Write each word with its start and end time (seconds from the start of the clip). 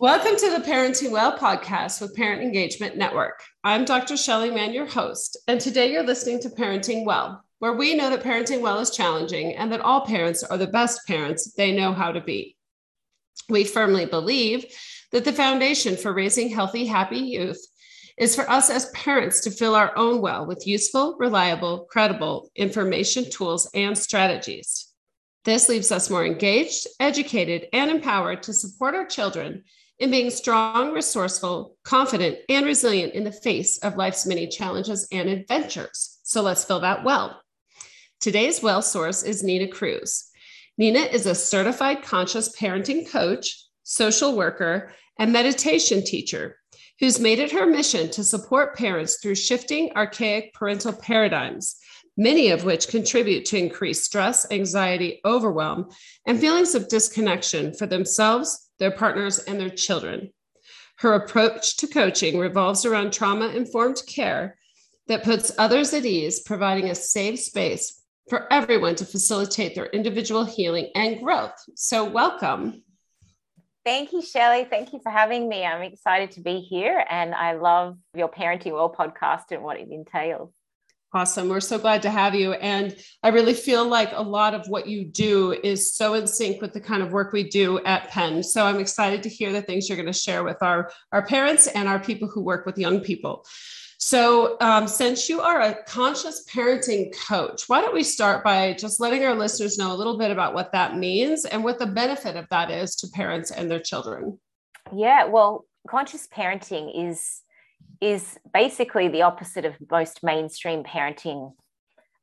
Welcome 0.00 0.36
to 0.36 0.50
the 0.50 0.64
Parenting 0.64 1.10
Well 1.10 1.36
podcast 1.36 2.00
with 2.00 2.16
Parent 2.16 2.40
Engagement 2.40 2.96
Network. 2.96 3.42
I'm 3.62 3.84
Dr. 3.84 4.16
Shelley 4.16 4.50
Mann, 4.50 4.72
your 4.72 4.86
host, 4.86 5.36
and 5.46 5.60
today 5.60 5.92
you're 5.92 6.02
listening 6.02 6.40
to 6.40 6.48
Parenting 6.48 7.04
Well, 7.04 7.44
where 7.58 7.74
we 7.74 7.94
know 7.94 8.08
that 8.08 8.22
parenting 8.22 8.62
well 8.62 8.78
is 8.78 8.88
challenging 8.88 9.56
and 9.56 9.70
that 9.70 9.82
all 9.82 10.06
parents 10.06 10.42
are 10.42 10.56
the 10.56 10.68
best 10.68 11.06
parents 11.06 11.52
they 11.52 11.76
know 11.76 11.92
how 11.92 12.12
to 12.12 12.20
be. 12.22 12.56
We 13.50 13.64
firmly 13.64 14.06
believe 14.06 14.64
that 15.12 15.26
the 15.26 15.34
foundation 15.34 15.98
for 15.98 16.14
raising 16.14 16.48
healthy, 16.48 16.86
happy 16.86 17.18
youth 17.18 17.60
is 18.16 18.34
for 18.34 18.48
us 18.48 18.70
as 18.70 18.88
parents 18.92 19.40
to 19.40 19.50
fill 19.50 19.74
our 19.74 19.94
own 19.98 20.22
well 20.22 20.46
with 20.46 20.66
useful, 20.66 21.18
reliable, 21.18 21.86
credible 21.90 22.50
information, 22.56 23.28
tools, 23.30 23.68
and 23.74 23.98
strategies. 23.98 24.86
This 25.44 25.68
leaves 25.68 25.92
us 25.92 26.08
more 26.08 26.24
engaged, 26.24 26.86
educated, 27.00 27.66
and 27.74 27.90
empowered 27.90 28.42
to 28.44 28.54
support 28.54 28.94
our 28.94 29.04
children 29.04 29.64
in 30.00 30.10
being 30.10 30.30
strong, 30.30 30.92
resourceful, 30.92 31.76
confident, 31.84 32.38
and 32.48 32.64
resilient 32.64 33.12
in 33.12 33.22
the 33.22 33.30
face 33.30 33.78
of 33.78 33.96
life's 33.96 34.26
many 34.26 34.48
challenges 34.48 35.06
and 35.12 35.28
adventures. 35.28 36.18
So 36.22 36.42
let's 36.42 36.64
fill 36.64 36.80
that 36.80 37.04
well. 37.04 37.40
Today's 38.18 38.62
well 38.62 38.82
source 38.82 39.22
is 39.22 39.44
Nina 39.44 39.68
Cruz. 39.68 40.30
Nina 40.78 41.00
is 41.00 41.26
a 41.26 41.34
certified 41.34 42.02
conscious 42.02 42.56
parenting 42.56 43.08
coach, 43.08 43.64
social 43.82 44.34
worker, 44.34 44.92
and 45.18 45.32
meditation 45.32 46.02
teacher 46.02 46.56
who's 46.98 47.20
made 47.20 47.38
it 47.38 47.52
her 47.52 47.66
mission 47.66 48.10
to 48.10 48.24
support 48.24 48.76
parents 48.76 49.18
through 49.20 49.34
shifting 49.34 49.90
archaic 49.96 50.52
parental 50.54 50.92
paradigms, 50.92 51.76
many 52.16 52.50
of 52.50 52.64
which 52.64 52.88
contribute 52.88 53.44
to 53.46 53.56
increased 53.56 54.04
stress, 54.04 54.50
anxiety, 54.50 55.20
overwhelm, 55.24 55.88
and 56.26 56.38
feelings 56.38 56.74
of 56.74 56.88
disconnection 56.88 57.72
for 57.72 57.86
themselves, 57.86 58.69
their 58.80 58.90
partners, 58.90 59.38
and 59.38 59.60
their 59.60 59.70
children. 59.70 60.32
Her 60.98 61.14
approach 61.14 61.76
to 61.76 61.86
coaching 61.86 62.38
revolves 62.38 62.84
around 62.84 63.12
trauma 63.12 63.48
informed 63.48 64.02
care 64.06 64.58
that 65.06 65.22
puts 65.22 65.52
others 65.56 65.94
at 65.94 66.04
ease, 66.04 66.40
providing 66.40 66.90
a 66.90 66.94
safe 66.94 67.38
space 67.38 68.02
for 68.28 68.52
everyone 68.52 68.96
to 68.96 69.04
facilitate 69.04 69.74
their 69.74 69.86
individual 69.86 70.44
healing 70.44 70.90
and 70.94 71.20
growth. 71.20 71.54
So, 71.74 72.04
welcome. 72.04 72.82
Thank 73.84 74.12
you, 74.12 74.20
Shelley. 74.20 74.66
Thank 74.68 74.92
you 74.92 75.00
for 75.02 75.10
having 75.10 75.48
me. 75.48 75.64
I'm 75.64 75.82
excited 75.82 76.32
to 76.32 76.40
be 76.40 76.60
here 76.60 77.02
and 77.08 77.34
I 77.34 77.52
love 77.52 77.96
your 78.14 78.28
Parenting 78.28 78.72
Well 78.72 78.94
podcast 78.94 79.44
and 79.52 79.62
what 79.62 79.80
it 79.80 79.88
entails. 79.90 80.52
Awesome. 81.12 81.48
We're 81.48 81.58
so 81.58 81.76
glad 81.76 82.02
to 82.02 82.10
have 82.10 82.36
you. 82.36 82.52
And 82.52 82.96
I 83.24 83.30
really 83.30 83.54
feel 83.54 83.84
like 83.84 84.10
a 84.12 84.22
lot 84.22 84.54
of 84.54 84.68
what 84.68 84.86
you 84.86 85.04
do 85.04 85.52
is 85.52 85.92
so 85.92 86.14
in 86.14 86.28
sync 86.28 86.62
with 86.62 86.72
the 86.72 86.80
kind 86.80 87.02
of 87.02 87.10
work 87.10 87.32
we 87.32 87.48
do 87.48 87.82
at 87.84 88.08
PEN. 88.10 88.44
So 88.44 88.64
I'm 88.64 88.78
excited 88.78 89.20
to 89.24 89.28
hear 89.28 89.52
the 89.52 89.62
things 89.62 89.88
you're 89.88 89.96
going 89.96 90.06
to 90.06 90.12
share 90.12 90.44
with 90.44 90.62
our, 90.62 90.92
our 91.10 91.26
parents 91.26 91.66
and 91.66 91.88
our 91.88 91.98
people 91.98 92.28
who 92.28 92.42
work 92.42 92.64
with 92.64 92.78
young 92.78 93.00
people. 93.00 93.44
So, 94.02 94.56
um, 94.62 94.88
since 94.88 95.28
you 95.28 95.42
are 95.42 95.60
a 95.60 95.82
conscious 95.84 96.46
parenting 96.50 97.12
coach, 97.28 97.68
why 97.68 97.82
don't 97.82 97.92
we 97.92 98.02
start 98.02 98.42
by 98.42 98.72
just 98.72 98.98
letting 98.98 99.24
our 99.24 99.34
listeners 99.34 99.76
know 99.76 99.92
a 99.92 99.98
little 99.98 100.16
bit 100.16 100.30
about 100.30 100.54
what 100.54 100.72
that 100.72 100.96
means 100.96 101.44
and 101.44 101.62
what 101.62 101.78
the 101.78 101.86
benefit 101.86 102.34
of 102.34 102.46
that 102.50 102.70
is 102.70 102.96
to 102.96 103.08
parents 103.08 103.50
and 103.50 103.70
their 103.70 103.78
children? 103.78 104.38
Yeah, 104.90 105.26
well, 105.26 105.66
conscious 105.86 106.26
parenting 106.26 107.10
is 107.10 107.42
is 108.00 108.38
basically 108.52 109.08
the 109.08 109.22
opposite 109.22 109.64
of 109.64 109.74
most 109.90 110.22
mainstream 110.22 110.82
parenting 110.84 111.52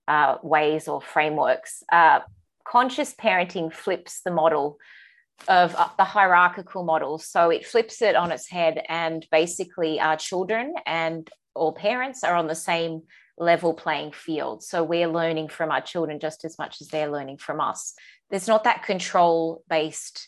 uh, 0.08 0.38
ways 0.42 0.88
or 0.88 1.02
frameworks. 1.02 1.84
Uh, 1.92 2.20
conscious 2.66 3.14
parenting 3.14 3.72
flips 3.72 4.22
the 4.22 4.32
model 4.32 4.78
of 5.48 5.76
uh, 5.76 5.90
the 5.98 6.04
hierarchical 6.04 6.84
model. 6.84 7.20
So 7.20 7.50
it 7.50 7.66
flips 7.66 8.02
it 8.02 8.16
on 8.16 8.32
its 8.32 8.50
head, 8.50 8.82
and 8.90 9.26
basically, 9.32 10.00
our 10.00 10.18
children 10.18 10.74
and 10.86 11.30
all 11.54 11.74
parents 11.74 12.24
are 12.24 12.36
on 12.36 12.48
the 12.48 12.56
same 12.56 13.04
level 13.38 13.74
playing 13.74 14.12
field. 14.12 14.64
So 14.64 14.84
we're 14.84 15.08
learning 15.08 15.50
from 15.50 15.72
our 15.72 15.82
children 15.82 16.20
just 16.20 16.44
as 16.44 16.58
much 16.58 16.82
as 16.82 16.88
they're 16.88 17.12
learning 17.12 17.38
from 17.38 17.62
us. 17.62 17.94
There's 18.30 18.48
not 18.48 18.64
that 18.64 18.84
control 18.84 19.64
based 19.70 20.28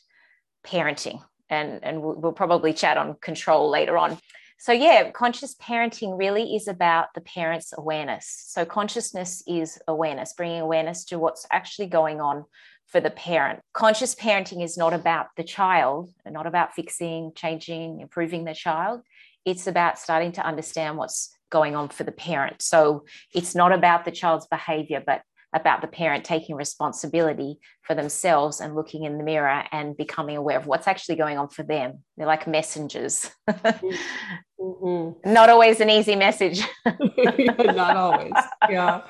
parenting. 0.63 1.22
And, 1.50 1.84
and 1.84 2.01
we'll 2.01 2.31
probably 2.31 2.74
chat 2.74 2.97
on 2.97 3.16
control 3.22 3.72
later 3.72 3.97
on. 3.97 4.19
So, 4.62 4.74
yeah, 4.74 5.12
conscious 5.12 5.56
parenting 5.56 6.20
really 6.20 6.53
is 6.53 6.68
about 6.68 7.14
the 7.16 7.22
parent's 7.22 7.74
awareness. 7.78 8.44
So, 8.46 8.66
consciousness 8.66 9.42
is 9.47 9.80
awareness, 9.88 10.34
bringing 10.34 10.59
awareness 10.59 11.06
to 11.06 11.18
what's 11.18 11.47
actually 11.50 11.88
going 11.88 12.20
on 12.20 12.44
for 12.86 13.00
the 13.00 13.09
parent. 13.09 13.62
Conscious 13.72 14.14
parenting 14.16 14.62
is 14.62 14.78
not 14.78 14.94
about 14.94 15.28
the 15.38 15.46
child, 15.46 16.12
not 16.30 16.46
about 16.46 16.74
fixing, 16.74 17.31
changing, 17.36 18.02
improving 18.02 18.44
the 18.44 18.53
child. 18.53 19.02
It's 19.46 19.66
about 19.66 19.98
starting 19.98 20.34
to 20.34 20.46
understand 20.46 20.98
what's 20.98 21.34
going 21.50 21.78
on 21.78 21.88
for 21.88 22.03
the 22.03 22.12
parent. 22.12 22.62
So, 22.62 23.06
it's 23.34 23.56
not 23.56 23.72
about 23.72 24.03
the 24.03 24.12
child's 24.12 24.48
behavior, 24.48 25.02
but 25.06 25.22
about 25.54 25.82
the 25.82 25.88
parent 25.88 26.24
taking 26.24 26.56
responsibility 26.56 27.60
for 27.82 27.96
themselves 27.96 28.62
and 28.62 28.76
looking 28.76 29.04
in 29.04 29.18
the 29.18 29.24
mirror 29.24 29.64
and 29.72 29.98
becoming 29.98 30.38
aware 30.38 30.58
of 30.58 30.68
what's 30.68 30.88
actually 30.88 31.16
going 31.16 31.38
on 31.38 31.50
for 31.50 31.64
them. 31.64 32.04
They're 32.18 32.28
like 32.28 32.48
messengers. 32.48 33.32
mm-hmm. 33.50 35.32
Not 35.32 35.50
always 35.50 35.80
an 35.80 35.90
easy 35.90 36.16
message. 36.16 36.62
Not 36.86 37.96
always. 37.96 38.34
Yeah. 38.70 39.02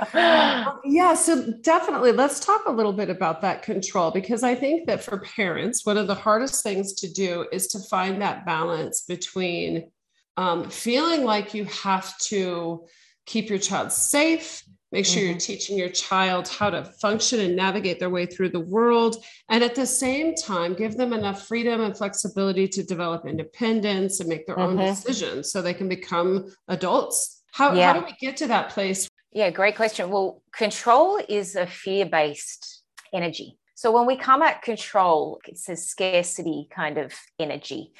Yeah. 0.85 1.13
So, 1.13 1.53
definitely, 1.61 2.11
let's 2.11 2.39
talk 2.39 2.65
a 2.65 2.71
little 2.71 2.93
bit 2.93 3.09
about 3.09 3.41
that 3.41 3.63
control 3.63 4.11
because 4.11 4.43
I 4.43 4.55
think 4.55 4.87
that 4.87 5.03
for 5.03 5.19
parents, 5.19 5.85
one 5.85 5.97
of 5.97 6.07
the 6.07 6.15
hardest 6.15 6.63
things 6.63 6.93
to 6.95 7.11
do 7.11 7.45
is 7.51 7.67
to 7.67 7.79
find 7.79 8.21
that 8.21 8.45
balance 8.45 9.03
between 9.07 9.91
um, 10.37 10.69
feeling 10.69 11.25
like 11.25 11.53
you 11.53 11.65
have 11.65 12.17
to 12.19 12.85
keep 13.25 13.49
your 13.49 13.59
child 13.59 13.91
safe 13.91 14.63
make 14.91 15.05
sure 15.05 15.21
mm-hmm. 15.21 15.31
you're 15.31 15.39
teaching 15.39 15.77
your 15.77 15.89
child 15.89 16.47
how 16.47 16.69
to 16.69 16.83
function 16.83 17.39
and 17.39 17.55
navigate 17.55 17.99
their 17.99 18.09
way 18.09 18.25
through 18.25 18.49
the 18.49 18.59
world. 18.59 19.23
And 19.49 19.63
at 19.63 19.75
the 19.75 19.85
same 19.85 20.35
time 20.35 20.73
give 20.73 20.97
them 20.97 21.13
enough 21.13 21.47
freedom 21.47 21.81
and 21.81 21.95
flexibility 21.95 22.67
to 22.69 22.83
develop 22.83 23.25
independence 23.25 24.19
and 24.19 24.29
make 24.29 24.45
their 24.45 24.57
mm-hmm. 24.57 24.79
own 24.79 24.85
decisions 24.85 25.51
so 25.51 25.61
they 25.61 25.73
can 25.73 25.89
become 25.89 26.47
adults. 26.67 27.43
How, 27.51 27.73
yeah. 27.73 27.93
how 27.93 27.99
do 27.99 28.05
we 28.05 28.15
get 28.19 28.37
to 28.37 28.47
that 28.47 28.69
place? 28.69 29.07
Yeah 29.31 29.51
great 29.51 29.75
question. 29.75 30.09
Well 30.09 30.41
control 30.51 31.19
is 31.29 31.55
a 31.55 31.67
fear-based 31.67 32.83
energy. 33.13 33.57
So 33.75 33.91
when 33.91 34.05
we 34.05 34.17
come 34.17 34.41
at 34.41 34.61
control 34.61 35.39
it's 35.45 35.69
a 35.69 35.75
scarcity 35.75 36.67
kind 36.71 36.97
of 36.97 37.13
energy. 37.39 37.93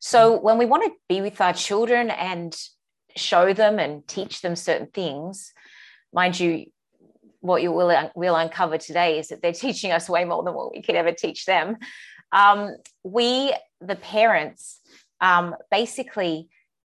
So 0.00 0.38
when 0.38 0.58
we 0.58 0.66
want 0.66 0.84
to 0.84 0.92
be 1.08 1.22
with 1.22 1.40
our 1.40 1.54
children 1.54 2.10
and 2.10 2.54
show 3.16 3.54
them 3.54 3.78
and 3.78 4.06
teach 4.06 4.42
them 4.42 4.56
certain 4.56 4.88
things 4.88 5.53
mind 6.14 6.38
you, 6.38 6.66
what 7.40 7.62
you 7.62 7.72
will, 7.72 8.10
will 8.14 8.36
uncover 8.36 8.78
today 8.78 9.18
is 9.18 9.28
that 9.28 9.42
they're 9.42 9.52
teaching 9.52 9.92
us 9.92 10.08
way 10.08 10.24
more 10.24 10.42
than 10.42 10.54
what 10.54 10.72
we 10.72 10.80
could 10.80 10.94
ever 10.94 11.12
teach 11.12 11.44
them. 11.44 11.76
Um, 12.32 12.76
we, 13.02 13.54
the 13.80 13.96
parents, 13.96 14.80
um, 15.20 15.54
basically 15.70 16.48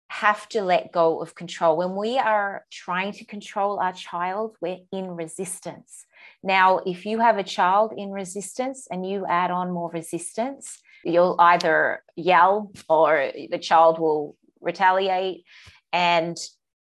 have 0.08 0.48
to 0.50 0.62
let 0.62 0.92
go 0.92 1.20
of 1.20 1.34
control. 1.34 1.76
When 1.76 1.96
we 1.96 2.18
are 2.18 2.64
trying 2.70 3.12
to 3.12 3.24
control 3.24 3.80
our 3.80 3.92
child, 3.92 4.56
we're 4.60 4.78
in 4.92 5.08
resistance. 5.08 6.06
Now, 6.42 6.78
if 6.78 7.04
you 7.04 7.18
have 7.18 7.38
a 7.38 7.42
child 7.42 7.92
in 7.96 8.10
resistance 8.12 8.86
and 8.90 9.08
you 9.08 9.26
add 9.26 9.50
on 9.50 9.72
more 9.72 9.90
resistance, 9.90 10.78
you'll 11.04 11.36
either 11.38 12.02
yell 12.16 12.70
or 12.88 13.32
the 13.50 13.58
child 13.58 13.98
will 13.98 14.36
retaliate. 14.60 15.44
And 15.92 16.36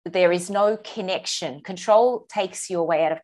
there 0.06 0.31
is 0.31 0.50
no 0.50 0.78
connection. 0.78 1.62
Control 1.62 2.25
takes 2.29 2.69
you 2.69 2.79
away 2.79 3.06
out 3.06 3.12
of 3.13 3.19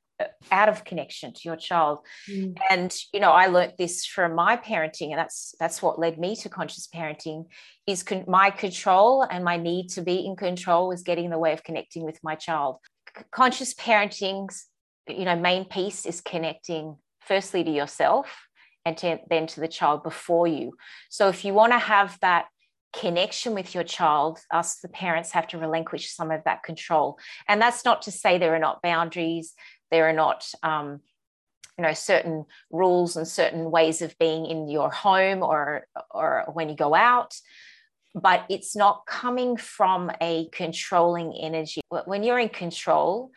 out 0.52 0.68
of 0.68 0.84
connection 0.84 1.32
to 1.32 1.42
your 1.46 1.56
child. 1.56 2.00
Mm. 2.28 2.58
and 2.72 2.96
you 3.14 3.20
know 3.20 3.30
i 3.30 3.46
learned 3.46 3.74
this 3.78 4.04
from 4.04 4.34
my 4.34 4.58
parenting 4.58 5.12
and 5.12 5.20
that's 5.20 5.54
that's 5.60 5.80
what 5.80 6.00
led 6.00 6.18
me 6.18 6.36
to 6.36 6.50
conscious 6.50 6.88
parenting 6.88 7.46
is 7.86 8.02
con- 8.02 8.26
my 8.28 8.50
control 8.50 9.22
and 9.30 9.44
my 9.44 9.58
need 9.58 9.90
to 9.90 10.02
be 10.02 10.26
in 10.26 10.36
control 10.36 10.88
was 10.88 11.04
getting 11.04 11.26
in 11.26 11.32
the 11.32 11.38
way 11.38 11.54
of 11.54 11.64
connecting 11.64 12.04
with 12.04 12.20
my 12.24 12.34
child. 12.34 12.78
C- 13.16 13.24
conscious 13.32 13.76
parenting's 13.76 14.66
you 15.08 15.26
know 15.26 15.36
main 15.36 15.66
piece 15.66 16.06
is 16.06 16.20
connecting 16.22 16.98
firstly 17.22 17.64
to 17.64 17.72
yourself 17.72 18.48
and 18.86 18.98
to, 18.98 19.20
then 19.30 19.46
to 19.48 19.60
the 19.60 19.68
child 19.68 20.02
before 20.02 20.48
you. 20.48 20.74
So 21.10 21.28
if 21.28 21.44
you 21.44 21.54
want 21.54 21.74
to 21.74 21.80
have 21.80 22.18
that 22.22 22.46
connection 22.94 23.54
with 23.54 23.76
your 23.76 23.84
child, 23.84 24.40
us, 24.52 24.78
the 24.78 24.88
parents, 24.88 25.32
have 25.32 25.48
to 25.48 25.58
relinquish 25.58 26.12
some 26.12 26.32
of 26.32 26.44
that 26.46 26.64
control. 26.64 27.20
And 27.48 27.62
that's 27.62 27.86
not 27.86 28.04
to 28.04 28.12
say 28.12 28.38
there 28.38 28.56
are 28.56 28.60
not 28.60 28.82
boundaries, 28.82 29.54
there 29.92 30.10
are 30.10 30.14
not, 30.14 30.50
um, 30.64 31.02
you 31.78 31.84
know, 31.84 31.94
certain 31.94 32.46
rules 32.72 33.16
and 33.16 33.28
certain 33.28 33.70
ways 33.70 34.02
of 34.02 34.18
being 34.18 34.46
in 34.46 34.68
your 34.68 34.90
home 34.90 35.44
or 35.44 35.86
or 36.12 36.46
when 36.54 36.70
you 36.70 36.76
go 36.76 36.96
out. 36.96 37.36
But 38.16 38.46
it's 38.50 38.76
not 38.76 39.06
coming 39.06 39.58
from 39.58 40.12
a 40.20 40.50
controlling 40.52 41.34
energy. 41.40 41.82
When 42.06 42.24
you're 42.24 42.40
in 42.40 42.50
control, 42.50 43.32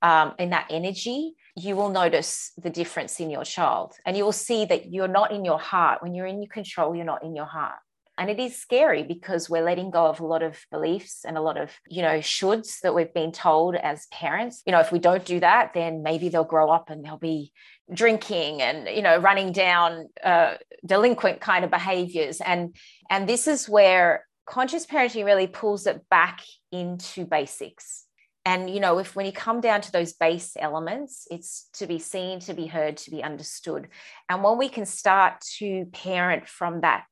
um, 0.00 0.34
in 0.38 0.50
that 0.50 0.66
energy, 0.70 1.34
you 1.56 1.74
will 1.74 1.88
notice 1.88 2.52
the 2.56 2.70
difference 2.70 3.18
in 3.20 3.30
your 3.30 3.44
child 3.44 3.94
and 4.06 4.16
you 4.16 4.24
will 4.24 4.32
see 4.32 4.64
that 4.64 4.92
you're 4.92 5.08
not 5.08 5.32
in 5.32 5.44
your 5.44 5.58
heart. 5.58 6.02
When 6.02 6.14
you're 6.14 6.26
in 6.26 6.40
your 6.40 6.48
control, 6.48 6.94
you're 6.94 7.04
not 7.04 7.24
in 7.24 7.34
your 7.34 7.46
heart 7.46 7.78
And 8.22 8.30
it 8.30 8.38
is 8.38 8.56
scary 8.56 9.02
because 9.02 9.50
we're 9.50 9.64
letting 9.64 9.90
go 9.90 10.06
of 10.06 10.20
a 10.20 10.24
lot 10.24 10.44
of 10.44 10.56
beliefs 10.70 11.24
and 11.24 11.36
a 11.36 11.40
lot 11.40 11.56
of, 11.58 11.72
you 11.88 12.02
know, 12.02 12.18
shoulds 12.18 12.78
that 12.82 12.94
we've 12.94 13.12
been 13.12 13.32
told 13.32 13.74
as 13.74 14.06
parents. 14.12 14.62
You 14.64 14.70
know, 14.70 14.78
if 14.78 14.92
we 14.92 15.00
don't 15.00 15.24
do 15.24 15.40
that, 15.40 15.74
then 15.74 16.04
maybe 16.04 16.28
they'll 16.28 16.44
grow 16.44 16.70
up 16.70 16.88
and 16.88 17.04
they'll 17.04 17.18
be 17.18 17.52
drinking 17.92 18.62
and 18.62 18.88
you 18.94 19.02
know 19.02 19.18
running 19.18 19.50
down 19.50 20.08
uh, 20.22 20.54
delinquent 20.86 21.40
kind 21.40 21.64
of 21.64 21.72
behaviors. 21.72 22.40
And 22.40 22.76
and 23.10 23.28
this 23.28 23.48
is 23.48 23.68
where 23.68 24.24
conscious 24.46 24.86
parenting 24.86 25.24
really 25.24 25.48
pulls 25.48 25.88
it 25.88 26.08
back 26.08 26.42
into 26.70 27.24
basics. 27.24 28.04
And 28.44 28.70
you 28.70 28.78
know 28.78 28.98
if 28.98 29.16
when 29.16 29.26
you 29.26 29.32
come 29.32 29.60
down 29.60 29.80
to 29.80 29.90
those 29.90 30.12
base 30.12 30.56
elements 30.56 31.26
it's 31.28 31.68
to 31.72 31.88
be 31.88 31.98
seen 31.98 32.38
to 32.40 32.54
be 32.54 32.68
heard 32.68 32.98
to 32.98 33.10
be 33.10 33.20
understood. 33.20 33.88
And 34.28 34.44
when 34.44 34.58
we 34.58 34.68
can 34.68 34.86
start 34.86 35.40
to 35.58 35.86
parent 35.86 36.46
from 36.46 36.82
that 36.82 37.02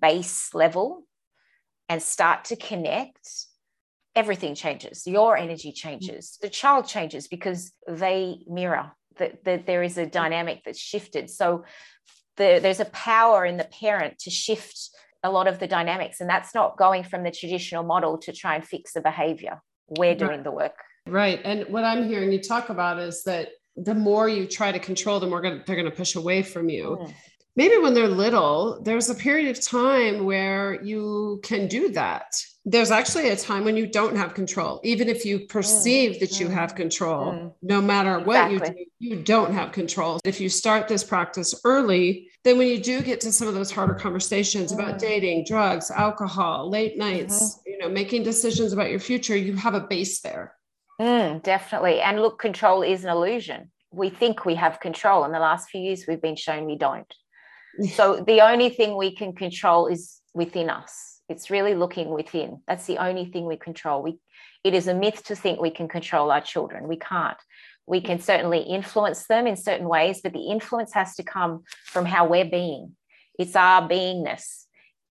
base 0.00 0.54
level 0.54 1.04
and 1.88 2.02
start 2.02 2.46
to 2.46 2.56
connect 2.56 3.28
everything 4.16 4.54
changes. 4.54 5.06
Your 5.06 5.36
energy 5.36 5.72
changes. 5.72 6.38
The 6.40 6.48
child 6.48 6.86
changes 6.86 7.26
because 7.26 7.72
they 7.88 8.38
mirror 8.46 8.92
that, 9.18 9.44
that 9.44 9.66
there 9.66 9.82
is 9.82 9.98
a 9.98 10.06
dynamic 10.06 10.62
that's 10.64 10.78
shifted. 10.78 11.30
So 11.30 11.64
the, 12.36 12.58
there's 12.62 12.80
a 12.80 12.86
power 12.86 13.44
in 13.44 13.56
the 13.56 13.64
parent 13.64 14.18
to 14.20 14.30
shift 14.30 14.90
a 15.22 15.30
lot 15.30 15.46
of 15.46 15.58
the 15.58 15.66
dynamics 15.66 16.20
and 16.20 16.28
that's 16.28 16.54
not 16.54 16.76
going 16.76 17.02
from 17.02 17.22
the 17.22 17.30
traditional 17.30 17.82
model 17.82 18.18
to 18.18 18.32
try 18.32 18.56
and 18.56 18.64
fix 18.64 18.92
the 18.92 19.00
behavior. 19.00 19.60
We're 19.88 20.14
doing 20.14 20.30
right. 20.30 20.44
the 20.44 20.50
work. 20.50 20.76
Right. 21.06 21.40
And 21.44 21.66
what 21.68 21.84
i'm 21.84 22.08
hearing 22.08 22.32
you 22.32 22.40
talk 22.40 22.70
about 22.70 22.98
is 22.98 23.24
that 23.24 23.48
the 23.76 23.94
more 23.94 24.28
you 24.28 24.46
try 24.46 24.70
to 24.72 24.78
control 24.78 25.20
the 25.20 25.26
more 25.26 25.42
they're 25.42 25.76
going 25.76 25.84
to 25.84 25.90
push 25.90 26.14
away 26.14 26.42
from 26.42 26.68
you. 26.68 26.98
Mm. 27.00 27.14
Maybe 27.56 27.78
when 27.78 27.94
they're 27.94 28.08
little 28.08 28.80
there's 28.82 29.10
a 29.10 29.14
period 29.14 29.50
of 29.50 29.64
time 29.64 30.24
where 30.24 30.82
you 30.82 31.40
can 31.42 31.68
do 31.68 31.90
that. 31.90 32.34
There's 32.66 32.90
actually 32.90 33.28
a 33.28 33.36
time 33.36 33.64
when 33.64 33.76
you 33.76 33.86
don't 33.86 34.16
have 34.16 34.34
control 34.34 34.80
even 34.84 35.08
if 35.08 35.24
you 35.24 35.40
perceive 35.40 36.16
mm, 36.16 36.20
that 36.20 36.40
you 36.40 36.48
mm, 36.48 36.52
have 36.52 36.74
control 36.74 37.32
mm, 37.32 37.52
no 37.62 37.82
matter 37.82 38.18
exactly. 38.18 38.58
what 38.58 38.68
you 38.78 38.84
do 38.84 38.84
you 38.98 39.16
don't 39.22 39.52
have 39.52 39.72
control. 39.72 40.20
If 40.24 40.40
you 40.40 40.48
start 40.48 40.88
this 40.88 41.04
practice 41.04 41.54
early 41.64 42.30
then 42.44 42.58
when 42.58 42.68
you 42.68 42.78
do 42.78 43.00
get 43.02 43.20
to 43.22 43.32
some 43.32 43.48
of 43.48 43.54
those 43.54 43.70
harder 43.70 43.94
conversations 43.94 44.72
about 44.72 44.94
mm. 44.94 44.98
dating 44.98 45.44
drugs 45.44 45.90
alcohol 45.90 46.70
late 46.70 46.96
nights 46.96 47.38
mm-hmm. 47.38 47.70
you 47.70 47.78
know 47.78 47.88
making 47.88 48.22
decisions 48.22 48.72
about 48.72 48.90
your 48.90 49.00
future 49.00 49.36
you 49.36 49.54
have 49.56 49.74
a 49.74 49.80
base 49.80 50.20
there. 50.20 50.54
Mm, 51.00 51.42
definitely. 51.42 52.00
And 52.00 52.20
look 52.20 52.38
control 52.38 52.82
is 52.82 53.04
an 53.04 53.10
illusion. 53.10 53.72
We 53.90 54.10
think 54.10 54.44
we 54.44 54.54
have 54.54 54.78
control. 54.78 55.24
In 55.24 55.32
the 55.32 55.40
last 55.40 55.68
few 55.68 55.80
years 55.80 56.04
we've 56.08 56.22
been 56.22 56.36
shown 56.36 56.66
we 56.66 56.78
don't 56.78 57.12
so 57.94 58.22
the 58.26 58.40
only 58.40 58.70
thing 58.70 58.96
we 58.96 59.14
can 59.14 59.34
control 59.34 59.86
is 59.86 60.20
within 60.34 60.70
us 60.70 61.14
it's 61.28 61.50
really 61.50 61.74
looking 61.74 62.10
within. 62.10 62.60
That's 62.66 62.86
the 62.86 62.98
only 62.98 63.26
thing 63.26 63.46
we 63.46 63.56
control. 63.56 64.02
We, 64.02 64.18
it 64.62 64.74
is 64.74 64.88
a 64.88 64.94
myth 64.94 65.24
to 65.24 65.36
think 65.36 65.60
we 65.60 65.70
can 65.70 65.88
control 65.88 66.30
our 66.30 66.40
children. 66.40 66.88
We 66.88 66.96
can't. 66.96 67.36
We 67.86 68.00
can 68.00 68.20
certainly 68.20 68.60
influence 68.60 69.26
them 69.26 69.46
in 69.46 69.56
certain 69.56 69.88
ways, 69.88 70.20
but 70.22 70.32
the 70.32 70.50
influence 70.50 70.92
has 70.94 71.14
to 71.16 71.22
come 71.22 71.64
from 71.86 72.06
how 72.06 72.26
we're 72.26 72.44
being. 72.44 72.96
It's 73.38 73.56
our 73.56 73.86
beingness 73.88 74.64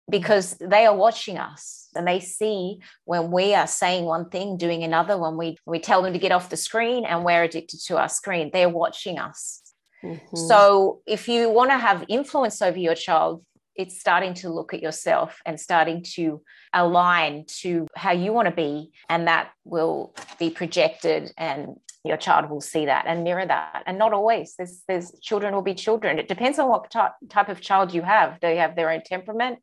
because 0.10 0.58
they 0.60 0.86
are 0.86 0.96
watching 0.96 1.38
us 1.38 1.88
and 1.96 2.08
they 2.08 2.20
see 2.20 2.80
when 3.06 3.32
we 3.32 3.54
are 3.54 3.68
saying 3.68 4.06
one 4.06 4.30
thing, 4.30 4.58
doing 4.58 4.84
another, 4.84 5.18
when 5.18 5.38
we, 5.38 5.58
we 5.66 5.80
tell 5.80 6.02
them 6.02 6.14
to 6.14 6.20
get 6.20 6.32
off 6.32 6.50
the 6.50 6.58
screen 6.58 7.06
and 7.06 7.24
we're 7.24 7.44
addicted 7.44 7.80
to 7.88 7.98
our 7.98 8.10
screen, 8.10 8.50
they're 8.52 8.70
watching 8.70 9.18
us. 9.18 9.61
Mm-hmm. 10.04 10.36
So, 10.36 11.02
if 11.06 11.28
you 11.28 11.50
want 11.50 11.72
to 11.72 11.78
have 11.78 12.06
influence 12.08 12.62
over 12.62 12.78
your 12.78 12.96
child, 12.96 13.44
it's 13.76 14.00
starting 14.00 14.34
to 14.36 14.50
look 14.50 14.74
at 14.74 14.82
yourself 14.82 15.42
and 15.46 15.60
starting 15.60 16.04
to 16.16 16.42
align 16.74 17.46
to 17.48 17.88
how 17.96 18.12
you 18.12 18.34
want 18.34 18.48
to 18.48 18.54
be 18.54 18.92
and 19.10 19.28
that 19.28 19.52
will 19.64 20.14
be 20.40 20.50
projected 20.50 21.32
and 21.38 21.76
your 22.04 22.18
child 22.18 22.50
will 22.50 22.62
see 22.62 22.86
that 22.86 23.06
and 23.08 23.24
mirror 23.24 23.46
that. 23.46 23.84
And 23.86 23.98
not 23.98 24.14
always. 24.14 24.56
There's 24.56 24.82
there's 24.88 25.12
children 25.22 25.54
will 25.54 25.62
be 25.62 25.76
children. 25.76 26.20
It 26.20 26.28
depends 26.28 26.58
on 26.58 26.68
what 26.68 26.92
type 26.92 27.50
of 27.50 27.62
child 27.62 27.94
you 27.94 28.02
have. 28.02 28.40
They 28.42 28.58
have 28.58 28.76
their 28.76 28.90
own 28.90 29.04
temperament. 29.06 29.60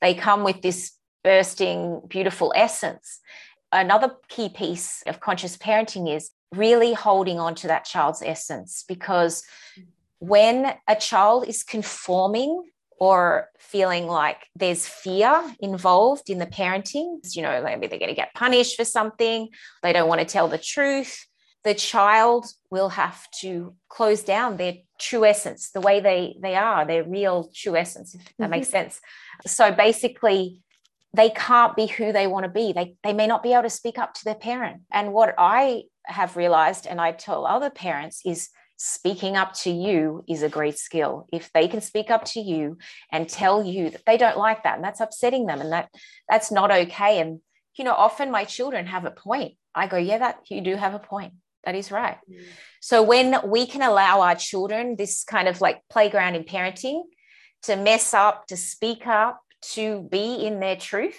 They 0.00 0.14
come 0.14 0.42
with 0.44 0.60
this 0.60 0.92
bursting 1.22 2.02
beautiful 2.08 2.52
essence. 2.56 3.20
Another 3.70 4.16
key 4.28 4.48
piece 4.48 5.02
of 5.06 5.20
conscious 5.20 5.56
parenting 5.56 6.14
is 6.14 6.30
really 6.52 6.94
holding 6.94 7.38
on 7.38 7.54
to 7.56 7.66
that 7.68 7.84
child's 7.84 8.22
essence 8.22 8.84
because 8.88 9.42
when 10.18 10.72
a 10.88 10.96
child 10.96 11.46
is 11.46 11.62
conforming 11.62 12.64
or 12.98 13.48
feeling 13.58 14.06
like 14.06 14.46
there's 14.56 14.86
fear 14.86 15.42
involved 15.60 16.28
in 16.30 16.38
the 16.38 16.46
parenting. 16.46 17.18
You 17.34 17.42
know, 17.42 17.62
maybe 17.62 17.86
they're 17.86 17.98
going 17.98 18.10
to 18.10 18.14
get 18.14 18.34
punished 18.34 18.76
for 18.76 18.84
something, 18.84 19.48
they 19.82 19.92
don't 19.92 20.08
want 20.08 20.20
to 20.20 20.26
tell 20.26 20.48
the 20.48 20.58
truth. 20.58 21.26
The 21.64 21.74
child 21.74 22.46
will 22.70 22.88
have 22.90 23.26
to 23.40 23.74
close 23.88 24.22
down 24.22 24.56
their 24.56 24.74
true 24.98 25.24
essence, 25.24 25.70
the 25.70 25.80
way 25.80 26.00
they, 26.00 26.36
they 26.40 26.54
are, 26.54 26.86
their 26.86 27.04
real 27.04 27.50
true 27.54 27.76
essence, 27.76 28.14
if 28.14 28.24
that 28.24 28.44
mm-hmm. 28.44 28.50
makes 28.52 28.68
sense. 28.68 29.00
So 29.46 29.72
basically, 29.72 30.62
they 31.14 31.30
can't 31.30 31.74
be 31.74 31.86
who 31.86 32.12
they 32.12 32.26
want 32.26 32.44
to 32.44 32.50
be. 32.50 32.72
They, 32.72 32.94
they 33.02 33.12
may 33.12 33.26
not 33.26 33.42
be 33.42 33.52
able 33.52 33.64
to 33.64 33.70
speak 33.70 33.98
up 33.98 34.14
to 34.14 34.24
their 34.24 34.34
parent. 34.34 34.82
And 34.92 35.12
what 35.12 35.34
I 35.36 35.84
have 36.08 36.36
realized, 36.36 36.86
and 36.86 37.00
I 37.00 37.12
tell 37.12 37.46
other 37.46 37.70
parents, 37.70 38.22
is 38.24 38.48
speaking 38.78 39.36
up 39.36 39.52
to 39.52 39.70
you 39.70 40.24
is 40.28 40.42
a 40.42 40.48
great 40.48 40.78
skill. 40.78 41.26
If 41.32 41.52
they 41.52 41.66
can 41.68 41.80
speak 41.80 42.10
up 42.10 42.24
to 42.26 42.40
you 42.40 42.78
and 43.10 43.28
tell 43.28 43.64
you 43.64 43.90
that 43.90 44.06
they 44.06 44.16
don't 44.16 44.38
like 44.38 44.62
that 44.62 44.76
and 44.76 44.84
that's 44.84 45.00
upsetting 45.00 45.46
them 45.46 45.60
and 45.60 45.72
that 45.72 45.90
that's 46.28 46.52
not 46.52 46.70
okay. 46.70 47.20
And 47.20 47.40
you 47.76 47.84
know, 47.84 47.92
often 47.92 48.30
my 48.30 48.44
children 48.44 48.86
have 48.86 49.04
a 49.04 49.10
point. 49.10 49.54
I 49.74 49.88
go, 49.88 49.96
yeah, 49.96 50.18
that 50.18 50.38
you 50.48 50.60
do 50.60 50.76
have 50.76 50.94
a 50.94 51.00
point. 51.00 51.34
That 51.64 51.74
is 51.74 51.90
right. 51.90 52.18
Mm. 52.30 52.44
So 52.80 53.02
when 53.02 53.36
we 53.50 53.66
can 53.66 53.82
allow 53.82 54.20
our 54.20 54.36
children 54.36 54.94
this 54.96 55.24
kind 55.24 55.48
of 55.48 55.60
like 55.60 55.82
playground 55.90 56.36
in 56.36 56.44
parenting 56.44 57.02
to 57.62 57.74
mess 57.74 58.14
up, 58.14 58.46
to 58.46 58.56
speak 58.56 59.06
up, 59.08 59.40
to 59.60 60.06
be 60.10 60.46
in 60.46 60.60
their 60.60 60.76
truth, 60.76 61.18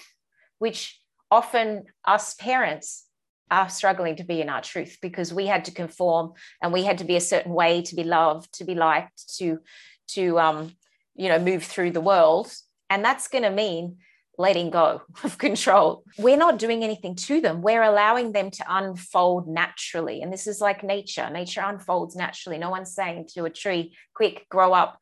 which 0.58 0.98
often 1.30 1.84
us 2.06 2.34
parents 2.34 3.04
are 3.50 3.68
struggling 3.68 4.16
to 4.16 4.24
be 4.24 4.40
in 4.40 4.48
our 4.48 4.60
truth 4.60 4.98
because 5.02 5.34
we 5.34 5.46
had 5.46 5.64
to 5.64 5.72
conform 5.72 6.32
and 6.62 6.72
we 6.72 6.84
had 6.84 6.98
to 6.98 7.04
be 7.04 7.16
a 7.16 7.20
certain 7.20 7.52
way 7.52 7.82
to 7.82 7.94
be 7.96 8.04
loved 8.04 8.52
to 8.54 8.64
be 8.64 8.74
liked 8.74 9.36
to 9.38 9.58
to 10.08 10.38
um 10.38 10.72
you 11.20 11.28
know 11.28 11.38
move 11.38 11.64
through 11.64 11.90
the 11.90 12.00
world. 12.00 12.52
And 12.88 13.04
that's 13.04 13.28
going 13.28 13.44
to 13.44 13.50
mean 13.50 13.98
letting 14.38 14.70
go 14.70 15.02
of 15.24 15.38
control. 15.38 16.02
We're 16.18 16.36
not 16.36 16.58
doing 16.58 16.82
anything 16.82 17.14
to 17.16 17.40
them. 17.40 17.60
We're 17.60 17.82
allowing 17.82 18.32
them 18.32 18.50
to 18.50 18.64
unfold 18.68 19.46
naturally. 19.46 20.22
And 20.22 20.32
this 20.32 20.46
is 20.46 20.60
like 20.60 20.82
nature. 20.82 21.28
Nature 21.30 21.62
unfolds 21.64 22.16
naturally. 22.16 22.58
No 22.58 22.70
one's 22.70 22.94
saying 22.94 23.28
to 23.34 23.44
a 23.44 23.50
tree 23.50 23.94
quick 24.14 24.46
grow 24.48 24.72
up 24.72 24.98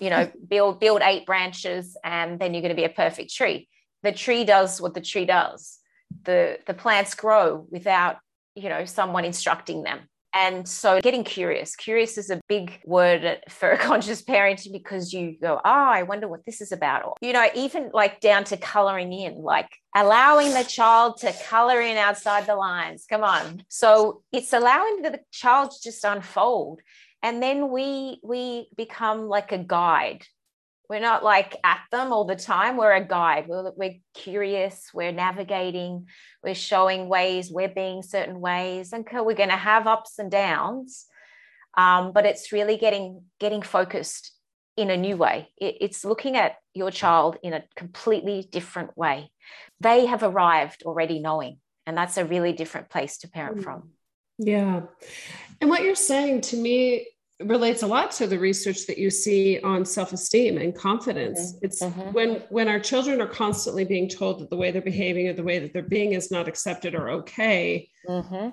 you 0.00 0.10
know 0.10 0.30
build 0.48 0.80
build 0.80 1.02
eight 1.02 1.26
branches 1.26 1.96
and 2.04 2.38
then 2.38 2.54
you're 2.54 2.62
going 2.62 2.76
to 2.76 2.82
be 2.82 2.84
a 2.84 2.88
perfect 3.04 3.34
tree. 3.34 3.68
The 4.04 4.12
tree 4.12 4.44
does 4.44 4.80
what 4.80 4.94
the 4.94 5.00
tree 5.00 5.24
does 5.24 5.77
the 6.24 6.58
the 6.66 6.74
plants 6.74 7.14
grow 7.14 7.66
without 7.70 8.16
you 8.54 8.68
know 8.68 8.84
someone 8.84 9.24
instructing 9.24 9.82
them. 9.82 10.00
And 10.34 10.68
so 10.68 11.00
getting 11.00 11.24
curious 11.24 11.74
curious 11.74 12.18
is 12.18 12.30
a 12.30 12.40
big 12.48 12.80
word 12.84 13.40
for 13.48 13.70
a 13.70 13.78
conscious 13.88 14.22
parenting 14.22 14.72
because 14.72 15.12
you 15.12 15.36
go 15.40 15.54
oh 15.64 15.88
i 15.98 16.02
wonder 16.02 16.28
what 16.28 16.44
this 16.44 16.60
is 16.60 16.70
about. 16.70 17.04
Or 17.04 17.14
you 17.20 17.32
know 17.32 17.46
even 17.54 17.90
like 17.92 18.20
down 18.20 18.44
to 18.44 18.56
coloring 18.56 19.12
in 19.12 19.42
like 19.42 19.70
allowing 19.96 20.52
the 20.52 20.64
child 20.64 21.18
to 21.18 21.32
color 21.48 21.80
in 21.80 21.96
outside 21.96 22.46
the 22.46 22.56
lines. 22.56 23.06
Come 23.08 23.24
on. 23.24 23.64
So 23.68 24.22
it's 24.32 24.52
allowing 24.52 25.02
the 25.02 25.20
child 25.32 25.70
to 25.70 25.76
just 25.82 26.04
unfold. 26.04 26.80
And 27.22 27.42
then 27.42 27.70
we 27.70 28.20
we 28.22 28.68
become 28.76 29.28
like 29.28 29.50
a 29.52 29.58
guide 29.58 30.24
we're 30.88 31.00
not 31.00 31.22
like 31.22 31.56
at 31.64 31.80
them 31.92 32.12
all 32.12 32.24
the 32.24 32.36
time. 32.36 32.76
We're 32.76 32.94
a 32.94 33.04
guide. 33.04 33.46
We're, 33.46 33.72
we're 33.76 33.96
curious. 34.14 34.90
We're 34.94 35.12
navigating. 35.12 36.06
We're 36.42 36.54
showing 36.54 37.08
ways. 37.08 37.50
We're 37.50 37.68
being 37.68 38.02
certain 38.02 38.40
ways. 38.40 38.92
And 38.92 39.06
we're 39.12 39.34
going 39.34 39.50
to 39.50 39.56
have 39.56 39.86
ups 39.86 40.18
and 40.18 40.30
downs 40.30 41.06
um, 41.78 42.12
but 42.12 42.26
it's 42.26 42.52
really 42.52 42.76
getting 42.76 43.22
getting 43.38 43.62
focused 43.62 44.32
in 44.76 44.90
a 44.90 44.96
new 44.96 45.16
way. 45.16 45.48
It, 45.56 45.76
it's 45.80 46.04
looking 46.04 46.36
at 46.36 46.56
your 46.74 46.90
child 46.90 47.36
in 47.42 47.52
a 47.52 47.64
completely 47.76 48.46
different 48.50 48.96
way. 48.98 49.30
They 49.80 50.06
have 50.06 50.22
arrived 50.22 50.82
already 50.84 51.20
knowing 51.20 51.58
and 51.86 51.96
that's 51.96 52.16
a 52.16 52.24
really 52.24 52.52
different 52.52 52.90
place 52.90 53.18
to 53.18 53.28
parent 53.28 53.58
mm. 53.58 53.64
from. 53.64 53.90
Yeah. 54.38 54.82
And 55.60 55.70
what 55.70 55.82
you're 55.82 55.94
saying 55.94 56.42
to 56.42 56.56
me 56.56 57.06
relates 57.40 57.82
a 57.82 57.86
lot 57.86 58.10
to 58.10 58.26
the 58.26 58.38
research 58.38 58.86
that 58.86 58.98
you 58.98 59.10
see 59.10 59.60
on 59.60 59.84
self-esteem 59.84 60.58
and 60.58 60.74
confidence 60.74 61.52
mm-hmm. 61.52 61.66
it's 61.66 61.82
mm-hmm. 61.82 62.12
when 62.12 62.42
when 62.50 62.66
our 62.66 62.80
children 62.80 63.20
are 63.20 63.28
constantly 63.28 63.84
being 63.84 64.08
told 64.08 64.40
that 64.40 64.50
the 64.50 64.56
way 64.56 64.70
they're 64.70 64.82
behaving 64.82 65.28
or 65.28 65.32
the 65.32 65.42
way 65.42 65.58
that 65.58 65.72
they're 65.72 65.82
being 65.82 66.12
is 66.12 66.30
not 66.32 66.48
accepted 66.48 66.96
or 66.96 67.08
okay 67.08 67.88
mm-hmm. 68.08 68.48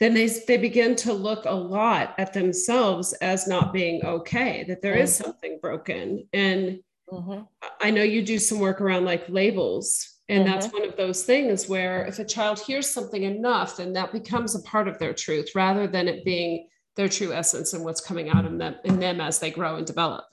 then 0.00 0.12
they 0.12 0.26
they 0.26 0.56
begin 0.56 0.96
to 0.96 1.12
look 1.12 1.44
a 1.44 1.54
lot 1.54 2.14
at 2.18 2.32
themselves 2.32 3.12
as 3.14 3.46
not 3.46 3.72
being 3.72 4.04
okay 4.04 4.64
that 4.66 4.82
there 4.82 4.96
is 4.96 5.12
mm-hmm. 5.12 5.24
something 5.24 5.58
broken 5.62 6.26
and 6.32 6.80
mm-hmm. 7.10 7.42
I 7.80 7.90
know 7.90 8.02
you 8.02 8.22
do 8.22 8.38
some 8.38 8.58
work 8.58 8.80
around 8.80 9.04
like 9.04 9.28
labels. 9.28 10.14
And 10.28 10.44
mm-hmm. 10.44 10.52
that's 10.52 10.72
one 10.72 10.84
of 10.84 10.96
those 10.96 11.22
things 11.22 11.68
where 11.68 12.04
if 12.06 12.18
a 12.18 12.24
child 12.24 12.58
hears 12.58 12.90
something 12.90 13.22
enough, 13.22 13.76
then 13.76 13.92
that 13.92 14.12
becomes 14.12 14.56
a 14.56 14.62
part 14.62 14.88
of 14.88 14.98
their 14.98 15.14
truth 15.14 15.50
rather 15.54 15.86
than 15.86 16.08
it 16.08 16.24
being 16.24 16.66
their 16.96 17.08
true 17.08 17.32
essence 17.32 17.72
and 17.72 17.84
what's 17.84 18.00
coming 18.00 18.28
out 18.28 18.44
of 18.44 18.58
them 18.58 18.76
in 18.84 19.00
them 19.00 19.20
as 19.20 19.38
they 19.38 19.50
grow 19.50 19.76
and 19.76 19.86
develop. 19.86 20.24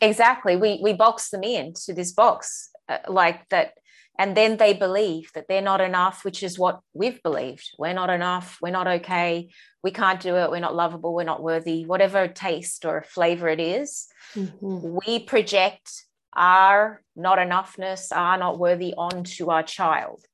Exactly. 0.00 0.56
We 0.56 0.80
we 0.82 0.92
box 0.92 1.30
them 1.30 1.44
into 1.44 1.94
this 1.94 2.12
box 2.12 2.70
uh, 2.88 2.98
like 3.08 3.48
that 3.48 3.72
and 4.18 4.36
then 4.36 4.56
they 4.56 4.72
believe 4.72 5.30
that 5.34 5.46
they're 5.48 5.60
not 5.62 5.80
enough 5.80 6.24
which 6.24 6.42
is 6.42 6.58
what 6.58 6.80
we've 6.94 7.22
believed 7.22 7.68
we're 7.78 7.92
not 7.92 8.10
enough 8.10 8.58
we're 8.60 8.70
not 8.70 8.86
okay 8.86 9.48
we 9.82 9.90
can't 9.90 10.20
do 10.20 10.36
it 10.36 10.50
we're 10.50 10.60
not 10.60 10.74
lovable 10.74 11.14
we're 11.14 11.24
not 11.24 11.42
worthy 11.42 11.84
whatever 11.84 12.28
taste 12.28 12.84
or 12.84 13.02
flavor 13.02 13.48
it 13.48 13.60
is, 13.60 14.06
mm-hmm. 14.34 14.98
we 15.04 15.18
project 15.18 16.04
our 16.34 17.02
not 17.14 17.38
enoughness 17.38 18.08
our 18.14 18.36
not 18.36 18.58
worthy 18.58 18.94
onto 18.96 19.50
our 19.50 19.62
child 19.62 20.24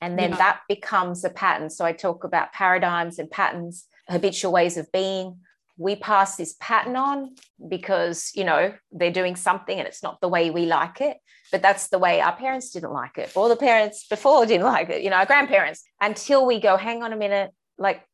and 0.00 0.18
then 0.18 0.30
yeah. 0.30 0.36
that 0.36 0.60
becomes 0.68 1.24
a 1.24 1.30
pattern 1.30 1.70
so 1.70 1.84
i 1.84 1.92
talk 1.92 2.24
about 2.24 2.52
paradigms 2.52 3.18
and 3.18 3.30
patterns 3.30 3.86
habitual 4.10 4.52
ways 4.52 4.76
of 4.76 4.90
being 4.92 5.38
we 5.80 5.96
pass 5.96 6.36
this 6.36 6.54
pattern 6.60 6.94
on 6.94 7.34
because 7.68 8.30
you 8.34 8.44
know 8.44 8.72
they're 8.92 9.10
doing 9.10 9.34
something 9.34 9.78
and 9.78 9.88
it's 9.88 10.02
not 10.02 10.20
the 10.20 10.28
way 10.28 10.50
we 10.50 10.66
like 10.66 11.00
it 11.00 11.16
but 11.50 11.62
that's 11.62 11.88
the 11.88 11.98
way 11.98 12.20
our 12.20 12.36
parents 12.36 12.70
didn't 12.70 12.92
like 12.92 13.16
it 13.16 13.32
or 13.34 13.48
the 13.48 13.56
parents 13.56 14.06
before 14.06 14.44
didn't 14.50 14.66
like 14.66 14.90
it 14.90 15.02
you 15.02 15.10
know 15.10 15.16
our 15.16 15.26
grandparents 15.26 15.82
until 16.00 16.46
we 16.46 16.60
go 16.60 16.76
hang 16.76 17.02
on 17.02 17.12
a 17.12 17.16
minute 17.16 17.50
like 17.78 18.04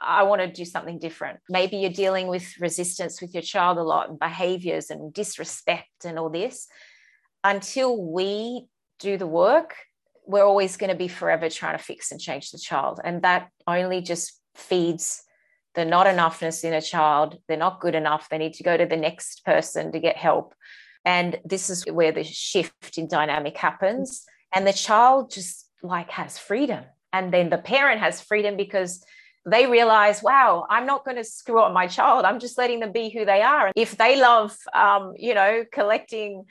I, 0.00 0.24
want 0.24 0.40
to 0.40 0.48
do 0.48 0.64
something 0.64 0.98
different. 0.98 1.38
Maybe 1.48 1.76
you're 1.76 1.90
dealing 1.90 2.26
with 2.26 2.58
resistance 2.58 3.20
with 3.20 3.34
your 3.34 3.42
child 3.42 3.78
a 3.78 3.82
lot 3.82 4.08
and 4.08 4.18
behaviors 4.18 4.90
and 4.90 5.12
disrespect 5.12 6.04
and 6.04 6.18
all 6.18 6.28
this. 6.28 6.66
Until 7.44 8.02
we 8.02 8.66
do 8.98 9.16
the 9.16 9.28
work, 9.28 9.76
we're 10.24 10.44
always 10.44 10.76
going 10.76 10.90
to 10.90 10.96
be 10.96 11.06
forever 11.06 11.48
trying 11.48 11.78
to 11.78 11.84
fix 11.84 12.10
and 12.10 12.20
change 12.20 12.50
the 12.50 12.58
child. 12.58 13.00
And 13.04 13.22
that 13.22 13.50
only 13.68 14.00
just 14.00 14.40
feeds 14.56 15.22
the 15.76 15.84
not 15.84 16.06
enoughness 16.06 16.64
in 16.64 16.72
a 16.72 16.82
child. 16.82 17.38
They're 17.46 17.56
not 17.56 17.80
good 17.80 17.94
enough. 17.94 18.28
They 18.28 18.38
need 18.38 18.54
to 18.54 18.64
go 18.64 18.76
to 18.76 18.86
the 18.86 18.96
next 18.96 19.44
person 19.44 19.92
to 19.92 20.00
get 20.00 20.16
help. 20.16 20.54
And 21.04 21.38
this 21.44 21.70
is 21.70 21.84
where 21.84 22.10
the 22.10 22.24
shift 22.24 22.98
in 22.98 23.06
dynamic 23.06 23.56
happens. 23.56 24.24
And 24.52 24.66
the 24.66 24.72
child 24.72 25.30
just 25.30 25.70
like 25.82 26.10
has 26.10 26.38
freedom. 26.38 26.84
And 27.12 27.32
then 27.32 27.50
the 27.50 27.58
parent 27.58 28.00
has 28.00 28.20
freedom 28.20 28.56
because 28.56 29.04
they 29.48 29.66
realize, 29.66 30.22
wow, 30.22 30.66
I'm 30.68 30.86
not 30.86 31.04
going 31.04 31.18
to 31.18 31.24
screw 31.24 31.60
up 31.60 31.72
my 31.72 31.86
child. 31.86 32.24
I'm 32.24 32.40
just 32.40 32.58
letting 32.58 32.80
them 32.80 32.90
be 32.90 33.10
who 33.10 33.24
they 33.24 33.42
are. 33.42 33.70
If 33.76 33.96
they 33.96 34.20
love, 34.20 34.56
um, 34.74 35.12
you 35.16 35.34
know, 35.34 35.64
collecting, 35.70 36.46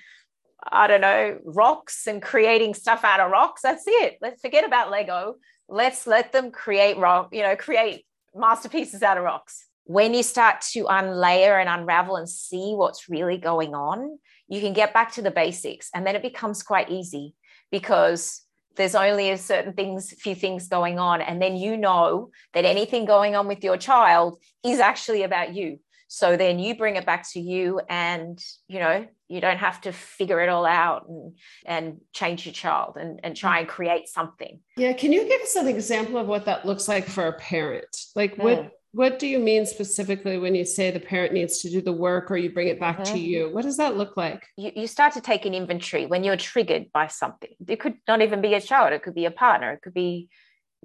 I 0.72 0.88
don't 0.88 1.01
know, 1.01 1.39
rocks 1.44 2.08
and 2.08 2.22
creating 2.22 2.74
stuff 2.74 3.03
out 3.03 3.20
of 3.20 3.32
rocks, 3.32 3.62
that's 3.62 3.84
it. 3.86 4.17
Let's 4.22 4.39
forget 4.39 4.65
about 4.65 4.91
Lego. 4.91 5.36
Let's 5.67 6.08
let 6.08 6.32
them 6.32 6.51
create 6.51 6.98
rock, 6.98 7.29
you 7.34 7.41
know, 7.41 7.58
create 7.58 8.05
masterpieces 8.36 9.01
out 9.04 9.18
of 9.18 9.24
rocks. 9.24 9.65
When 9.86 10.13
you 10.13 10.24
start 10.24 10.62
to 10.74 10.86
unlayer 10.86 11.60
and 11.60 11.70
unravel 11.70 12.15
and 12.15 12.27
see 12.27 12.74
what's 12.74 13.08
really 13.10 13.38
going 13.38 13.75
on, 13.75 14.20
you 14.48 14.60
can 14.60 14.74
get 14.74 14.94
back 14.94 15.13
to 15.13 15.22
the 15.22 15.32
basics. 15.32 15.89
And 15.94 16.06
then 16.06 16.15
it 16.15 16.22
becomes 16.22 16.63
quite 16.63 16.89
easy 16.89 17.36
because 17.72 18.42
there's 18.75 18.96
only 18.96 19.30
a 19.32 19.38
certain 19.38 19.74
things, 19.74 20.12
few 20.12 20.36
things 20.36 20.68
going 20.68 21.00
on. 21.00 21.22
And 21.22 21.42
then 21.42 21.56
you 21.56 21.77
know 21.77 22.32
that 22.54 22.65
anything 22.65 23.06
going 23.06 23.36
on 23.36 23.48
with 23.48 23.63
your 23.63 23.77
child 23.77 24.39
is 24.63 24.80
actually 24.80 25.24
about 25.24 25.56
you. 25.56 25.80
So 26.08 26.38
then 26.38 26.60
you 26.60 26.76
bring 26.76 26.96
it 26.96 27.06
back 27.06 27.26
to 27.32 27.40
you 27.40 27.82
and, 27.90 28.40
you 28.68 28.80
know, 28.80 29.08
you 29.28 29.42
don't 29.42 29.58
have 29.58 29.82
to 29.82 29.92
figure 29.92 30.40
it 30.40 30.50
all 30.50 30.66
out 30.66 31.08
and, 31.10 31.38
and 31.66 32.02
change 32.14 32.46
your 32.46 32.54
child 32.54 32.96
and, 32.98 33.20
and 33.24 33.36
try 33.36 33.60
and 33.60 33.68
create 33.68 34.08
something. 34.08 34.60
Yeah. 34.78 34.94
Can 34.94 35.12
you 35.12 35.28
give 35.28 35.42
us 35.42 35.56
an 35.56 35.68
example 35.68 36.18
of 36.18 36.28
what 36.28 36.46
that 36.46 36.66
looks 36.66 36.88
like 36.88 37.08
for 37.08 37.28
a 37.28 37.34
parent? 37.34 37.88
Like 38.16 38.38
what, 38.38 38.60
mm. 38.60 38.70
what 38.92 39.18
do 39.18 39.28
you 39.28 39.40
mean 39.40 39.66
specifically 39.66 40.38
when 40.38 40.54
you 40.54 40.64
say 40.64 40.92
the 40.92 41.00
parent 41.00 41.34
needs 41.34 41.60
to 41.64 41.70
do 41.70 41.82
the 41.82 41.92
work 41.92 42.30
or 42.30 42.38
you 42.38 42.52
bring 42.52 42.68
it 42.68 42.80
back 42.80 43.00
mm-hmm. 43.00 43.14
to 43.14 43.20
you? 43.20 43.54
What 43.54 43.64
does 43.64 43.78
that 43.78 43.98
look 43.98 44.16
like? 44.16 44.46
You, 44.58 44.72
you 44.76 44.88
start 44.88 45.14
to 45.14 45.22
take 45.22 45.46
an 45.46 45.56
inventory 45.56 46.06
when 46.06 46.24
you're 46.24 46.38
triggered 46.38 46.92
by 46.94 47.08
something. 47.08 47.50
It 47.68 47.80
could 47.80 47.96
not 48.08 48.22
even 48.22 48.42
be 48.42 48.54
a 48.54 48.62
child. 48.62 48.94
It 48.94 49.02
could 49.02 49.16
be 49.16 49.26
a 49.26 49.32
partner. 49.32 49.74
It 49.74 49.82
could 49.82 49.96
be 49.96 50.30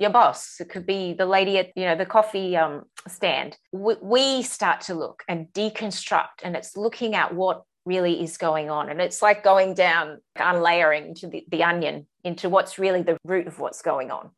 your 0.00 0.10
boss. 0.10 0.56
It 0.60 0.70
could 0.70 0.86
be 0.86 1.12
the 1.12 1.26
lady 1.26 1.58
at 1.58 1.70
you 1.76 1.84
know 1.84 1.94
the 1.94 2.06
coffee 2.06 2.56
um, 2.56 2.84
stand. 3.06 3.58
We, 3.70 3.96
we 4.00 4.42
start 4.42 4.80
to 4.82 4.94
look 4.94 5.22
and 5.28 5.46
deconstruct 5.52 6.42
and 6.42 6.56
it's 6.56 6.74
looking 6.74 7.14
at 7.14 7.34
what 7.34 7.62
really 7.84 8.22
is 8.22 8.38
going 8.38 8.70
on. 8.70 8.88
And 8.88 9.00
it's 9.00 9.20
like 9.20 9.44
going 9.44 9.74
down 9.74 10.20
unlayering 10.36 11.14
to 11.16 11.28
the, 11.28 11.44
the 11.50 11.64
onion 11.64 12.06
into 12.24 12.48
what's 12.48 12.78
really 12.78 13.02
the 13.02 13.18
root 13.24 13.46
of 13.46 13.58
what's 13.58 13.82
going 13.82 14.10
on. 14.10 14.30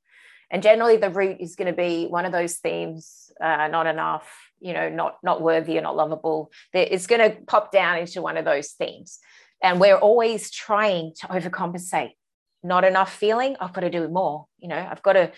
And 0.50 0.62
generally 0.62 0.96
the 0.96 1.10
root 1.10 1.38
is 1.40 1.56
going 1.56 1.66
to 1.66 1.76
be 1.76 2.06
one 2.06 2.24
of 2.24 2.32
those 2.32 2.56
themes 2.56 3.30
uh, 3.40 3.68
not 3.68 3.86
enough 3.86 4.28
you 4.60 4.72
know 4.72 4.88
not 4.88 5.18
not 5.22 5.42
worthy 5.42 5.78
or 5.78 5.82
not 5.82 5.96
lovable. 5.96 6.50
It's 6.72 7.06
going 7.06 7.30
to 7.30 7.36
pop 7.46 7.70
down 7.70 7.98
into 7.98 8.20
one 8.20 8.36
of 8.36 8.44
those 8.44 8.72
themes. 8.72 9.20
And 9.62 9.78
we're 9.78 9.96
always 9.96 10.50
trying 10.50 11.12
to 11.20 11.28
overcompensate 11.28 12.14
not 12.62 12.84
enough 12.84 13.14
feeling, 13.14 13.56
I've 13.60 13.72
got 13.72 13.80
to 13.82 13.90
do 13.90 14.08
more. 14.08 14.46
You 14.58 14.68
know, 14.68 14.88
I've 14.90 15.02
got 15.02 15.14
to 15.14 15.32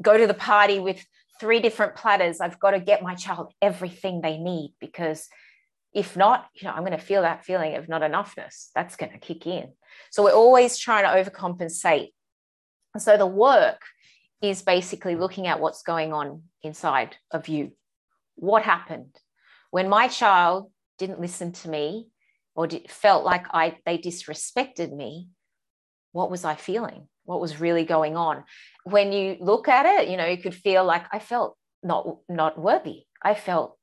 go 0.00 0.16
to 0.16 0.26
the 0.26 0.34
party 0.34 0.78
with 0.78 1.04
three 1.40 1.60
different 1.60 1.96
platters. 1.96 2.40
I've 2.40 2.58
got 2.58 2.72
to 2.72 2.80
get 2.80 3.02
my 3.02 3.14
child 3.14 3.52
everything 3.62 4.20
they 4.20 4.38
need 4.38 4.74
because 4.80 5.28
if 5.92 6.16
not, 6.16 6.46
you 6.54 6.66
know, 6.66 6.74
I'm 6.74 6.84
going 6.84 6.98
to 6.98 7.04
feel 7.04 7.22
that 7.22 7.44
feeling 7.44 7.74
of 7.76 7.88
not 7.88 8.02
enoughness. 8.02 8.68
That's 8.74 8.96
going 8.96 9.12
to 9.12 9.18
kick 9.18 9.46
in. 9.46 9.72
So 10.10 10.24
we're 10.24 10.32
always 10.32 10.76
trying 10.76 11.04
to 11.04 11.30
overcompensate. 11.30 12.12
So 12.98 13.16
the 13.16 13.26
work 13.26 13.82
is 14.42 14.62
basically 14.62 15.16
looking 15.16 15.46
at 15.46 15.60
what's 15.60 15.82
going 15.82 16.12
on 16.12 16.42
inside 16.62 17.16
of 17.30 17.48
you. 17.48 17.72
What 18.36 18.62
happened 18.62 19.18
when 19.70 19.88
my 19.88 20.08
child 20.08 20.70
didn't 20.98 21.20
listen 21.20 21.52
to 21.52 21.68
me 21.68 22.08
or 22.54 22.66
did, 22.66 22.90
felt 22.90 23.24
like 23.24 23.46
I 23.52 23.78
they 23.84 23.98
disrespected 23.98 24.92
me? 24.94 25.28
What 26.18 26.32
was 26.32 26.44
I 26.44 26.56
feeling? 26.56 27.06
What 27.26 27.40
was 27.40 27.60
really 27.60 27.84
going 27.84 28.16
on? 28.16 28.42
When 28.82 29.12
you 29.12 29.36
look 29.38 29.68
at 29.68 29.86
it, 29.86 30.08
you 30.08 30.16
know, 30.16 30.26
you 30.26 30.38
could 30.38 30.54
feel 30.54 30.84
like 30.84 31.04
I 31.12 31.20
felt 31.20 31.56
not 31.84 32.18
not 32.28 32.58
worthy. 32.58 33.04
I 33.22 33.34
felt 33.34 33.78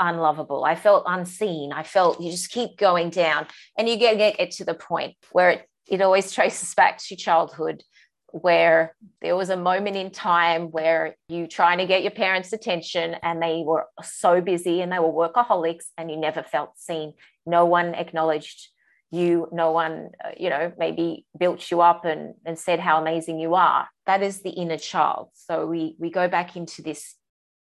unlovable. 0.00 0.64
I 0.64 0.74
felt 0.74 1.04
unseen. 1.06 1.72
I 1.72 1.84
felt 1.84 2.20
you 2.20 2.32
just 2.32 2.50
keep 2.50 2.76
going 2.76 3.10
down 3.10 3.46
and 3.78 3.88
you 3.88 3.96
get, 3.96 4.18
get, 4.18 4.38
get 4.38 4.50
to 4.52 4.64
the 4.64 4.74
point 4.74 5.14
where 5.30 5.50
it, 5.50 5.68
it 5.86 6.02
always 6.02 6.32
traces 6.36 6.74
back 6.74 6.98
to 6.98 7.14
childhood 7.14 7.84
where 8.32 8.96
there 9.20 9.36
was 9.36 9.50
a 9.50 9.56
moment 9.56 9.94
in 9.94 10.10
time 10.10 10.62
where 10.72 11.14
you 11.28 11.46
trying 11.46 11.78
to 11.78 11.86
get 11.86 12.02
your 12.02 12.10
parents 12.10 12.52
attention 12.52 13.14
and 13.22 13.40
they 13.40 13.62
were 13.64 13.86
so 14.02 14.40
busy 14.40 14.80
and 14.80 14.90
they 14.90 14.98
were 14.98 15.12
workaholics 15.12 15.86
and 15.96 16.10
you 16.10 16.16
never 16.16 16.42
felt 16.42 16.76
seen 16.76 17.12
no 17.46 17.66
one 17.66 17.94
acknowledged 17.94 18.70
you 19.12 19.46
no 19.52 19.70
one 19.70 20.08
uh, 20.24 20.30
you 20.36 20.48
know 20.48 20.72
maybe 20.78 21.26
built 21.38 21.70
you 21.70 21.82
up 21.82 22.04
and, 22.04 22.34
and 22.44 22.58
said 22.58 22.80
how 22.80 23.00
amazing 23.00 23.38
you 23.38 23.54
are. 23.54 23.86
That 24.06 24.22
is 24.22 24.42
the 24.42 24.50
inner 24.50 24.78
child. 24.78 25.28
So 25.34 25.66
we 25.66 25.94
we 25.98 26.10
go 26.10 26.26
back 26.28 26.56
into 26.56 26.82
this 26.82 27.14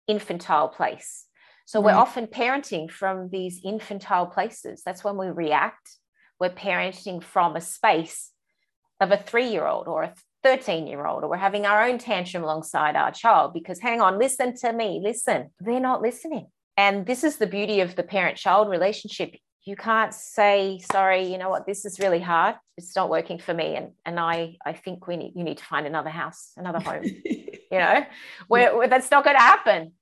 infantile 0.07 0.67
place. 0.67 1.25
So 1.67 1.81
we're 1.81 1.93
often 1.93 2.27
parenting 2.27 2.91
from 2.91 3.29
these 3.29 3.61
infantile 3.63 4.27
places. 4.27 4.83
That's 4.85 5.03
when 5.03 5.17
we 5.17 5.27
react. 5.27 5.97
We're 6.39 6.49
parenting 6.49 7.23
from 7.23 7.55
a 7.55 7.61
space 7.61 8.31
of 8.99 9.11
a 9.11 9.17
three 9.17 9.47
year 9.49 9.65
old 9.67 9.87
or 9.87 10.03
a 10.03 10.13
13 10.43 10.85
year 10.85 11.05
old 11.05 11.23
or 11.23 11.29
we're 11.29 11.37
having 11.37 11.65
our 11.65 11.83
own 11.83 11.97
tantrum 11.97 12.43
alongside 12.43 12.95
our 12.95 13.11
child 13.11 13.51
because 13.51 13.79
hang 13.79 13.99
on 13.99 14.19
listen 14.19 14.55
to 14.57 14.73
me 14.73 14.99
listen. 15.03 15.49
They're 15.59 15.79
not 15.79 16.01
listening. 16.01 16.47
And 16.77 17.05
this 17.05 17.23
is 17.23 17.37
the 17.37 17.47
beauty 17.47 17.79
of 17.79 17.95
the 17.95 18.03
parent 18.03 18.37
child 18.37 18.69
relationship 18.69 19.35
you 19.65 19.75
can't 19.75 20.13
say 20.13 20.79
sorry 20.91 21.31
you 21.31 21.37
know 21.37 21.49
what? 21.49 21.65
This 21.65 21.85
is 21.85 21.99
really 21.99 22.19
hard. 22.19 22.55
It's 22.77 22.95
not 22.95 23.09
working 23.09 23.39
for 23.39 23.53
me. 23.53 23.75
And 23.75 23.91
and 24.05 24.19
i 24.19 24.57
i 24.65 24.73
think 24.73 25.07
we 25.07 25.17
need 25.17 25.33
you 25.35 25.43
need 25.43 25.57
to 25.57 25.65
find 25.65 25.85
another 25.87 26.09
house 26.09 26.51
another 26.57 26.79
home 26.79 27.03
you 27.73 27.79
know? 27.79 28.05
Where, 28.47 28.77
where 28.77 28.87
that's 28.87 29.11
not 29.11 29.23
going 29.23 29.35
to 29.35 29.41
happen. 29.41 29.93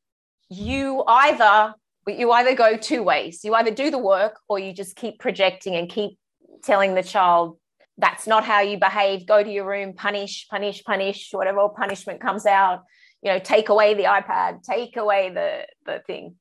You 0.50 1.04
either 1.08 1.74
you 2.08 2.32
either 2.32 2.54
go 2.54 2.76
two 2.76 3.02
ways. 3.02 3.44
You 3.44 3.54
either 3.56 3.72
do 3.72 3.90
the 3.90 3.98
work 3.98 4.40
or 4.50 4.60
you 4.60 4.74
just 4.74 4.96
keep 4.96 5.20
projecting 5.20 5.76
and 5.76 5.90
keep 5.90 6.18
telling 6.64 6.96
the 6.96 7.04
child 7.04 7.58
that's 7.98 8.28
not 8.28 8.44
how 8.44 8.60
you 8.60 8.78
behave. 8.78 9.26
Go 9.26 9.44
to 9.44 9.50
your 9.50 9.66
room 9.66 9.94
punish 9.94 10.48
punish 10.50 10.84
punish. 10.84 11.30
Whatever 11.32 11.70
punishment 11.70 12.20
comes 12.20 12.46
out 12.46 12.82
you 13.24 13.32
know 13.32 13.40
take 13.40 13.70
away 13.70 13.94
the 13.94 14.04
ipad 14.04 14.62
take 14.64 14.98
away 14.98 15.32
the 15.34 15.66
the 15.86 16.02
thing 16.06 16.36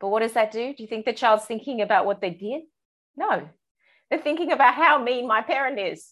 but 0.00 0.08
what 0.08 0.20
does 0.20 0.32
that 0.32 0.50
do? 0.50 0.74
Do 0.74 0.82
you 0.82 0.88
think 0.88 1.04
the 1.04 1.12
child's 1.12 1.44
thinking 1.44 1.82
about 1.82 2.06
what 2.06 2.20
they 2.20 2.30
did? 2.30 2.62
No. 3.16 3.48
They're 4.08 4.20
thinking 4.20 4.50
about 4.50 4.74
how 4.74 5.02
mean 5.02 5.26
my 5.26 5.42
parent 5.42 5.78
is. 5.78 6.08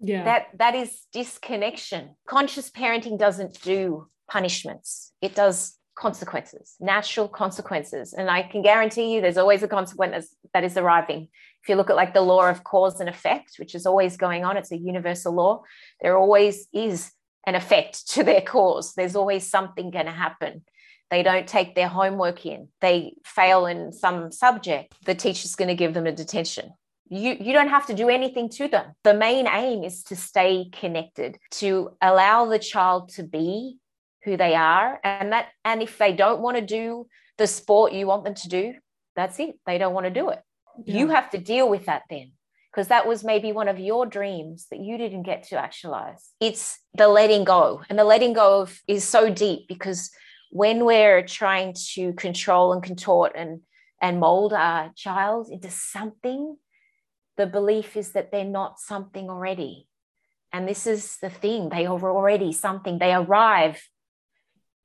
Yeah. 0.00 0.24
That 0.24 0.46
that 0.58 0.74
is 0.74 1.02
disconnection. 1.12 2.16
Conscious 2.26 2.70
parenting 2.70 3.18
doesn't 3.18 3.60
do 3.62 4.08
punishments. 4.28 5.12
It 5.20 5.34
does 5.34 5.76
consequences, 5.94 6.76
natural 6.80 7.28
consequences. 7.28 8.14
And 8.14 8.30
I 8.30 8.42
can 8.42 8.62
guarantee 8.62 9.12
you 9.12 9.20
there's 9.20 9.36
always 9.36 9.62
a 9.62 9.68
consequence 9.68 10.34
that 10.54 10.64
is 10.64 10.78
arriving. 10.78 11.28
If 11.62 11.68
you 11.68 11.74
look 11.74 11.90
at 11.90 11.96
like 11.96 12.14
the 12.14 12.22
law 12.22 12.48
of 12.48 12.64
cause 12.64 13.00
and 13.00 13.08
effect, 13.08 13.56
which 13.58 13.74
is 13.74 13.84
always 13.84 14.16
going 14.16 14.44
on, 14.44 14.56
it's 14.56 14.72
a 14.72 14.78
universal 14.78 15.34
law, 15.34 15.62
there 16.00 16.16
always 16.16 16.66
is 16.72 17.12
an 17.46 17.54
effect 17.54 18.08
to 18.12 18.24
their 18.24 18.40
cause. 18.40 18.94
There's 18.94 19.16
always 19.16 19.46
something 19.46 19.90
going 19.90 20.06
to 20.06 20.12
happen. 20.12 20.62
They 21.10 21.22
don't 21.22 21.46
take 21.46 21.74
their 21.74 21.88
homework 21.88 22.46
in, 22.46 22.68
they 22.80 23.14
fail 23.24 23.66
in 23.66 23.92
some 23.92 24.30
subject, 24.30 24.94
the 25.04 25.14
teacher's 25.14 25.56
going 25.56 25.68
to 25.68 25.74
give 25.74 25.92
them 25.92 26.06
a 26.06 26.12
detention. 26.12 26.72
You, 27.08 27.36
you 27.40 27.52
don't 27.52 27.68
have 27.68 27.86
to 27.86 27.94
do 27.94 28.08
anything 28.08 28.48
to 28.50 28.68
them. 28.68 28.92
The 29.02 29.14
main 29.14 29.48
aim 29.48 29.82
is 29.82 30.04
to 30.04 30.16
stay 30.16 30.70
connected, 30.70 31.38
to 31.52 31.90
allow 32.00 32.46
the 32.46 32.60
child 32.60 33.08
to 33.14 33.24
be 33.24 33.78
who 34.24 34.36
they 34.36 34.54
are. 34.54 35.00
And 35.02 35.32
that, 35.32 35.48
and 35.64 35.82
if 35.82 35.98
they 35.98 36.12
don't 36.12 36.40
want 36.40 36.56
to 36.56 36.64
do 36.64 37.08
the 37.36 37.48
sport 37.48 37.92
you 37.92 38.06
want 38.06 38.22
them 38.22 38.34
to 38.34 38.48
do, 38.48 38.74
that's 39.16 39.40
it. 39.40 39.58
They 39.66 39.78
don't 39.78 39.94
want 39.94 40.06
to 40.06 40.10
do 40.10 40.28
it. 40.28 40.40
Yeah. 40.84 40.98
You 40.98 41.08
have 41.08 41.30
to 41.30 41.38
deal 41.38 41.68
with 41.68 41.86
that 41.86 42.02
then 42.08 42.32
because 42.70 42.88
that 42.88 43.06
was 43.06 43.24
maybe 43.24 43.50
one 43.50 43.66
of 43.66 43.80
your 43.80 44.06
dreams 44.06 44.66
that 44.70 44.78
you 44.78 44.96
didn't 44.96 45.24
get 45.24 45.42
to 45.48 45.56
actualize. 45.56 46.30
It's 46.38 46.78
the 46.94 47.08
letting 47.08 47.44
go. 47.44 47.82
And 47.88 47.98
the 47.98 48.04
letting 48.04 48.32
go 48.32 48.60
of 48.60 48.80
is 48.86 49.02
so 49.02 49.28
deep 49.28 49.66
because 49.66 50.10
when 50.50 50.84
we're 50.84 51.22
trying 51.22 51.74
to 51.94 52.12
control 52.12 52.72
and 52.72 52.82
contort 52.82 53.32
and 53.34 53.60
and 54.02 54.18
mold 54.18 54.52
our 54.52 54.90
child 54.96 55.48
into 55.50 55.70
something 55.70 56.56
the 57.36 57.46
belief 57.46 57.96
is 57.96 58.12
that 58.12 58.30
they're 58.30 58.44
not 58.44 58.78
something 58.78 59.30
already. 59.30 59.88
And 60.52 60.68
this 60.68 60.86
is 60.86 61.16
the 61.22 61.30
thing 61.30 61.70
they 61.70 61.86
are 61.86 62.10
already 62.10 62.52
something. 62.52 62.98
They 62.98 63.14
arrive 63.14 63.80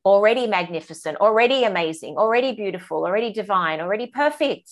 already 0.05 0.45
magnificent 0.45 1.17
already 1.17 1.63
amazing 1.63 2.15
already 2.15 2.51
beautiful 2.51 3.05
already 3.05 3.33
divine 3.33 3.81
already 3.81 4.05
perfect. 4.05 4.69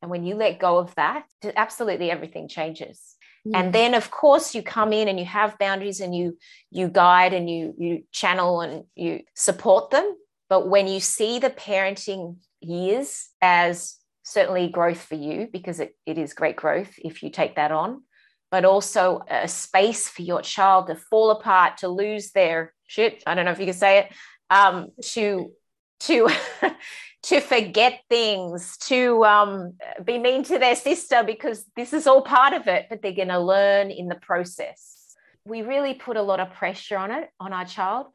And 0.00 0.10
when 0.12 0.24
you 0.24 0.36
let 0.36 0.60
go 0.60 0.78
of 0.78 0.94
that 0.94 1.24
absolutely 1.56 2.08
everything 2.08 2.48
changes. 2.48 3.16
And 3.52 3.72
then 3.72 3.94
of 3.94 4.10
course 4.10 4.54
you 4.54 4.62
come 4.62 4.92
in 4.92 5.08
and 5.08 5.18
you 5.18 5.24
have 5.24 5.58
boundaries 5.58 6.00
and 6.00 6.14
you 6.14 6.38
you 6.70 6.86
guide 6.88 7.34
and 7.34 7.50
you 7.50 7.74
you 7.76 8.04
channel 8.12 8.60
and 8.60 8.84
you 8.94 9.22
support 9.34 9.90
them 9.90 10.14
but 10.48 10.68
when 10.68 10.86
you 10.86 11.00
see 11.00 11.38
the 11.38 11.50
parenting 11.50 12.36
years 12.60 13.28
as 13.40 13.96
certainly 14.22 14.68
growth 14.68 15.00
for 15.00 15.14
you, 15.14 15.48
because 15.52 15.80
it, 15.80 15.96
it 16.04 16.18
is 16.18 16.34
great 16.34 16.56
growth 16.56 16.92
if 16.98 17.22
you 17.22 17.30
take 17.30 17.56
that 17.56 17.72
on, 17.72 18.02
but 18.50 18.64
also 18.64 19.22
a 19.28 19.48
space 19.48 20.08
for 20.08 20.22
your 20.22 20.42
child 20.42 20.86
to 20.86 20.94
fall 20.96 21.30
apart, 21.30 21.78
to 21.78 21.88
lose 21.88 22.32
their 22.32 22.72
shit. 22.86 23.22
I 23.26 23.34
don't 23.34 23.44
know 23.44 23.50
if 23.50 23.58
you 23.58 23.66
can 23.66 23.74
say 23.74 23.98
it, 23.98 24.12
um, 24.50 24.88
to 25.02 25.52
to 26.00 26.28
to 27.24 27.40
forget 27.40 28.00
things, 28.08 28.76
to 28.76 29.24
um, 29.24 29.74
be 30.04 30.18
mean 30.18 30.44
to 30.44 30.58
their 30.58 30.76
sister, 30.76 31.24
because 31.24 31.64
this 31.74 31.92
is 31.92 32.06
all 32.06 32.22
part 32.22 32.52
of 32.52 32.68
it, 32.68 32.86
but 32.88 33.02
they're 33.02 33.12
going 33.12 33.28
to 33.28 33.40
learn 33.40 33.90
in 33.90 34.06
the 34.06 34.14
process. 34.14 35.14
We 35.44 35.62
really 35.62 35.94
put 35.94 36.16
a 36.16 36.22
lot 36.22 36.40
of 36.40 36.52
pressure 36.52 36.96
on 36.96 37.10
it, 37.10 37.28
on 37.40 37.52
our 37.52 37.64
child. 37.64 38.06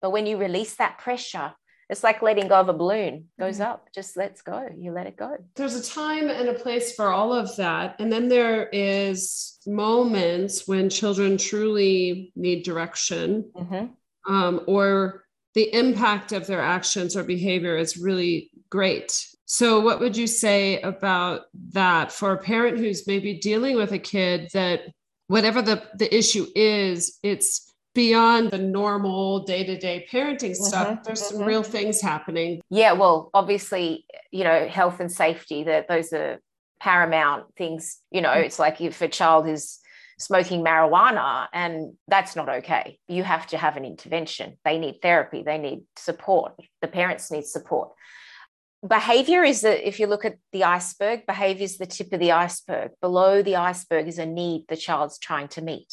But 0.00 0.10
when 0.10 0.26
you 0.26 0.36
release 0.36 0.76
that 0.76 0.98
pressure, 0.98 1.54
it's 1.92 2.02
like 2.02 2.22
letting 2.22 2.48
go 2.48 2.54
of 2.54 2.70
a 2.70 2.72
balloon. 2.72 3.26
Goes 3.38 3.58
mm-hmm. 3.58 3.70
up 3.70 3.88
just 3.94 4.16
let's 4.16 4.40
go. 4.40 4.66
You 4.76 4.92
let 4.92 5.06
it 5.06 5.16
go. 5.16 5.36
There's 5.56 5.74
a 5.74 5.84
time 5.84 6.30
and 6.30 6.48
a 6.48 6.54
place 6.54 6.94
for 6.94 7.08
all 7.12 7.34
of 7.34 7.54
that. 7.56 7.96
And 8.00 8.10
then 8.10 8.28
there 8.28 8.66
is 8.70 9.58
moments 9.66 10.66
when 10.66 10.88
children 10.88 11.36
truly 11.36 12.32
need 12.34 12.64
direction 12.64 13.50
mm-hmm. 13.54 14.32
um, 14.32 14.62
or 14.66 15.24
the 15.54 15.72
impact 15.74 16.32
of 16.32 16.46
their 16.46 16.62
actions 16.62 17.14
or 17.14 17.24
behavior 17.24 17.76
is 17.76 17.98
really 17.98 18.50
great. 18.70 19.26
So 19.44 19.80
what 19.80 20.00
would 20.00 20.16
you 20.16 20.26
say 20.26 20.80
about 20.80 21.42
that 21.72 22.10
for 22.10 22.32
a 22.32 22.38
parent 22.38 22.78
who's 22.78 23.06
maybe 23.06 23.34
dealing 23.34 23.76
with 23.76 23.92
a 23.92 23.98
kid 23.98 24.48
that 24.54 24.80
whatever 25.26 25.60
the, 25.60 25.82
the 25.98 26.16
issue 26.16 26.46
is 26.54 27.18
it's 27.22 27.71
beyond 27.94 28.50
the 28.50 28.58
normal 28.58 29.40
day-to-day 29.40 30.06
parenting 30.10 30.54
stuff 30.54 30.88
mm-hmm, 30.88 31.02
there's 31.04 31.22
mm-hmm. 31.22 31.38
some 31.38 31.46
real 31.46 31.62
things 31.62 32.00
happening. 32.00 32.60
Yeah 32.70 32.92
well 32.92 33.30
obviously 33.34 34.06
you 34.30 34.44
know 34.44 34.66
health 34.68 35.00
and 35.00 35.10
safety 35.10 35.64
that 35.64 35.88
those 35.88 36.12
are 36.12 36.40
paramount 36.80 37.44
things 37.56 37.98
you 38.10 38.20
know 38.20 38.30
mm-hmm. 38.30 38.44
it's 38.44 38.58
like 38.58 38.80
if 38.80 39.00
a 39.02 39.08
child 39.08 39.46
is 39.46 39.78
smoking 40.18 40.64
marijuana 40.64 41.48
and 41.52 41.94
that's 42.06 42.36
not 42.36 42.48
okay. 42.48 42.98
You 43.08 43.24
have 43.24 43.46
to 43.48 43.58
have 43.58 43.76
an 43.76 43.84
intervention. 43.84 44.56
They 44.64 44.78
need 44.78 45.02
therapy 45.02 45.42
they 45.42 45.58
need 45.58 45.82
support 45.96 46.54
the 46.80 46.88
parents 46.88 47.30
need 47.30 47.44
support. 47.44 47.90
Behavior 48.86 49.44
is 49.44 49.60
that 49.60 49.86
if 49.86 50.00
you 50.00 50.06
look 50.08 50.24
at 50.24 50.38
the 50.50 50.64
iceberg 50.64 51.26
behavior 51.26 51.64
is 51.64 51.78
the 51.78 51.86
tip 51.86 52.12
of 52.12 52.20
the 52.20 52.32
iceberg. 52.32 52.92
Below 53.00 53.42
the 53.42 53.56
iceberg 53.56 54.08
is 54.08 54.18
a 54.18 54.26
need 54.26 54.64
the 54.68 54.76
child's 54.76 55.18
trying 55.18 55.48
to 55.48 55.62
meet 55.62 55.92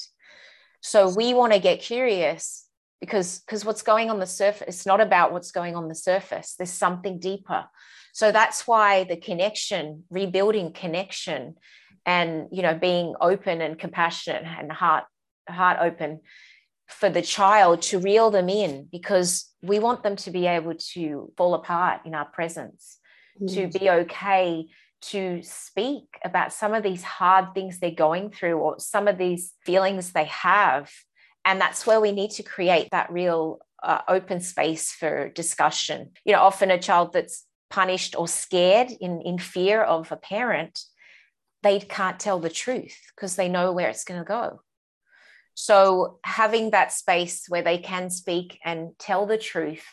so 0.82 1.10
we 1.14 1.34
want 1.34 1.54
to 1.54 1.60
get 1.60 1.82
curious 1.82 2.66
because 3.00 3.40
because 3.40 3.64
what's 3.66 3.82
going 3.82 4.10
on 4.10 4.20
the 4.20 4.26
surface 4.26 4.68
it's 4.68 4.86
not 4.86 5.02
about 5.02 5.32
what's 5.32 5.52
going 5.52 5.76
on 5.76 5.88
the 5.88 5.96
surface 5.96 6.56
there's 6.58 6.72
something 6.72 7.20
deeper 7.20 7.66
so 8.14 8.32
that's 8.32 8.68
why 8.68 9.04
the 9.04 9.18
connection 9.18 10.04
rebuilding 10.10 10.74
connection 10.74 11.56
and 12.06 12.48
you 12.52 12.62
know 12.62 12.76
being 12.76 13.14
open 13.22 13.62
and 13.62 13.80
compassionate 13.80 14.44
and 14.44 14.72
heart 14.72 15.06
heart 15.48 15.78
open 15.82 16.20
for 16.88 17.10
the 17.10 17.22
child 17.22 17.82
to 17.82 18.00
reel 18.00 18.32
them 18.32 18.50
in 18.50 18.88
because 18.92 19.46
we 19.62 19.80
want 19.80 20.02
them 20.04 20.16
to 20.16 20.32
be 20.32 20.48
able 20.48 20.74
to 20.74 21.32
fall 21.38 21.54
apart 21.54 22.02
in 22.06 22.16
our 22.16 22.26
presence 22.26 22.98
mm. 23.40 23.54
to 23.54 23.80
be 23.80 23.90
okay 23.90 24.66
to 25.02 25.42
speak 25.44 26.04
about 26.24 26.54
some 26.54 26.74
of 26.74 26.84
these 26.84 27.04
hard 27.04 27.54
things 27.54 27.80
they're 27.80 27.92
going 27.92 28.32
through 28.32 28.58
or 28.58 28.80
some 28.80 29.08
of 29.08 29.18
these 29.18 29.54
feelings 29.66 30.12
they 30.12 30.26
have. 30.26 30.92
And 31.46 31.60
that's 31.60 31.88
where 31.88 32.02
we 32.02 32.12
need 32.12 32.32
to 32.32 32.44
create 32.44 32.90
that 32.92 33.12
real 33.12 33.60
uh, 33.82 34.02
open 34.08 34.42
space 34.42 34.92
for 34.92 35.30
discussion. 35.30 36.12
You 36.26 36.34
know, 36.34 36.42
often 36.42 36.72
a 36.72 36.80
child 36.80 37.14
that's 37.14 37.46
punished 37.70 38.16
or 38.18 38.28
scared 38.28 38.92
in, 39.00 39.22
in 39.22 39.38
fear 39.38 39.82
of 39.82 40.12
a 40.12 40.18
parent, 40.18 40.84
they 41.64 41.80
can't 41.80 42.20
tell 42.20 42.40
the 42.40 42.50
truth 42.50 42.98
because 43.16 43.36
they 43.36 43.50
know 43.50 43.72
where 43.72 43.90
it's 43.90 44.04
going 44.04 44.20
to 44.20 44.26
go. 44.26 44.62
So, 45.54 46.20
having 46.24 46.72
that 46.72 46.94
space 46.94 47.46
where 47.50 47.62
they 47.62 47.80
can 47.80 48.10
speak 48.10 48.60
and 48.64 48.92
tell 48.98 49.26
the 49.26 49.38
truth, 49.38 49.84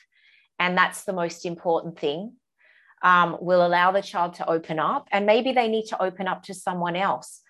and 0.61 0.79
that's 0.79 1.05
the 1.05 1.13
most 1.13 1.45
important 1.45 1.99
thing 1.99 2.35
um, 3.03 3.37
will 3.41 3.67
allow 3.67 3.93
the 3.93 4.03
child 4.03 4.35
to 4.35 4.49
open 4.49 4.79
up 4.79 5.09
and 5.13 5.27
maybe 5.27 5.53
they 5.53 5.69
need 5.69 5.87
to 5.87 6.03
open 6.03 6.29
up 6.29 6.43
to 6.45 6.55
someone 6.55 6.97
else. 6.97 7.43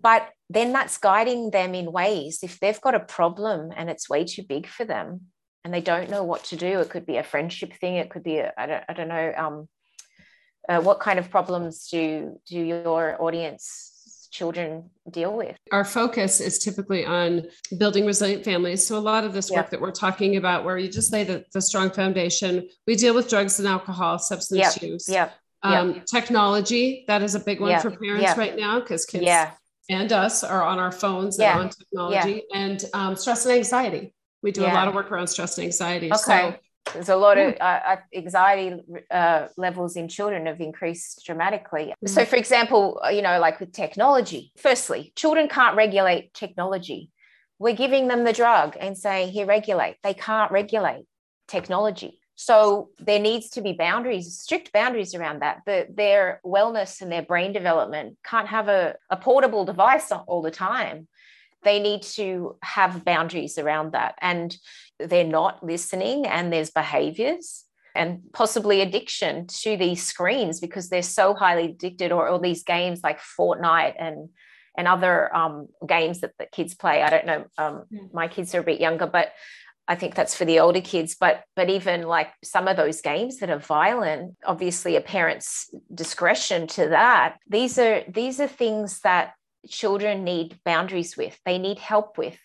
But 0.00 0.28
then 0.48 0.72
that's 0.72 0.98
guiding 0.98 1.50
them 1.50 1.74
in 1.74 1.92
ways. 1.92 2.40
If 2.42 2.60
they've 2.60 2.80
got 2.80 2.94
a 2.94 3.00
problem 3.00 3.72
and 3.74 3.90
it's 3.90 4.08
way 4.08 4.24
too 4.24 4.42
big 4.42 4.66
for 4.66 4.84
them 4.84 5.22
and 5.64 5.74
they 5.74 5.80
don't 5.80 6.10
know 6.10 6.24
what 6.24 6.44
to 6.44 6.56
do 6.56 6.80
it 6.80 6.88
could 6.88 7.04
be 7.04 7.16
a 7.16 7.22
friendship 7.22 7.74
thing 7.74 7.96
it 7.96 8.10
could 8.10 8.22
be 8.22 8.40
I 8.40 8.66
don't, 8.66 8.84
I 8.88 8.92
don't 8.94 9.08
know 9.08 9.32
um, 9.36 9.68
uh, 10.68 10.80
what 10.80 11.00
kind 11.00 11.18
of 11.18 11.30
problems 11.30 11.88
do 11.88 12.40
do 12.46 12.58
your 12.58 13.20
audience 13.20 13.87
children 14.30 14.90
deal 15.10 15.36
with. 15.36 15.56
Our 15.72 15.84
focus 15.84 16.40
is 16.40 16.58
typically 16.58 17.04
on 17.04 17.46
building 17.78 18.06
resilient 18.06 18.44
families. 18.44 18.86
So, 18.86 18.96
a 18.96 19.00
lot 19.00 19.24
of 19.24 19.32
this 19.32 19.50
work 19.50 19.70
that 19.70 19.80
we're 19.80 19.90
talking 19.90 20.36
about, 20.36 20.64
where 20.64 20.78
you 20.78 20.88
just 20.88 21.12
lay 21.12 21.24
the, 21.24 21.44
the 21.52 21.60
strong 21.60 21.90
foundation, 21.90 22.68
we 22.86 22.96
deal 22.96 23.14
with 23.14 23.28
drugs 23.28 23.58
and 23.58 23.68
alcohol, 23.68 24.18
substance 24.18 24.80
yep. 24.80 24.82
use. 24.82 25.08
Yep. 25.08 25.34
Um, 25.62 25.94
yep. 25.94 26.04
Technology, 26.06 27.04
that 27.08 27.22
is 27.22 27.34
a 27.34 27.40
big 27.40 27.60
one 27.60 27.80
for 27.80 27.90
parents 27.90 28.36
right 28.36 28.56
now 28.56 28.80
because 28.80 29.04
kids 29.04 29.24
yeah. 29.24 29.52
and 29.90 30.12
us 30.12 30.44
are 30.44 30.62
on 30.62 30.78
our 30.78 30.92
phones 30.92 31.38
and 31.38 31.58
on 31.58 31.68
technology, 31.68 32.42
and 32.54 32.84
um, 32.94 33.16
stress 33.16 33.44
and 33.44 33.54
anxiety. 33.54 34.12
We 34.42 34.52
do 34.52 34.64
a 34.64 34.68
lot 34.68 34.86
of 34.86 34.94
work 34.94 35.10
around 35.10 35.26
stress 35.26 35.58
and 35.58 35.64
anxiety. 35.64 36.12
Okay. 36.12 36.16
So, 36.16 36.56
there's 36.92 37.08
a 37.08 37.16
lot 37.16 37.38
of 37.38 37.54
uh, 37.60 37.64
uh, 37.64 37.96
anxiety 38.14 38.82
uh, 39.10 39.48
levels 39.56 39.96
in 39.96 40.08
children 40.08 40.46
have 40.46 40.60
increased 40.60 41.24
dramatically. 41.24 41.86
Mm-hmm. 41.86 42.06
So, 42.06 42.24
for 42.24 42.36
example, 42.36 43.00
uh, 43.04 43.08
you 43.08 43.22
know, 43.22 43.38
like 43.40 43.60
with 43.60 43.72
technology, 43.72 44.52
firstly, 44.56 45.12
children 45.16 45.48
can't 45.48 45.76
regulate 45.76 46.34
technology. 46.34 47.10
We're 47.58 47.76
giving 47.76 48.08
them 48.08 48.24
the 48.24 48.32
drug 48.32 48.76
and 48.80 48.96
saying, 48.96 49.32
here, 49.32 49.46
regulate. 49.46 49.96
They 50.02 50.14
can't 50.14 50.52
regulate 50.52 51.06
technology. 51.48 52.20
So, 52.36 52.90
there 52.98 53.18
needs 53.18 53.50
to 53.50 53.60
be 53.60 53.72
boundaries, 53.72 54.38
strict 54.38 54.72
boundaries 54.72 55.14
around 55.14 55.42
that. 55.42 55.58
The, 55.66 55.86
their 55.92 56.40
wellness 56.44 57.00
and 57.00 57.10
their 57.10 57.22
brain 57.22 57.52
development 57.52 58.16
can't 58.24 58.48
have 58.48 58.68
a, 58.68 58.94
a 59.10 59.16
portable 59.16 59.64
device 59.64 60.12
all 60.12 60.42
the 60.42 60.50
time 60.50 61.08
they 61.62 61.80
need 61.80 62.02
to 62.02 62.56
have 62.62 63.04
boundaries 63.04 63.58
around 63.58 63.92
that. 63.92 64.14
And 64.20 64.56
they're 64.98 65.24
not 65.24 65.64
listening, 65.64 66.26
and 66.26 66.52
there's 66.52 66.70
behaviors 66.70 67.64
and 67.94 68.20
possibly 68.32 68.80
addiction 68.80 69.46
to 69.48 69.76
these 69.76 70.06
screens 70.06 70.60
because 70.60 70.88
they're 70.88 71.02
so 71.02 71.34
highly 71.34 71.66
addicted, 71.66 72.12
or 72.12 72.28
all 72.28 72.38
these 72.38 72.62
games 72.62 73.00
like 73.02 73.20
Fortnite 73.20 73.94
and 73.98 74.28
and 74.76 74.86
other 74.86 75.34
um, 75.34 75.66
games 75.86 76.20
that 76.20 76.32
the 76.38 76.46
kids 76.46 76.74
play. 76.74 77.02
I 77.02 77.10
don't 77.10 77.26
know. 77.26 77.44
Um, 77.58 77.84
my 78.12 78.28
kids 78.28 78.54
are 78.54 78.60
a 78.60 78.64
bit 78.64 78.80
younger, 78.80 79.08
but 79.08 79.32
I 79.88 79.96
think 79.96 80.14
that's 80.14 80.34
for 80.34 80.44
the 80.44 80.60
older 80.60 80.82
kids, 80.82 81.16
but 81.18 81.44
but 81.56 81.70
even 81.70 82.02
like 82.02 82.30
some 82.44 82.68
of 82.68 82.76
those 82.76 83.00
games 83.00 83.38
that 83.38 83.50
are 83.50 83.58
violent, 83.58 84.36
obviously 84.44 84.96
a 84.96 85.00
parent's 85.00 85.74
discretion 85.92 86.66
to 86.68 86.90
that. 86.90 87.38
These 87.48 87.78
are 87.78 88.04
these 88.06 88.38
are 88.38 88.46
things 88.46 89.00
that 89.00 89.32
children 89.68 90.24
need 90.24 90.58
boundaries 90.64 91.16
with. 91.16 91.38
They 91.44 91.58
need 91.58 91.78
help 91.78 92.18
with. 92.18 92.38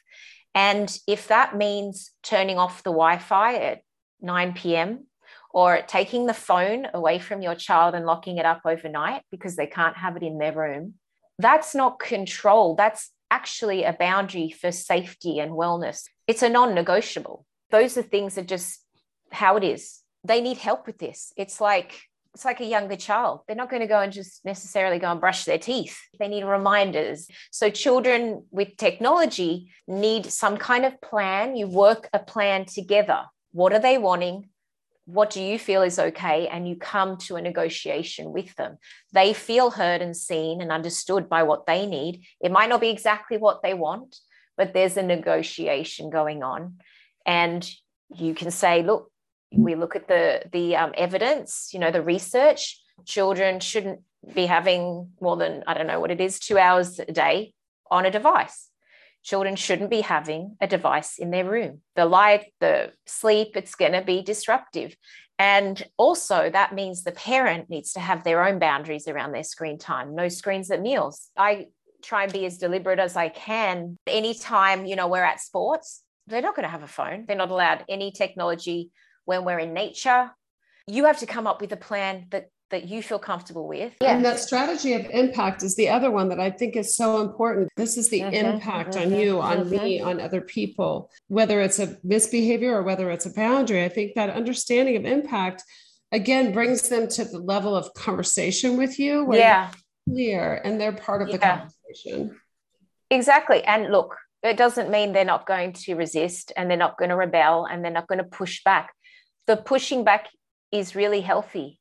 And 0.55 0.95
if 1.07 1.27
that 1.29 1.57
means 1.57 2.11
turning 2.21 2.57
off 2.57 2.83
the 2.83 2.91
Wi-Fi 2.91 3.55
at 3.55 3.81
9 4.21 4.53
p.m. 4.53 5.07
or 5.49 5.81
taking 5.87 6.25
the 6.25 6.33
phone 6.33 6.87
away 6.93 7.19
from 7.19 7.41
your 7.41 7.55
child 7.55 7.95
and 7.95 8.05
locking 8.05 8.37
it 8.37 8.45
up 8.45 8.61
overnight 8.65 9.23
because 9.31 9.55
they 9.55 9.67
can't 9.67 9.97
have 9.97 10.15
it 10.15 10.23
in 10.23 10.37
their 10.37 10.53
room, 10.53 10.95
that's 11.39 11.73
not 11.73 11.99
control. 11.99 12.75
That's 12.75 13.11
actually 13.31 13.83
a 13.83 13.93
boundary 13.93 14.51
for 14.51 14.71
safety 14.71 15.39
and 15.39 15.53
wellness. 15.53 16.03
It's 16.27 16.43
a 16.43 16.49
non 16.49 16.75
negotiable. 16.75 17.45
Those 17.71 17.97
are 17.97 18.03
things 18.03 18.35
that 18.35 18.47
just 18.47 18.79
how 19.31 19.57
it 19.57 19.63
is. 19.63 20.01
They 20.23 20.39
need 20.39 20.57
help 20.57 20.85
with 20.85 20.99
this. 20.99 21.33
It's 21.35 21.59
like, 21.59 22.03
it's 22.33 22.45
like 22.45 22.61
a 22.61 22.65
younger 22.65 22.95
child. 22.95 23.41
They're 23.45 23.55
not 23.55 23.69
going 23.69 23.81
to 23.81 23.87
go 23.87 23.99
and 23.99 24.11
just 24.11 24.43
necessarily 24.43 24.97
go 24.97 25.11
and 25.11 25.19
brush 25.19 25.45
their 25.45 25.59
teeth. 25.59 25.99
They 26.19 26.27
need 26.27 26.43
reminders. 26.43 27.27
So, 27.51 27.69
children 27.69 28.45
with 28.49 28.75
technology 28.77 29.71
need 29.87 30.25
some 30.25 30.57
kind 30.57 30.85
of 30.85 30.99
plan. 31.01 31.55
You 31.55 31.67
work 31.67 32.09
a 32.11 32.19
plan 32.19 32.65
together. 32.65 33.23
What 33.51 33.73
are 33.73 33.79
they 33.79 33.97
wanting? 33.97 34.49
what 35.05 35.29
do 35.29 35.41
you 35.41 35.59
feel 35.59 35.81
is 35.81 35.99
okay 35.99 36.47
and 36.47 36.67
you 36.67 36.75
come 36.75 37.17
to 37.17 37.35
a 37.35 37.41
negotiation 37.41 38.31
with 38.31 38.55
them 38.55 38.77
they 39.11 39.33
feel 39.33 39.69
heard 39.69 40.01
and 40.01 40.15
seen 40.15 40.61
and 40.61 40.71
understood 40.71 41.27
by 41.27 41.43
what 41.43 41.65
they 41.65 41.85
need 41.85 42.23
it 42.39 42.51
might 42.51 42.69
not 42.69 42.81
be 42.81 42.89
exactly 42.89 43.37
what 43.37 43.61
they 43.61 43.73
want 43.73 44.17
but 44.55 44.73
there's 44.73 44.97
a 44.97 45.03
negotiation 45.03 46.09
going 46.09 46.41
on 46.41 46.77
and 47.25 47.69
you 48.15 48.33
can 48.33 48.51
say 48.51 48.81
look 48.81 49.11
we 49.55 49.75
look 49.75 49.95
at 49.95 50.07
the 50.07 50.43
the 50.51 50.75
um, 50.75 50.93
evidence 50.97 51.69
you 51.73 51.79
know 51.79 51.91
the 51.91 52.01
research 52.01 52.79
children 53.05 53.59
shouldn't 53.59 53.99
be 54.33 54.45
having 54.45 55.09
more 55.21 55.37
than 55.37 55.63
i 55.67 55.73
don't 55.73 55.87
know 55.87 55.99
what 55.99 56.11
it 56.11 56.21
is 56.21 56.39
two 56.39 56.57
hours 56.57 56.99
a 56.99 57.11
day 57.11 57.53
on 57.91 58.05
a 58.05 58.11
device 58.11 58.69
children 59.23 59.55
shouldn't 59.55 59.89
be 59.89 60.01
having 60.01 60.57
a 60.61 60.67
device 60.67 61.17
in 61.17 61.31
their 61.31 61.49
room. 61.49 61.81
The 61.95 62.05
light, 62.05 62.53
the 62.59 62.91
sleep, 63.05 63.55
it's 63.55 63.75
going 63.75 63.93
to 63.93 64.01
be 64.01 64.21
disruptive. 64.21 64.95
And 65.39 65.81
also, 65.97 66.49
that 66.49 66.75
means 66.75 67.03
the 67.03 67.11
parent 67.11 67.69
needs 67.69 67.93
to 67.93 67.99
have 67.99 68.23
their 68.23 68.45
own 68.45 68.59
boundaries 68.59 69.07
around 69.07 69.31
their 69.31 69.43
screen 69.43 69.79
time. 69.79 70.13
No 70.13 70.29
screens 70.29 70.69
at 70.69 70.81
meals. 70.81 71.29
I 71.35 71.67
try 72.03 72.23
and 72.23 72.33
be 72.33 72.45
as 72.45 72.57
deliberate 72.57 72.99
as 72.99 73.15
I 73.15 73.29
can. 73.29 73.97
Anytime, 74.05 74.85
you 74.85 74.95
know, 74.95 75.07
we're 75.07 75.23
at 75.23 75.39
sports, 75.39 76.03
they're 76.27 76.41
not 76.41 76.55
going 76.55 76.65
to 76.65 76.69
have 76.69 76.83
a 76.83 76.87
phone. 76.87 77.25
They're 77.25 77.35
not 77.35 77.49
allowed 77.49 77.85
any 77.89 78.11
technology 78.11 78.91
when 79.25 79.45
we're 79.45 79.59
in 79.59 79.73
nature. 79.73 80.31
You 80.87 81.05
have 81.05 81.19
to 81.19 81.25
come 81.25 81.47
up 81.47 81.61
with 81.61 81.71
a 81.71 81.77
plan 81.77 82.27
that 82.31 82.49
that 82.73 82.87
you 82.87 83.03
feel 83.03 83.19
comfortable 83.19 83.67
with. 83.67 83.93
Yeah. 84.01 84.15
And 84.15 84.25
that 84.25 84.39
strategy 84.39 84.93
of 84.93 85.05
impact 85.11 85.61
is 85.61 85.75
the 85.75 85.89
other 85.89 86.09
one 86.09 86.29
that 86.29 86.39
I 86.39 86.49
think 86.49 86.75
is 86.75 86.95
so 86.95 87.21
important. 87.21 87.69
This 87.77 87.97
is 87.97 88.09
the 88.09 88.21
mm-hmm, 88.21 88.33
impact 88.33 88.95
mm-hmm, 88.95 89.13
on 89.13 89.19
you, 89.19 89.39
on 89.39 89.57
mm-hmm. 89.57 89.69
me, 89.69 90.01
on 90.01 90.19
other 90.19 90.41
people, 90.41 91.11
whether 91.27 91.61
it's 91.61 91.77
a 91.77 91.97
misbehavior 92.03 92.75
or 92.75 92.81
whether 92.81 93.11
it's 93.11 93.27
a 93.27 93.33
boundary. 93.33 93.83
I 93.85 93.89
think 93.89 94.15
that 94.15 94.31
understanding 94.31 94.95
of 94.95 95.05
impact 95.05 95.63
again 96.11 96.51
brings 96.51 96.89
them 96.89 97.07
to 97.09 97.25
the 97.25 97.37
level 97.37 97.75
of 97.75 97.93
conversation 97.93 98.75
with 98.75 98.97
you 98.97 99.23
where 99.23 99.39
yeah. 99.39 99.69
clear 100.09 100.59
and 100.63 100.81
they're 100.81 100.93
part 100.93 101.21
of 101.21 101.29
yeah. 101.29 101.33
the 101.33 101.39
conversation. 101.39 102.39
Exactly. 103.11 103.63
And 103.63 103.91
look, 103.91 104.17
it 104.41 104.57
doesn't 104.57 104.89
mean 104.89 105.13
they're 105.13 105.25
not 105.25 105.45
going 105.45 105.73
to 105.73 105.93
resist 105.93 106.51
and 106.57 106.69
they're 106.69 106.77
not 106.77 106.97
going 106.97 107.09
to 107.09 107.15
rebel 107.15 107.65
and 107.65 107.83
they're 107.83 107.91
not 107.91 108.07
going 108.07 108.17
to 108.17 108.23
push 108.23 108.63
back. 108.63 108.93
The 109.47 109.57
pushing 109.57 110.03
back 110.03 110.27
is 110.71 110.95
really 110.95 111.21
healthy 111.21 111.79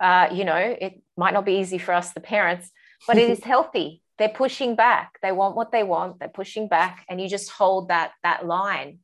uh, 0.00 0.28
you 0.32 0.44
know, 0.44 0.56
it 0.56 1.00
might 1.16 1.34
not 1.34 1.44
be 1.44 1.58
easy 1.58 1.78
for 1.78 1.94
us, 1.94 2.12
the 2.12 2.20
parents, 2.20 2.70
but 3.06 3.16
it 3.16 3.30
is 3.30 3.42
healthy. 3.44 4.02
They're 4.18 4.28
pushing 4.28 4.76
back. 4.76 5.18
They 5.22 5.32
want 5.32 5.56
what 5.56 5.72
they 5.72 5.82
want. 5.82 6.18
They're 6.18 6.28
pushing 6.28 6.68
back, 6.68 7.04
and 7.08 7.20
you 7.20 7.28
just 7.28 7.50
hold 7.50 7.88
that 7.88 8.12
that 8.22 8.46
line, 8.46 8.98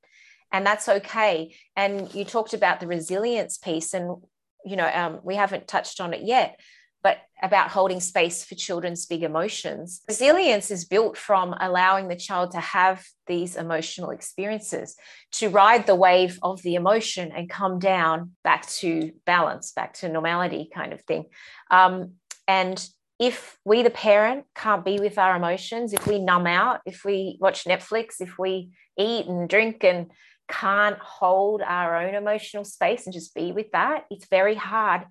and 0.53 0.65
that's 0.67 0.89
okay. 0.89 1.55
And 1.77 2.13
you 2.15 2.25
talked 2.25 2.55
about 2.55 2.81
the 2.81 2.87
resilience 2.87 3.59
piece, 3.59 3.95
and 3.95 4.23
you 4.65 4.77
know, 4.77 4.89
um, 4.89 5.21
we 5.23 5.35
haven't 5.35 5.69
touched 5.69 6.01
on 6.01 6.15
it 6.15 6.23
yet, 6.23 6.59
but 7.03 7.19
about 7.43 7.71
holding 7.71 8.01
space 8.01 8.45
for 8.45 8.55
children's 8.55 9.07
big 9.07 9.23
emotions. 9.25 10.03
Resilience 10.07 10.71
is 10.71 10.85
built 10.85 11.17
from 11.17 11.55
allowing 11.61 12.07
the 12.07 12.17
child 12.17 12.53
to 12.53 12.61
have 12.61 13.05
these 13.27 13.57
emotional 13.57 14.11
experiences, 14.11 14.95
to 15.33 15.49
ride 15.49 15.87
the 15.87 15.97
wave 15.97 16.39
of 16.43 16.63
the 16.63 16.77
emotion 16.77 17.33
and 17.33 17.51
come 17.51 17.81
down 17.81 18.33
back 18.45 18.67
to 18.69 19.11
balance, 19.27 19.73
back 19.73 19.95
to 19.95 20.09
normality, 20.09 20.71
kind 20.73 20.93
of 20.93 21.03
thing. 21.03 21.25
Um, 21.71 22.13
and 22.47 22.87
if 23.19 23.59
we, 23.65 23.83
the 23.83 23.91
parent, 23.91 24.45
can't 24.55 24.85
be 24.85 24.99
with 24.99 25.19
our 25.19 25.37
emotions, 25.37 25.93
if 25.93 26.07
we 26.07 26.19
numb 26.19 26.47
out, 26.47 26.81
if 26.87 27.05
we 27.05 27.39
watch 27.41 27.65
Netflix, 27.65 28.21
if 28.21 28.39
we 28.39 28.71
eat 28.99 29.27
and 29.27 29.49
drink 29.49 29.85
and 29.85 30.11
can't 30.49 30.99
hold 30.99 31.63
our 31.63 31.97
own 31.97 32.15
emotional 32.15 32.65
space 32.65 33.07
and 33.07 33.13
just 33.13 33.35
be 33.35 33.53
with 33.53 33.71
that, 33.73 34.05
it's 34.11 34.27
very 34.27 34.55
hard 34.55 35.03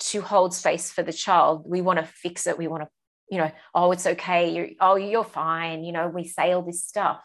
to 0.00 0.20
hold 0.20 0.54
space 0.54 0.90
for 0.90 1.02
the 1.02 1.12
child. 1.12 1.64
We 1.66 1.80
want 1.80 1.98
to 1.98 2.04
fix 2.04 2.46
it. 2.46 2.58
We 2.58 2.68
want 2.68 2.82
to, 2.84 2.88
you 3.30 3.38
know, 3.38 3.50
oh, 3.74 3.92
it's 3.92 4.06
okay. 4.06 4.54
You're, 4.54 4.68
oh, 4.80 4.96
you're 4.96 5.24
fine. 5.24 5.84
You 5.84 5.92
know, 5.92 6.08
we 6.08 6.24
say 6.24 6.52
all 6.52 6.62
this 6.62 6.84
stuff. 6.84 7.22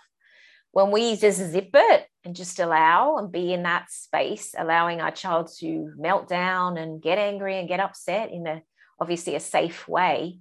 When 0.72 0.92
we 0.92 1.16
just 1.16 1.40
zip 1.40 1.70
it 1.74 2.08
and 2.26 2.36
just 2.36 2.60
allow 2.60 3.18
and 3.18 3.32
be 3.32 3.54
in 3.54 3.64
that 3.64 3.90
space, 3.90 4.54
allowing 4.58 5.00
our 5.00 5.12
child 5.12 5.50
to 5.60 5.94
melt 5.98 6.28
down 6.28 6.78
and 6.78 7.02
get 7.02 7.18
angry 7.18 7.58
and 7.58 7.68
get 7.68 7.80
upset 7.80 8.32
in 8.32 8.46
a 8.46 8.62
obviously 9.00 9.36
a 9.36 9.40
safe 9.40 9.88
way, 9.88 10.40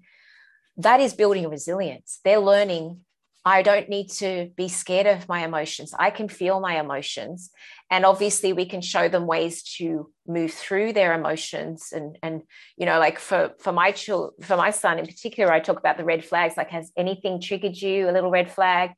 that 0.76 1.00
is 1.00 1.14
building 1.14 1.48
resilience. 1.48 2.20
They're 2.24 2.38
learning 2.40 3.00
I 3.44 3.62
don't 3.62 3.90
need 3.90 4.08
to 4.12 4.50
be 4.56 4.68
scared 4.68 5.06
of 5.06 5.28
my 5.28 5.44
emotions. 5.44 5.94
I 5.98 6.10
can 6.10 6.28
feel 6.28 6.60
my 6.60 6.80
emotions. 6.80 7.50
And 7.90 8.06
obviously, 8.06 8.54
we 8.54 8.64
can 8.64 8.80
show 8.80 9.08
them 9.08 9.26
ways 9.26 9.62
to 9.76 10.10
move 10.26 10.52
through 10.52 10.94
their 10.94 11.12
emotions. 11.12 11.92
And, 11.92 12.18
and 12.22 12.42
you 12.78 12.86
know, 12.86 12.98
like 12.98 13.18
for, 13.18 13.52
for 13.58 13.72
my 13.72 13.92
child, 13.92 14.32
for 14.40 14.56
my 14.56 14.70
son 14.70 14.98
in 14.98 15.06
particular, 15.06 15.52
I 15.52 15.60
talk 15.60 15.78
about 15.78 15.98
the 15.98 16.04
red 16.04 16.24
flags 16.24 16.56
like, 16.56 16.70
has 16.70 16.90
anything 16.96 17.40
triggered 17.40 17.76
you? 17.76 18.08
A 18.08 18.12
little 18.12 18.30
red 18.30 18.50
flag. 18.50 18.92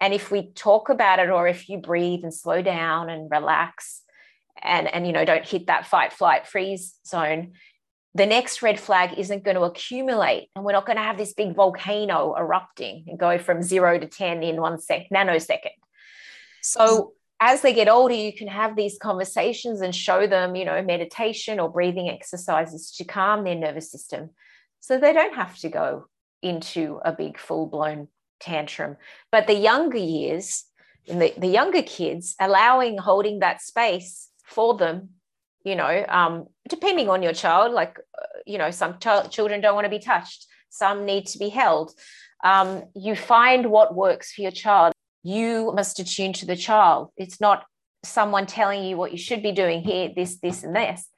And 0.00 0.12
if 0.12 0.30
we 0.30 0.50
talk 0.52 0.88
about 0.88 1.20
it, 1.20 1.30
or 1.30 1.46
if 1.46 1.68
you 1.68 1.78
breathe 1.78 2.24
and 2.24 2.34
slow 2.34 2.62
down 2.62 3.08
and 3.10 3.30
relax, 3.30 4.02
and, 4.60 4.92
and 4.92 5.06
you 5.06 5.12
know, 5.12 5.24
don't 5.24 5.46
hit 5.46 5.68
that 5.68 5.86
fight, 5.86 6.12
flight, 6.12 6.48
freeze 6.48 6.96
zone, 7.06 7.52
the 8.14 8.26
next 8.26 8.62
red 8.62 8.78
flag 8.78 9.18
isn't 9.18 9.42
going 9.42 9.56
to 9.56 9.62
accumulate 9.62 10.48
and 10.54 10.64
we're 10.64 10.72
not 10.72 10.86
going 10.86 10.96
to 10.96 11.02
have 11.02 11.18
this 11.18 11.34
big 11.34 11.54
volcano 11.54 12.34
erupting 12.38 13.04
and 13.08 13.18
go 13.18 13.38
from 13.38 13.62
zero 13.62 13.98
to 13.98 14.06
10 14.06 14.42
in 14.42 14.60
one 14.60 14.80
sec 14.80 15.06
nanosecond. 15.12 15.70
So 16.62 17.12
as 17.40 17.60
they 17.62 17.74
get 17.74 17.88
older 17.88 18.14
you 18.14 18.32
can 18.32 18.48
have 18.48 18.76
these 18.76 18.98
conversations 18.98 19.80
and 19.80 19.94
show 19.94 20.26
them 20.26 20.54
you 20.54 20.64
know 20.64 20.80
meditation 20.82 21.58
or 21.58 21.68
breathing 21.68 22.08
exercises 22.08 22.92
to 22.92 23.04
calm 23.04 23.44
their 23.44 23.56
nervous 23.56 23.90
system. 23.90 24.30
So 24.80 24.98
they 24.98 25.12
don't 25.12 25.34
have 25.34 25.58
to 25.58 25.68
go 25.68 26.06
into 26.42 27.00
a 27.04 27.12
big 27.12 27.38
full-blown 27.38 28.08
tantrum. 28.38 28.96
But 29.32 29.46
the 29.46 29.54
younger 29.54 29.98
years 29.98 30.64
the, 31.06 31.34
the 31.36 31.48
younger 31.48 31.82
kids 31.82 32.34
allowing 32.40 32.96
holding 32.96 33.40
that 33.40 33.60
space 33.60 34.30
for 34.44 34.76
them 34.76 35.10
you 35.64 35.74
know 35.74 36.04
um, 36.08 36.46
depending 36.68 37.08
on 37.08 37.22
your 37.22 37.32
child 37.32 37.72
like 37.72 37.98
uh, 38.18 38.26
you 38.46 38.58
know 38.58 38.70
some 38.70 38.98
ch- 38.98 39.30
children 39.30 39.60
don't 39.60 39.74
want 39.74 39.84
to 39.84 39.90
be 39.90 39.98
touched 39.98 40.46
some 40.74 41.04
need 41.04 41.26
to 41.26 41.38
be 41.38 41.50
held. 41.50 41.92
Um, 42.42 42.82
you 42.94 43.14
find 43.14 43.70
what 43.70 43.94
works 43.94 44.32
for 44.32 44.42
your 44.42 44.50
child. 44.50 44.92
You 45.22 45.72
must 45.72 46.00
attune 46.00 46.32
to 46.34 46.46
the 46.46 46.56
child. 46.56 47.10
It's 47.16 47.40
not 47.40 47.64
someone 48.04 48.46
telling 48.46 48.84
you 48.84 48.96
what 48.96 49.12
you 49.12 49.18
should 49.18 49.42
be 49.42 49.52
doing 49.52 49.80
here 49.82 50.10
this 50.14 50.38
this 50.40 50.64
and 50.64 50.74
this. 50.74 51.08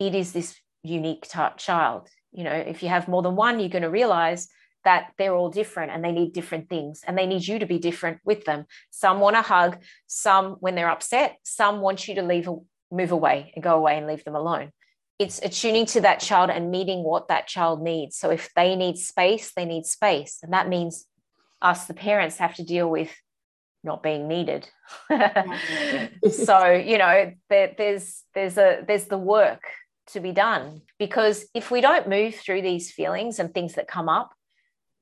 It 0.00 0.14
is 0.14 0.32
this 0.32 0.56
unique 0.82 1.26
child. 1.56 2.08
You 2.32 2.44
know 2.44 2.52
if 2.52 2.82
you 2.82 2.88
have 2.88 3.08
more 3.08 3.22
than 3.22 3.36
one 3.36 3.60
you're 3.60 3.76
going 3.76 3.90
to 3.90 3.90
realize 3.90 4.48
that 4.84 5.12
they're 5.18 5.34
all 5.34 5.50
different 5.50 5.90
and 5.92 6.04
they 6.04 6.12
need 6.12 6.32
different 6.32 6.68
things 6.68 7.02
and 7.06 7.16
they 7.16 7.26
need 7.26 7.46
you 7.46 7.58
to 7.58 7.66
be 7.66 7.78
different 7.78 8.18
with 8.24 8.44
them. 8.44 8.66
Some 8.90 9.20
want 9.20 9.36
a 9.36 9.42
hug 9.42 9.78
some 10.06 10.56
when 10.60 10.74
they're 10.74 10.90
upset 10.90 11.36
some 11.44 11.80
want 11.80 12.08
you 12.08 12.16
to 12.16 12.22
leave 12.22 12.48
move 12.90 13.12
away 13.12 13.52
and 13.54 13.62
go 13.62 13.76
away 13.76 13.96
and 13.96 14.06
leave 14.06 14.24
them 14.24 14.34
alone. 14.34 14.72
It's 15.18 15.40
attuning 15.42 15.86
to 15.86 16.02
that 16.02 16.20
child 16.20 16.50
and 16.50 16.70
meeting 16.70 17.02
what 17.02 17.28
that 17.28 17.46
child 17.46 17.82
needs. 17.82 18.16
So 18.16 18.30
if 18.30 18.52
they 18.54 18.76
need 18.76 18.98
space, 18.98 19.52
they 19.54 19.64
need 19.64 19.86
space. 19.86 20.40
And 20.42 20.52
that 20.52 20.68
means 20.68 21.06
us, 21.62 21.86
the 21.86 21.94
parents, 21.94 22.36
have 22.36 22.54
to 22.56 22.64
deal 22.64 22.90
with 22.90 23.14
not 23.82 24.02
being 24.02 24.28
needed. 24.28 24.68
so, 26.30 26.70
you 26.70 26.98
know, 26.98 27.32
there, 27.48 27.74
there's 27.78 28.24
there's 28.34 28.58
a 28.58 28.84
there's 28.86 29.06
the 29.06 29.18
work 29.18 29.62
to 30.08 30.20
be 30.20 30.32
done 30.32 30.82
because 30.98 31.46
if 31.54 31.70
we 31.70 31.80
don't 31.80 32.08
move 32.08 32.34
through 32.34 32.62
these 32.62 32.92
feelings 32.92 33.38
and 33.38 33.52
things 33.52 33.74
that 33.74 33.88
come 33.88 34.08
up, 34.08 34.32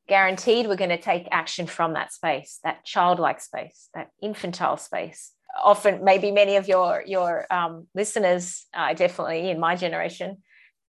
guaranteed 0.06 0.66
we're 0.66 0.76
going 0.76 0.90
to 0.90 1.00
take 1.00 1.26
action 1.30 1.66
from 1.66 1.94
that 1.94 2.12
space, 2.12 2.60
that 2.62 2.84
childlike 2.84 3.40
space, 3.40 3.88
that 3.94 4.10
infantile 4.22 4.76
space 4.76 5.32
often 5.62 6.04
maybe 6.04 6.30
many 6.30 6.56
of 6.56 6.68
your 6.68 7.02
your 7.06 7.46
um, 7.50 7.86
listeners, 7.94 8.66
uh, 8.74 8.94
definitely 8.94 9.50
in 9.50 9.60
my 9.60 9.76
generation, 9.76 10.38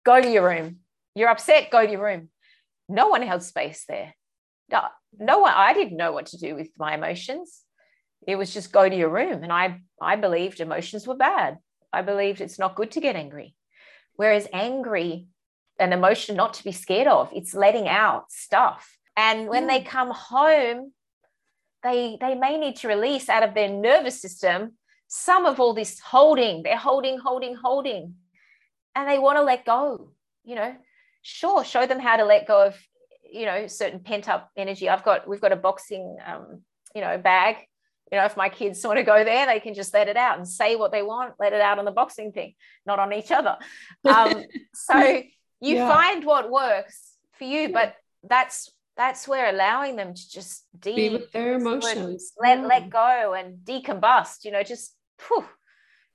go 0.06 0.22
to 0.22 0.30
your 0.30 0.48
room. 0.48 0.78
You're 1.16 1.30
upset, 1.30 1.72
go 1.72 1.86
to 1.86 1.92
your 1.92 2.04
room. 2.04 2.30
No 2.88 3.10
one 3.10 3.22
held 3.22 3.44
space 3.44 3.86
there. 3.88 4.14
No, 4.72 4.82
no 5.18 5.40
one. 5.40 5.54
I 5.56 5.74
didn't 5.74 5.98
know 5.98 6.12
what 6.12 6.28
to 6.28 6.38
do 6.38 6.56
with 6.56 6.70
my 6.78 6.96
emotions. 6.96 7.62
It 8.28 8.36
was 8.36 8.54
just 8.54 8.72
go 8.72 8.88
to 8.88 8.96
your 8.96 9.10
room, 9.10 9.44
and 9.44 9.52
I 9.52 9.82
I 10.02 10.16
believed 10.16 10.60
emotions 10.60 11.08
were 11.08 11.16
bad. 11.16 11.58
I 11.92 12.02
believed 12.02 12.42
it's 12.42 12.60
not 12.60 12.76
good 12.76 12.92
to 12.92 13.02
get 13.02 13.16
angry. 13.16 13.56
Whereas 14.16 14.48
angry, 14.54 15.28
an 15.80 15.94
emotion 15.94 16.36
not 16.36 16.56
to 16.56 16.64
be 16.64 16.72
scared 16.72 17.08
of, 17.08 17.32
it's 17.34 17.54
letting 17.54 17.88
out 17.88 18.32
stuff. 18.32 18.98
And 19.16 19.48
when 19.48 19.68
they 19.68 19.82
come 19.82 20.12
home, 20.12 20.92
they 21.84 22.18
they 22.20 22.36
may 22.36 22.58
need 22.58 22.78
to 22.78 22.88
release 22.88 23.30
out 23.30 23.44
of 23.44 23.54
their 23.54 23.70
nervous 23.70 24.22
system 24.22 24.74
some 25.08 25.46
of 25.46 25.60
all 25.60 25.74
this 25.74 26.00
holding 26.00 26.64
they're 26.64 26.78
holding 26.78 27.18
holding 27.18 27.56
holding. 27.56 28.16
And 28.96 29.08
they 29.08 29.20
want 29.20 29.38
to 29.38 29.44
let 29.44 29.66
go 29.66 30.12
you 30.50 30.56
know? 30.56 30.76
Sure 31.22 31.64
show 31.64 31.86
them 31.86 32.00
how 32.00 32.18
to 32.18 32.26
let 32.26 32.48
go 32.48 32.68
of 32.68 32.76
you 33.32 33.46
know 33.46 33.68
certain 33.68 34.00
pent 34.00 34.28
up 34.28 34.50
energy. 34.58 34.90
I've 34.90 35.04
got 35.04 35.28
we've 35.28 35.42
got 35.42 35.52
a 35.52 35.58
boxing 35.58 36.18
um, 36.26 36.62
you 36.96 37.02
know 37.02 37.18
bag. 37.18 37.58
You 38.12 38.18
know 38.18 38.26
if 38.26 38.36
my 38.36 38.50
kids 38.50 38.84
want 38.86 38.98
to 38.98 39.04
go 39.04 39.24
there 39.24 39.46
they 39.46 39.60
can 39.60 39.74
just 39.74 39.94
let 39.94 40.08
it 40.08 40.18
out 40.18 40.38
and 40.38 40.48
say 40.48 40.76
what 40.76 40.92
they 40.92 41.04
want 41.04 41.34
let 41.40 41.54
it 41.54 41.62
out 41.62 41.78
on 41.78 41.86
the 41.86 41.92
boxing 41.92 42.32
thing 42.32 42.56
not 42.86 43.00
on 43.00 43.14
each 43.14 43.32
other. 43.32 43.58
Um, 44.06 44.44
so 44.74 44.98
you 45.62 45.76
yeah. 45.76 45.88
find 45.88 46.26
what 46.26 46.50
works 46.50 47.14
for 47.38 47.44
you 47.44 47.70
but 47.70 47.96
that's 48.24 48.72
that's 49.00 49.30
where 49.30 49.50
allowing 49.50 49.96
them 49.96 50.14
to 50.14 50.30
just 50.30 50.66
de- 50.78 50.94
be 50.94 51.10
with 51.10 51.32
their 51.32 51.54
emotions, 51.54 52.34
let 52.38 52.68
let 52.68 52.90
go 52.90 53.34
and 53.34 53.60
decombust. 53.64 54.44
You 54.44 54.52
know, 54.52 54.62
just 54.62 54.94
whew, 55.26 55.46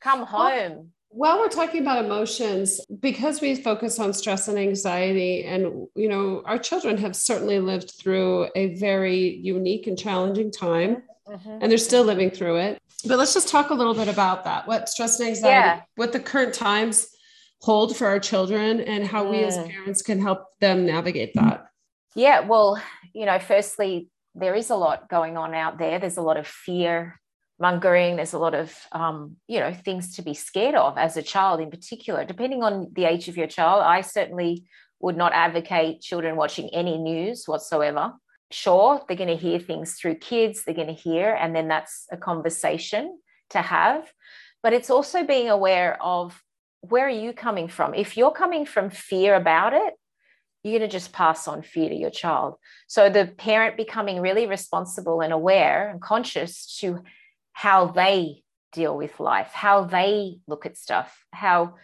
come 0.03 0.27
home. 0.27 0.71
Well, 0.71 0.87
while 1.09 1.39
we're 1.39 1.49
talking 1.49 1.81
about 1.81 2.05
emotions, 2.05 2.83
because 3.01 3.41
we 3.41 3.55
focus 3.55 3.99
on 3.99 4.13
stress 4.13 4.49
and 4.49 4.59
anxiety, 4.59 5.45
and 5.45 5.87
you 5.97 6.11
know, 6.11 6.43
our 6.45 6.59
children 6.59 6.99
have 6.99 7.17
certainly 7.17 7.59
lived 7.59 7.93
through 7.99 8.51
a 8.55 8.75
very 8.75 9.37
unique 9.37 9.87
and 9.87 9.99
challenging 9.99 10.53
time, 10.53 11.05
mm-hmm. 11.27 11.59
and 11.63 11.71
they're 11.71 11.79
still 11.79 12.05
living 12.05 12.31
through 12.31 12.57
it. 12.57 12.79
But 13.07 13.17
let's 13.17 13.33
just 13.33 13.49
talk 13.49 13.71
a 13.71 13.75
little 13.75 13.95
bit 13.95 14.09
about 14.09 14.45
that. 14.45 14.69
What 14.69 14.91
stress 14.91 15.19
and 15.21 15.31
anxiety, 15.31 15.49
yeah. 15.49 15.81
what 15.97 16.13
the 16.13 16.21
current 16.21 16.53
times 16.53 17.09
hold 17.63 17.97
for 17.97 18.07
our 18.07 18.21
children, 18.21 18.83
and 18.83 19.07
how 19.07 19.25
mm. 19.25 19.31
we 19.31 19.45
as 19.45 19.57
mm. 19.57 19.71
parents 19.71 20.03
can 20.03 20.21
help 20.21 20.45
them 20.61 20.85
navigate 20.85 21.33
that. 21.33 21.65
Yeah, 22.15 22.41
well, 22.41 22.81
you 23.13 23.27
know, 23.27 23.39
firstly, 23.39 24.09
there 24.35 24.55
is 24.55 24.71
a 24.71 24.77
lot 24.77 25.09
going 25.09 25.37
on 25.37 25.55
out 25.55 25.79
there. 25.79 25.99
There's 25.99 26.17
a 26.17 26.23
lot 26.23 26.37
of 26.37 26.47
fear 26.47 27.21
mongering. 27.59 28.17
There's 28.17 28.33
a 28.33 28.39
lot 28.39 28.55
of, 28.55 28.77
um, 28.93 29.37
you 29.47 29.61
know, 29.61 29.73
things 29.73 30.17
to 30.17 30.23
be 30.23 30.35
scared 30.35 30.75
of 30.75 30.99
as 30.99 31.17
a 31.17 31.23
child 31.23 31.61
in 31.61 31.71
particular, 31.71 32.25
depending 32.25 32.63
on 32.63 32.91
the 32.93 33.05
age 33.05 33.29
of 33.29 33.37
your 33.37 33.47
child. 33.47 33.83
I 33.83 34.01
certainly 34.01 34.65
would 35.01 35.17
not 35.17 35.33
advocate 35.33 36.01
children 36.01 36.37
watching 36.37 36.69
any 36.71 36.99
news 36.99 37.45
whatsoever. 37.47 38.13
Sure, 38.51 39.03
they're 39.07 39.17
going 39.17 39.29
to 39.29 39.37
hear 39.37 39.59
things 39.59 39.95
through 39.95 40.17
kids, 40.17 40.65
they're 40.65 40.75
going 40.75 40.87
to 40.89 40.93
hear, 40.93 41.31
and 41.35 41.55
then 41.55 41.69
that's 41.69 42.07
a 42.11 42.17
conversation 42.17 43.19
to 43.51 43.61
have. 43.61 44.13
But 44.63 44.73
it's 44.73 44.91
also 44.91 45.25
being 45.25 45.51
aware 45.51 46.01
of 46.03 46.41
where 46.81 47.07
are 47.07 47.11
you 47.11 47.33
coming 47.33 47.69
from? 47.69 47.95
If 47.95 48.17
you're 48.17 48.31
coming 48.31 48.67
from 48.67 48.91
fear 48.91 49.35
about 49.35 49.73
it, 49.73 49.95
you're 50.65 50.79
going 50.79 50.89
to 50.89 50.93
just 50.93 51.13
pass 51.13 51.47
on 51.47 51.63
fear 51.63 51.91
to 51.91 51.95
your 51.95 52.11
child. 52.11 52.55
So 52.89 53.11
the 53.11 53.27
parent 53.27 53.77
becoming 53.77 54.21
really 54.21 54.47
responsible 54.47 55.21
and 55.21 55.33
aware 55.33 55.91
and 55.91 56.01
conscious 56.01 56.79
to 56.81 57.05
how 57.53 57.87
they 57.87 58.43
deal 58.73 58.97
with 58.97 59.21
life, 59.21 59.51
how 59.53 59.85
they 59.85 60.39
look 60.49 60.67
at 60.67 60.79
stuff, 60.79 61.25
how 61.33 61.75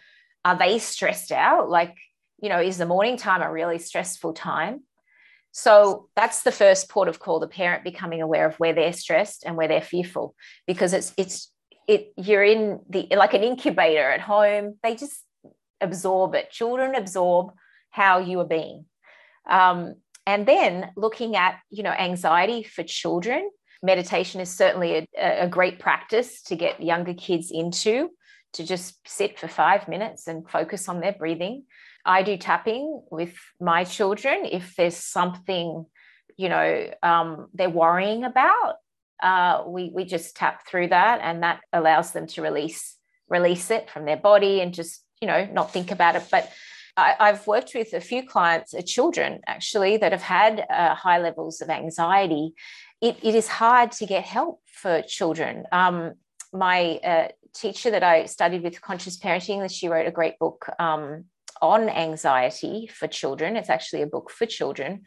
are 0.43 0.57
they 0.57 0.79
stressed 0.79 1.31
out? 1.31 1.69
Like, 1.69 1.95
you 2.41 2.49
know, 2.49 2.59
is 2.59 2.79
the 2.79 2.87
morning 2.87 3.17
time 3.17 3.43
a 3.43 3.51
really 3.51 3.77
stressful 3.77 4.33
time? 4.33 4.81
So 5.51 6.09
that's 6.15 6.41
the 6.41 6.51
first 6.51 6.89
port 6.89 7.07
of 7.07 7.19
call, 7.19 7.39
the 7.39 7.47
parent 7.47 7.83
becoming 7.83 8.21
aware 8.21 8.47
of 8.47 8.55
where 8.55 8.73
they're 8.73 8.93
stressed 8.93 9.43
and 9.45 9.55
where 9.57 9.67
they're 9.67 9.81
fearful, 9.81 10.33
because 10.65 10.93
it's 10.93 11.13
it's 11.17 11.51
it 11.87 12.13
you're 12.17 12.43
in 12.43 12.79
the 12.89 13.07
like 13.11 13.33
an 13.33 13.43
incubator 13.43 14.09
at 14.09 14.21
home. 14.21 14.77
They 14.81 14.95
just 14.95 15.21
absorb 15.81 16.35
it. 16.35 16.51
Children 16.51 16.95
absorb 16.95 17.51
how 17.91 18.19
you 18.19 18.39
are 18.39 18.45
being. 18.45 18.85
Um, 19.49 19.95
and 20.25 20.47
then 20.47 20.91
looking 20.95 21.35
at, 21.35 21.59
you 21.69 21.83
know, 21.83 21.91
anxiety 21.91 22.63
for 22.63 22.83
children, 22.83 23.49
meditation 23.83 24.39
is 24.41 24.49
certainly 24.49 25.07
a, 25.17 25.43
a 25.43 25.47
great 25.47 25.79
practice 25.79 26.41
to 26.43 26.55
get 26.55 26.81
younger 26.81 27.13
kids 27.13 27.51
into, 27.51 28.09
to 28.53 28.65
just 28.65 28.99
sit 29.07 29.39
for 29.39 29.47
five 29.47 29.87
minutes 29.87 30.27
and 30.27 30.49
focus 30.49 30.87
on 30.87 30.99
their 30.99 31.13
breathing. 31.13 31.63
I 32.05 32.23
do 32.23 32.37
tapping 32.37 33.01
with 33.11 33.35
my 33.59 33.83
children 33.83 34.45
if 34.45 34.75
there's 34.75 34.97
something, 34.97 35.85
you 36.37 36.49
know, 36.49 36.89
um, 37.03 37.47
they're 37.53 37.69
worrying 37.69 38.23
about. 38.23 38.75
Uh, 39.21 39.63
we 39.67 39.91
we 39.93 40.03
just 40.03 40.35
tap 40.35 40.67
through 40.67 40.87
that, 40.87 41.19
and 41.21 41.43
that 41.43 41.61
allows 41.71 42.11
them 42.11 42.25
to 42.25 42.41
release 42.41 42.97
release 43.29 43.69
it 43.69 43.87
from 43.89 44.05
their 44.05 44.17
body 44.17 44.61
and 44.61 44.73
just 44.73 45.03
you 45.21 45.27
know 45.27 45.47
not 45.53 45.71
think 45.71 45.91
about 45.91 46.15
it. 46.15 46.23
But 46.31 46.51
I, 46.97 47.27
have 47.27 47.47
worked 47.47 47.73
with 47.73 47.93
a 47.93 48.01
few 48.01 48.25
clients, 48.25 48.73
uh, 48.73 48.81
children 48.81 49.41
actually, 49.47 49.97
that 49.97 50.11
have 50.11 50.21
had 50.21 50.65
uh, 50.69 50.95
high 50.95 51.19
levels 51.19 51.61
of 51.61 51.69
anxiety. 51.69 52.53
It, 53.01 53.17
it 53.21 53.35
is 53.35 53.47
hard 53.47 53.91
to 53.93 54.05
get 54.05 54.23
help 54.23 54.61
for 54.65 55.01
children. 55.01 55.65
Um, 55.71 56.13
my 56.53 56.99
uh, 57.03 57.27
teacher 57.53 57.91
that 57.91 58.03
I 58.03 58.25
studied 58.25 58.63
with 58.63 58.81
conscious 58.81 59.17
parenting, 59.17 59.69
she 59.71 59.87
wrote 59.87 60.07
a 60.07 60.11
great 60.11 60.37
book 60.39 60.67
um, 60.79 61.25
on 61.61 61.89
anxiety 61.89 62.89
for 62.93 63.07
children. 63.07 63.55
It's 63.55 63.69
actually 63.69 64.01
a 64.01 64.07
book 64.07 64.29
for 64.29 64.45
children 64.45 65.03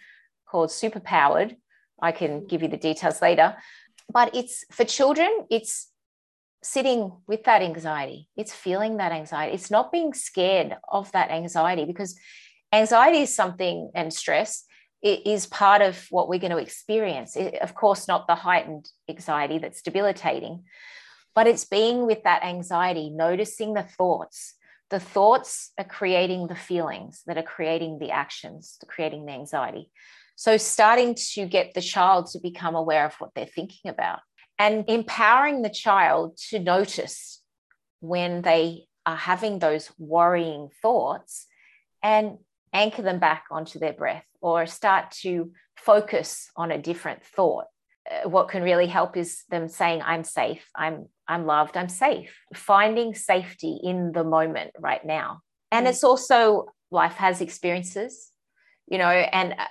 called 0.47 0.71
Superpowered. 0.71 1.57
I 2.01 2.13
can 2.13 2.47
give 2.47 2.63
you 2.63 2.69
the 2.69 2.77
details 2.77 3.23
later. 3.23 3.57
But 4.13 4.35
it's 4.35 4.65
for 4.71 4.85
children, 4.85 5.47
it's 5.51 5.89
sitting 6.65 7.13
with 7.27 7.45
that 7.45 7.63
anxiety. 7.63 8.29
It's 8.37 8.53
feeling 8.53 8.97
that 8.97 9.13
anxiety. 9.13 9.55
It's 9.55 9.71
not 9.71 9.93
being 9.93 10.15
scared 10.15 10.77
of 10.91 11.13
that 11.13 11.31
anxiety 11.31 11.85
because 11.85 12.19
anxiety 12.73 13.21
is 13.21 13.35
something 13.35 13.91
and 13.95 14.13
stress 14.13 14.65
is 15.03 15.47
part 15.47 15.83
of 15.83 16.07
what 16.11 16.29
we're 16.29 16.39
going 16.39 16.51
to 16.51 16.57
experience. 16.57 17.37
It, 17.37 17.57
of 17.61 17.75
course, 17.75 18.09
not 18.09 18.27
the 18.27 18.35
heightened 18.35 18.89
anxiety 19.09 19.59
that's 19.59 19.83
debilitating, 19.83 20.65
but 21.35 21.47
it's 21.47 21.67
being 21.67 22.07
with 22.07 22.23
that 22.23 22.43
anxiety, 22.43 23.11
noticing 23.11 23.75
the 23.75 23.83
thoughts. 23.83 24.55
The 24.89 25.01
thoughts 25.01 25.73
are 25.79 25.85
creating 25.85 26.47
the 26.47 26.55
feelings 26.55 27.23
that 27.27 27.37
are 27.37 27.43
creating 27.43 27.99
the 27.99 28.13
actions, 28.13 28.79
creating 28.89 29.27
the 29.27 29.33
anxiety. 29.33 29.91
So, 30.37 30.57
starting 30.57 31.15
to 31.35 31.47
get 31.47 31.75
the 31.75 31.81
child 31.81 32.27
to 32.29 32.41
become 32.41 32.75
aware 32.75 33.05
of 33.05 33.15
what 33.19 33.31
they're 33.35 33.47
thinking 33.47 33.91
about 33.91 34.21
and 34.59 34.85
empowering 34.89 35.63
the 35.63 35.71
child 35.71 36.37
to 36.51 36.59
notice 36.59 37.43
when 38.01 38.43
they 38.43 38.87
are 39.07 39.17
having 39.17 39.59
those 39.59 39.91
worrying 39.99 40.69
thoughts 40.83 41.47
and 42.03 42.39
anchor 42.73 43.03
them 43.03 43.19
back 43.19 43.45
onto 43.51 43.79
their 43.79 43.93
breath 43.93 44.25
or 44.41 44.67
start 44.67 45.11
to 45.11 45.53
focus 45.77 46.51
on 46.57 46.71
a 46.71 46.79
different 46.79 47.25
thought. 47.25 47.67
Uh, 48.11 48.29
what 48.29 48.49
can 48.49 48.63
really 48.63 48.87
help 48.87 49.17
is 49.17 49.45
them 49.49 49.69
saying 49.69 50.03
i'm 50.05 50.25
safe. 50.25 50.65
I'm 50.75 51.07
i'm 51.27 51.47
loved. 51.47 51.77
I'm 51.77 51.89
safe. 51.89 52.37
Finding 52.55 53.15
safety 53.15 53.81
in 53.83 54.13
the 54.13 54.25
moment 54.25 54.73
right 54.79 55.05
now. 55.05 55.41
And 55.71 55.87
mm. 55.87 55.91
it's 55.91 56.05
also 56.05 56.67
life 56.91 57.15
has 57.15 57.41
experiences 57.41 58.31
you 58.87 58.99
know 58.99 59.09
and 59.09 59.53
uh, 59.53 59.65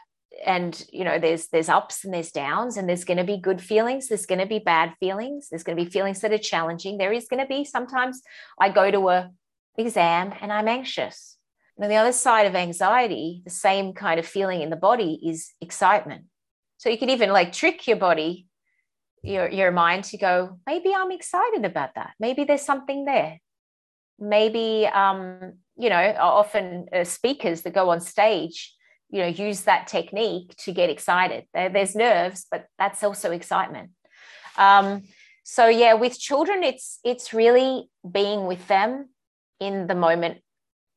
and 0.46 0.86
you 0.92 1.04
know 1.04 1.20
there's 1.20 1.48
there's 1.48 1.70
ups 1.70 2.04
and 2.04 2.14
there's 2.14 2.32
downs 2.32 2.78
and 2.78 2.88
there's 2.90 3.04
going 3.04 3.18
to 3.18 3.24
be 3.24 3.38
good 3.38 3.62
feelings 3.62 4.08
there's 4.08 4.26
going 4.26 4.40
to 4.40 4.46
be 4.46 4.60
bad 4.60 4.94
feelings 5.00 5.50
there's 5.50 5.64
going 5.64 5.78
to 5.78 5.84
be 5.84 5.90
feelings 5.90 6.22
that 6.22 6.34
are 6.34 6.38
challenging. 6.38 6.98
There 6.98 7.14
is 7.14 7.28
going 7.28 7.42
to 7.42 7.48
be 7.48 7.64
sometimes 7.66 8.22
i 8.60 8.70
go 8.70 8.90
to 8.92 9.10
a 9.10 9.32
exam 9.78 10.34
and 10.42 10.52
i'm 10.52 10.68
anxious. 10.68 11.38
And 11.78 11.86
on 11.86 11.90
the 11.90 11.96
other 11.96 12.12
side 12.12 12.46
of 12.46 12.56
anxiety 12.56 13.42
the 13.46 13.52
same 13.52 13.94
kind 13.94 14.20
of 14.20 14.26
feeling 14.26 14.62
in 14.62 14.70
the 14.70 14.76
body 14.76 15.20
is 15.24 15.52
excitement. 15.62 16.26
So 16.78 16.90
you 16.90 16.98
can 16.98 17.10
even 17.10 17.30
like 17.30 17.54
trick 17.54 17.88
your 17.88 17.98
body 17.98 18.48
your 19.22 19.50
your 19.50 19.72
mind 19.72 20.04
to 20.04 20.18
go 20.18 20.60
maybe 20.66 20.94
i'm 20.94 21.12
excited 21.12 21.66
about 21.66 21.96
that. 21.96 22.12
Maybe 22.20 22.44
there's 22.44 22.66
something 22.66 23.06
there. 23.06 23.40
Maybe 24.20 24.88
um 24.88 25.54
you 25.76 25.90
know 25.90 26.16
often 26.20 26.88
uh, 26.94 27.04
speakers 27.04 27.62
that 27.62 27.74
go 27.74 27.90
on 27.90 28.02
stage 28.02 28.76
you 29.14 29.20
know 29.20 29.28
use 29.28 29.62
that 29.62 29.88
technique 29.88 30.56
to 30.58 30.72
get 30.74 30.90
excited. 30.90 31.46
There, 31.54 31.70
there's 31.70 31.96
nerves 31.96 32.46
but 32.50 32.66
that's 32.80 33.04
also 33.04 33.32
excitement. 33.32 33.92
Um, 34.58 35.04
so 35.44 35.68
yeah 35.68 35.94
with 35.94 36.20
children 36.20 36.64
it's 36.64 37.00
it's 37.06 37.34
really 37.34 37.90
being 38.10 38.48
with 38.48 38.68
them 38.68 39.10
in 39.60 39.88
the 39.88 39.96
moment 39.96 40.40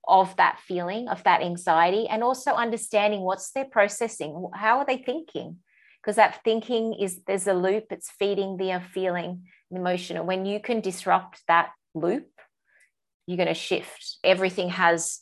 of 0.08 0.34
that 0.36 0.58
feeling 0.66 1.08
of 1.08 1.22
that 1.24 1.42
anxiety 1.42 2.06
and 2.08 2.22
also 2.22 2.52
understanding 2.52 3.20
what's 3.20 3.50
their 3.50 3.64
processing 3.64 4.48
how 4.54 4.78
are 4.78 4.86
they 4.86 4.98
thinking? 4.98 5.58
Because 6.00 6.16
that 6.16 6.42
thinking 6.42 6.94
is 6.94 7.20
there's 7.26 7.46
a 7.46 7.54
loop 7.54 7.86
it's 7.90 8.10
feeding 8.10 8.56
the 8.56 8.80
feeling 8.94 9.42
the 9.70 9.76
emotion. 9.76 10.16
And 10.16 10.26
when 10.26 10.46
you 10.46 10.58
can 10.58 10.80
disrupt 10.80 11.42
that 11.48 11.70
loop 11.94 12.28
you're 13.26 13.36
going 13.36 13.48
to 13.48 13.54
shift. 13.54 14.18
Everything 14.24 14.70
has 14.70 15.20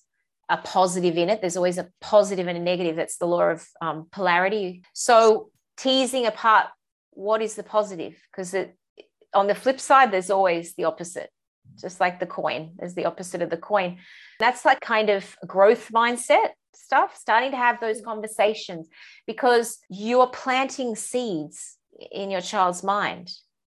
a 0.49 0.59
positive 0.59 1.17
in 1.17 1.31
it. 1.31 1.41
There's 1.41 1.57
always 1.57 1.79
a 1.79 1.89
positive 2.01 2.47
and 2.47 2.59
a 2.59 2.61
negative. 2.61 2.97
That's 2.97 3.17
the 3.17 3.27
law 3.27 3.51
of 3.51 3.67
um, 3.81 4.07
polarity. 4.11 4.83
So 4.93 5.51
teasing 5.77 6.27
apart 6.27 6.67
what 7.11 7.43
is 7.43 7.55
the 7.55 7.63
positive 7.63 8.17
because 8.31 8.55
on 9.33 9.47
the 9.47 9.55
flip 9.55 9.81
side 9.81 10.11
there's 10.13 10.31
always 10.31 10.75
the 10.75 10.85
opposite. 10.85 11.31
Just 11.81 11.99
like 11.99 12.21
the 12.21 12.27
coin 12.27 12.73
there's 12.77 12.95
the 12.95 13.07
opposite 13.07 13.43
of 13.43 13.51
the 13.51 13.57
coin. 13.57 13.99
That's 14.39 14.65
like 14.65 14.81
kind 14.81 15.11
of 15.11 15.37
growth 15.47 15.91
mindset 15.93 16.51
stuff 16.75 17.17
starting 17.17 17.53
to 17.53 17.57
have 17.57 17.81
those 17.81 18.01
conversations 18.03 18.89
because 19.27 19.79
you 19.89 20.21
are 20.21 20.29
planting 20.29 20.95
seeds 20.95 21.79
in 22.13 22.31
your 22.31 22.41
child's 22.41 22.83
mind. 22.83 23.31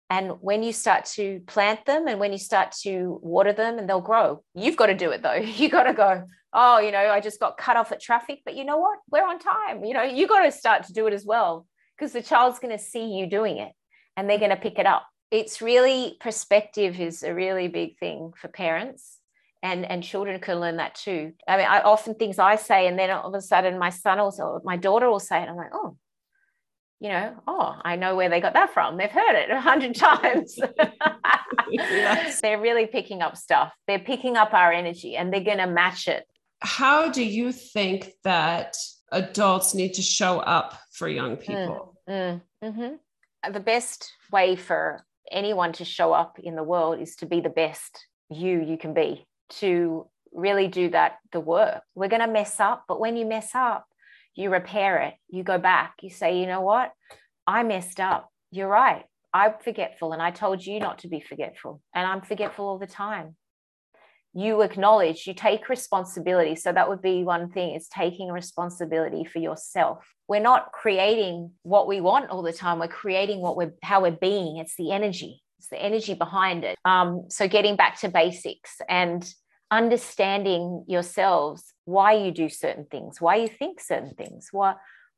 And 0.10 0.34
when 0.42 0.64
you 0.64 0.74
start 0.74 1.06
to 1.16 1.42
plant 1.48 1.86
them 1.86 2.08
and 2.08 2.20
when 2.20 2.32
you 2.32 2.38
start 2.38 2.72
to 2.84 3.20
water 3.22 3.54
them 3.54 3.78
and 3.80 3.90
they'll 3.90 4.02
grow 4.02 4.44
you've 4.54 4.78
got 4.78 4.88
to 4.88 4.96
do 4.96 5.12
it 5.12 5.22
though. 5.22 5.34
You 5.62 5.70
got 5.70 5.84
to 5.84 5.94
go 5.94 6.24
oh 6.54 6.80
you 6.80 6.92
know 6.92 7.00
i 7.00 7.20
just 7.20 7.40
got 7.40 7.58
cut 7.58 7.78
off 7.78 7.92
at 7.92 8.02
traffic 8.02 8.40
but 8.46 8.56
you 8.56 8.66
know 8.66 8.78
what? 8.78 9.00
We're 9.10 9.28
on 9.28 9.40
time. 9.40 9.84
You 9.84 9.94
know 9.94 10.04
you 10.04 10.28
got 10.28 10.44
to 10.44 10.52
start 10.52 10.84
to 10.88 10.94
do 10.94 11.08
it 11.08 11.14
as 11.14 11.26
well 11.26 11.66
because 11.98 12.12
the 12.14 12.22
child's 12.22 12.60
going 12.60 12.78
to 12.78 12.84
see 12.84 13.18
you 13.18 13.28
doing 13.28 13.58
it 13.58 13.72
and 14.16 14.30
they're 14.30 14.40
going 14.40 14.50
to 14.50 14.58
pick 14.58 14.80
it 14.80 14.86
up. 14.86 15.06
It's 15.32 15.62
really 15.62 16.18
perspective 16.20 17.00
is 17.00 17.24
a 17.24 17.34
really 17.34 17.68
big 17.68 17.98
thing 17.98 18.34
for 18.38 18.48
parents 18.48 19.18
and 19.62 19.86
and 19.86 20.04
children 20.04 20.40
can 20.40 20.60
learn 20.60 20.78
that 20.78 20.96
too. 20.96 21.34
I 21.48 21.58
mean 21.58 21.68
i 21.68 21.82
often 21.82 22.16
things 22.16 22.40
i 22.40 22.56
say 22.56 22.88
and 22.88 22.98
then 22.98 23.10
all 23.10 23.28
of 23.28 23.34
a 23.34 23.42
sudden 23.42 23.80
my 23.80 23.90
son 23.90 24.20
also 24.20 24.62
my 24.64 24.78
daughter 24.78 25.10
will 25.10 25.20
say 25.20 25.42
it 25.42 25.50
i'm 25.50 25.56
like 25.56 25.74
oh 25.74 25.98
you 27.00 27.10
know 27.10 27.36
oh 27.48 27.76
i 27.84 27.96
know 27.96 28.16
where 28.16 28.30
they 28.30 28.42
got 28.42 28.54
that 28.54 28.74
from. 28.74 28.98
They've 28.98 29.10
heard 29.10 29.36
it 29.36 29.50
a 29.50 29.60
hundred 29.60 29.96
times. 30.08 30.60
Yes. 31.70 32.42
they're 32.42 32.60
really 32.60 32.86
picking 32.86 33.22
up 33.22 33.36
stuff. 33.38 33.74
They're 33.88 34.00
picking 34.00 34.38
up 34.38 34.54
our 34.54 34.72
energy 34.72 35.16
and 35.16 35.34
they're 35.34 35.44
going 35.44 35.58
to 35.58 35.68
match 35.68 36.08
it 36.08 36.26
how 36.64 37.10
do 37.10 37.24
you 37.24 37.52
think 37.52 38.12
that 38.24 38.76
adults 39.12 39.74
need 39.74 39.94
to 39.96 40.02
show 40.02 40.40
up 40.40 40.80
for 40.92 41.08
young 41.08 41.38
mm, 41.38 41.42
people? 41.42 41.98
mm, 42.10 42.42
mm, 42.64 42.74
mm-hmm. 42.74 43.52
the 43.52 43.60
best 43.60 44.12
way 44.32 44.56
for 44.56 45.06
anyone 45.32 45.74
to 45.74 45.86
show 45.86 46.14
up 46.14 46.40
in 46.40 46.56
the 46.56 46.64
world 46.64 47.00
is 47.00 47.16
to 47.18 47.26
be 47.26 47.40
the 47.40 47.50
best 47.50 48.08
you 48.30 48.62
you 48.62 48.78
can 48.78 48.94
be 48.94 49.26
to 49.50 50.08
really 50.32 50.68
do 50.68 50.90
that 50.90 51.18
the 51.32 51.40
work. 51.40 51.84
We're 51.94 52.08
going 52.08 52.22
to 52.22 52.28
mess 52.28 52.60
up 52.60 52.86
but 52.88 53.00
when 53.00 53.18
you 53.18 53.26
mess 53.26 53.52
up 53.54 53.86
you 54.36 54.50
repair 54.50 55.00
it. 55.02 55.14
You 55.30 55.44
go 55.44 55.60
back. 55.60 55.98
You 56.02 56.10
say 56.10 56.40
you 56.40 56.48
know 56.48 56.62
what? 56.62 56.92
I 57.46 57.62
messed 57.62 58.00
up. 58.00 58.32
You're 58.52 58.68
right. 58.68 59.06
I'm 59.34 59.54
forgetful 59.64 60.14
and 60.14 60.22
i 60.22 60.30
told 60.30 60.64
you 60.64 60.80
not 60.80 61.00
to 61.00 61.08
be 61.08 61.20
forgetful 61.20 61.82
and 61.96 62.06
i'm 62.06 62.22
forgetful 62.22 62.66
all 62.66 62.78
the 62.78 62.86
time 62.86 63.36
you 64.34 64.62
acknowledge 64.62 65.28
you 65.28 65.34
take 65.34 65.70
responsibility. 65.70 66.56
So 66.56 66.72
that 66.72 66.90
would 66.90 67.02
be 67.02 67.24
one 67.24 67.52
thing 67.52 67.76
is 67.76 67.88
taking 67.88 68.30
responsibility 68.30 69.26
for 69.26 69.40
yourself. 69.40 70.06
We're 70.28 70.42
not 70.42 70.72
creating 70.72 71.52
what 71.62 71.88
we 71.88 72.02
want 72.02 72.32
all 72.32 72.42
the 72.42 72.54
time. 72.54 72.80
We're 72.80 72.88
creating 72.88 73.42
what 73.42 73.56
we're 73.56 73.74
how 73.84 74.02
we're 74.02 74.12
being. 74.12 74.58
It's 74.58 74.76
the 74.76 74.92
energy. 74.92 75.42
It's 75.60 75.70
the 75.70 75.82
energy 75.82 76.16
behind 76.16 76.64
it. 76.64 76.78
Um, 76.84 77.26
so 77.30 77.48
getting 77.48 77.76
back 77.76 78.00
to 78.00 78.10
basics 78.10 78.82
and 78.90 79.24
understanding 79.70 80.86
yourselves 80.88 81.74
why 81.86 82.14
you 82.14 82.32
do 82.32 82.50
certain 82.50 82.86
things, 82.86 83.22
why 83.22 83.36
you 83.36 83.48
think 83.48 83.80
certain 83.80 84.16
things, 84.16 84.48
why 84.52 84.76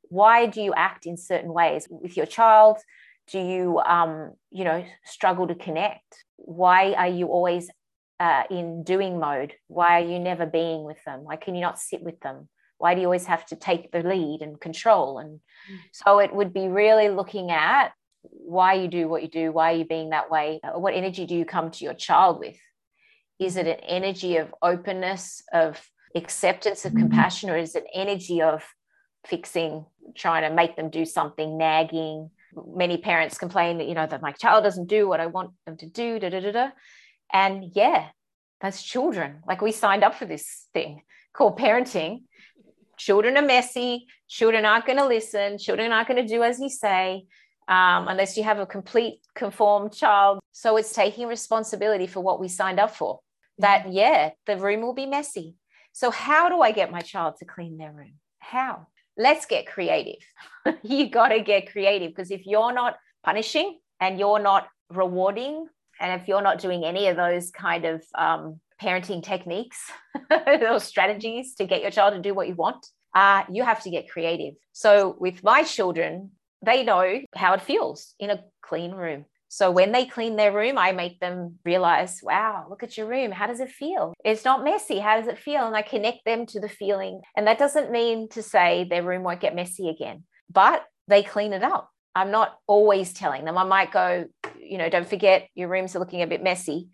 why 0.08 0.46
do 0.46 0.60
you 0.60 0.74
act 0.74 1.06
in 1.06 1.16
certain 1.16 1.52
ways? 1.52 1.88
With 1.90 2.16
your 2.16 2.26
child? 2.26 2.76
Do 3.28 3.38
you 3.40 3.78
um, 3.78 4.34
you 4.50 4.64
know 4.64 4.84
struggle 5.04 5.46
to 5.48 5.54
connect? 5.54 6.24
Why 6.36 6.92
are 6.92 7.08
you 7.08 7.28
always 7.28 7.70
uh, 8.20 8.44
in 8.50 8.82
doing 8.82 9.18
mode? 9.18 9.54
Why 9.68 10.00
are 10.00 10.06
you 10.06 10.18
never 10.18 10.46
being 10.46 10.84
with 10.84 11.02
them? 11.04 11.24
Why 11.24 11.36
can 11.36 11.54
you 11.54 11.60
not 11.60 11.78
sit 11.78 12.02
with 12.02 12.20
them? 12.20 12.48
Why 12.78 12.94
do 12.94 13.00
you 13.00 13.06
always 13.06 13.26
have 13.26 13.46
to 13.46 13.56
take 13.56 13.90
the 13.90 14.02
lead 14.02 14.40
and 14.42 14.60
control? 14.60 15.18
And 15.18 15.40
mm. 15.70 15.78
so 15.92 16.18
it 16.18 16.34
would 16.34 16.52
be 16.52 16.68
really 16.68 17.08
looking 17.08 17.50
at 17.50 17.92
why 18.30 18.74
you 18.74 18.88
do 18.88 19.08
what 19.08 19.22
you 19.22 19.28
do, 19.28 19.52
why 19.52 19.72
are 19.72 19.76
you 19.76 19.84
being 19.84 20.10
that 20.10 20.30
way? 20.30 20.60
What 20.74 20.94
energy 20.94 21.26
do 21.26 21.34
you 21.34 21.44
come 21.44 21.70
to 21.70 21.84
your 21.84 21.94
child 21.94 22.38
with? 22.38 22.56
Is 23.38 23.56
it 23.56 23.66
an 23.66 23.80
energy 23.80 24.36
of 24.36 24.54
openness, 24.62 25.42
of 25.52 25.80
acceptance, 26.14 26.84
of 26.84 26.94
compassion, 26.94 27.50
or 27.50 27.56
is 27.56 27.74
it 27.74 27.84
energy 27.94 28.40
of 28.42 28.64
fixing, 29.26 29.84
trying 30.14 30.48
to 30.48 30.54
make 30.54 30.76
them 30.76 30.90
do 30.90 31.04
something, 31.04 31.58
nagging? 31.58 32.30
Many 32.74 32.96
parents 32.96 33.36
complain 33.36 33.78
that, 33.78 33.88
you 33.88 33.94
know, 33.94 34.06
that 34.06 34.22
my 34.22 34.32
child 34.32 34.64
doesn't 34.64 34.86
do 34.86 35.06
what 35.06 35.20
I 35.20 35.26
want 35.26 35.50
them 35.66 35.76
to 35.78 35.86
do, 35.86 36.18
da, 36.18 36.30
da, 36.30 36.40
da, 36.40 36.52
da. 36.52 36.68
And 37.32 37.72
yeah, 37.74 38.08
that's 38.60 38.82
children. 38.82 39.42
Like 39.46 39.60
we 39.60 39.72
signed 39.72 40.04
up 40.04 40.14
for 40.14 40.26
this 40.26 40.66
thing 40.72 41.02
called 41.32 41.58
parenting. 41.58 42.22
Children 42.96 43.36
are 43.36 43.42
messy. 43.42 44.06
Children 44.28 44.64
aren't 44.64 44.86
going 44.86 44.98
to 44.98 45.06
listen. 45.06 45.58
Children 45.58 45.92
aren't 45.92 46.08
going 46.08 46.26
to 46.26 46.34
do 46.34 46.42
as 46.42 46.58
you 46.58 46.70
say 46.70 47.26
um, 47.68 48.08
unless 48.08 48.36
you 48.36 48.44
have 48.44 48.58
a 48.58 48.66
complete 48.66 49.20
conformed 49.34 49.92
child. 49.92 50.40
So 50.52 50.76
it's 50.76 50.92
taking 50.92 51.26
responsibility 51.26 52.06
for 52.06 52.20
what 52.20 52.40
we 52.40 52.48
signed 52.48 52.80
up 52.80 52.96
for 52.96 53.20
that, 53.58 53.92
yeah, 53.92 54.30
the 54.46 54.56
room 54.56 54.82
will 54.82 54.94
be 54.94 55.06
messy. 55.06 55.54
So, 55.92 56.10
how 56.10 56.48
do 56.48 56.60
I 56.60 56.72
get 56.72 56.90
my 56.90 57.00
child 57.00 57.36
to 57.38 57.44
clean 57.44 57.78
their 57.78 57.92
room? 57.92 58.14
How? 58.38 58.86
Let's 59.16 59.46
get 59.46 59.66
creative. 59.66 60.22
you 60.82 61.08
got 61.08 61.28
to 61.28 61.40
get 61.40 61.72
creative 61.72 62.10
because 62.10 62.30
if 62.30 62.46
you're 62.46 62.72
not 62.72 62.96
punishing 63.24 63.78
and 63.98 64.18
you're 64.18 64.38
not 64.38 64.68
rewarding, 64.90 65.66
and 66.00 66.20
if 66.20 66.28
you're 66.28 66.42
not 66.42 66.60
doing 66.60 66.84
any 66.84 67.08
of 67.08 67.16
those 67.16 67.50
kind 67.50 67.84
of 67.84 68.02
um, 68.14 68.60
parenting 68.82 69.22
techniques 69.22 69.90
or 70.46 70.80
strategies 70.80 71.54
to 71.56 71.66
get 71.66 71.82
your 71.82 71.90
child 71.90 72.14
to 72.14 72.20
do 72.20 72.34
what 72.34 72.48
you 72.48 72.54
want, 72.54 72.86
uh, 73.14 73.44
you 73.50 73.64
have 73.64 73.82
to 73.82 73.90
get 73.90 74.10
creative. 74.10 74.54
So, 74.72 75.16
with 75.18 75.42
my 75.42 75.62
children, 75.62 76.32
they 76.64 76.82
know 76.82 77.20
how 77.34 77.54
it 77.54 77.62
feels 77.62 78.14
in 78.18 78.30
a 78.30 78.42
clean 78.62 78.92
room. 78.92 79.24
So 79.48 79.70
when 79.70 79.92
they 79.92 80.04
clean 80.06 80.36
their 80.36 80.52
room, 80.52 80.76
I 80.76 80.92
make 80.92 81.20
them 81.20 81.58
realize, 81.64 82.20
wow, 82.22 82.66
look 82.68 82.82
at 82.82 82.96
your 82.96 83.06
room. 83.06 83.30
How 83.30 83.46
does 83.46 83.60
it 83.60 83.70
feel? 83.70 84.12
It's 84.24 84.44
not 84.44 84.64
messy. 84.64 84.98
How 84.98 85.18
does 85.18 85.28
it 85.28 85.38
feel? 85.38 85.66
And 85.66 85.76
I 85.76 85.82
connect 85.82 86.24
them 86.24 86.46
to 86.46 86.60
the 86.60 86.68
feeling. 86.68 87.20
And 87.36 87.46
that 87.46 87.58
doesn't 87.58 87.92
mean 87.92 88.28
to 88.30 88.42
say 88.42 88.84
their 88.84 89.02
room 89.02 89.22
won't 89.22 89.40
get 89.40 89.54
messy 89.54 89.88
again, 89.88 90.24
but 90.50 90.84
they 91.08 91.22
clean 91.22 91.52
it 91.52 91.62
up. 91.62 91.90
I'm 92.16 92.30
not 92.30 92.58
always 92.66 93.12
telling 93.12 93.44
them. 93.44 93.58
I 93.58 93.64
might 93.64 93.92
go, 93.92 94.26
you 94.58 94.78
know, 94.78 94.88
don't 94.88 95.08
forget 95.08 95.48
your 95.54 95.68
rooms 95.68 95.94
are 95.94 95.98
looking 96.00 96.22
a 96.22 96.26
bit 96.26 96.42
messy 96.42 96.88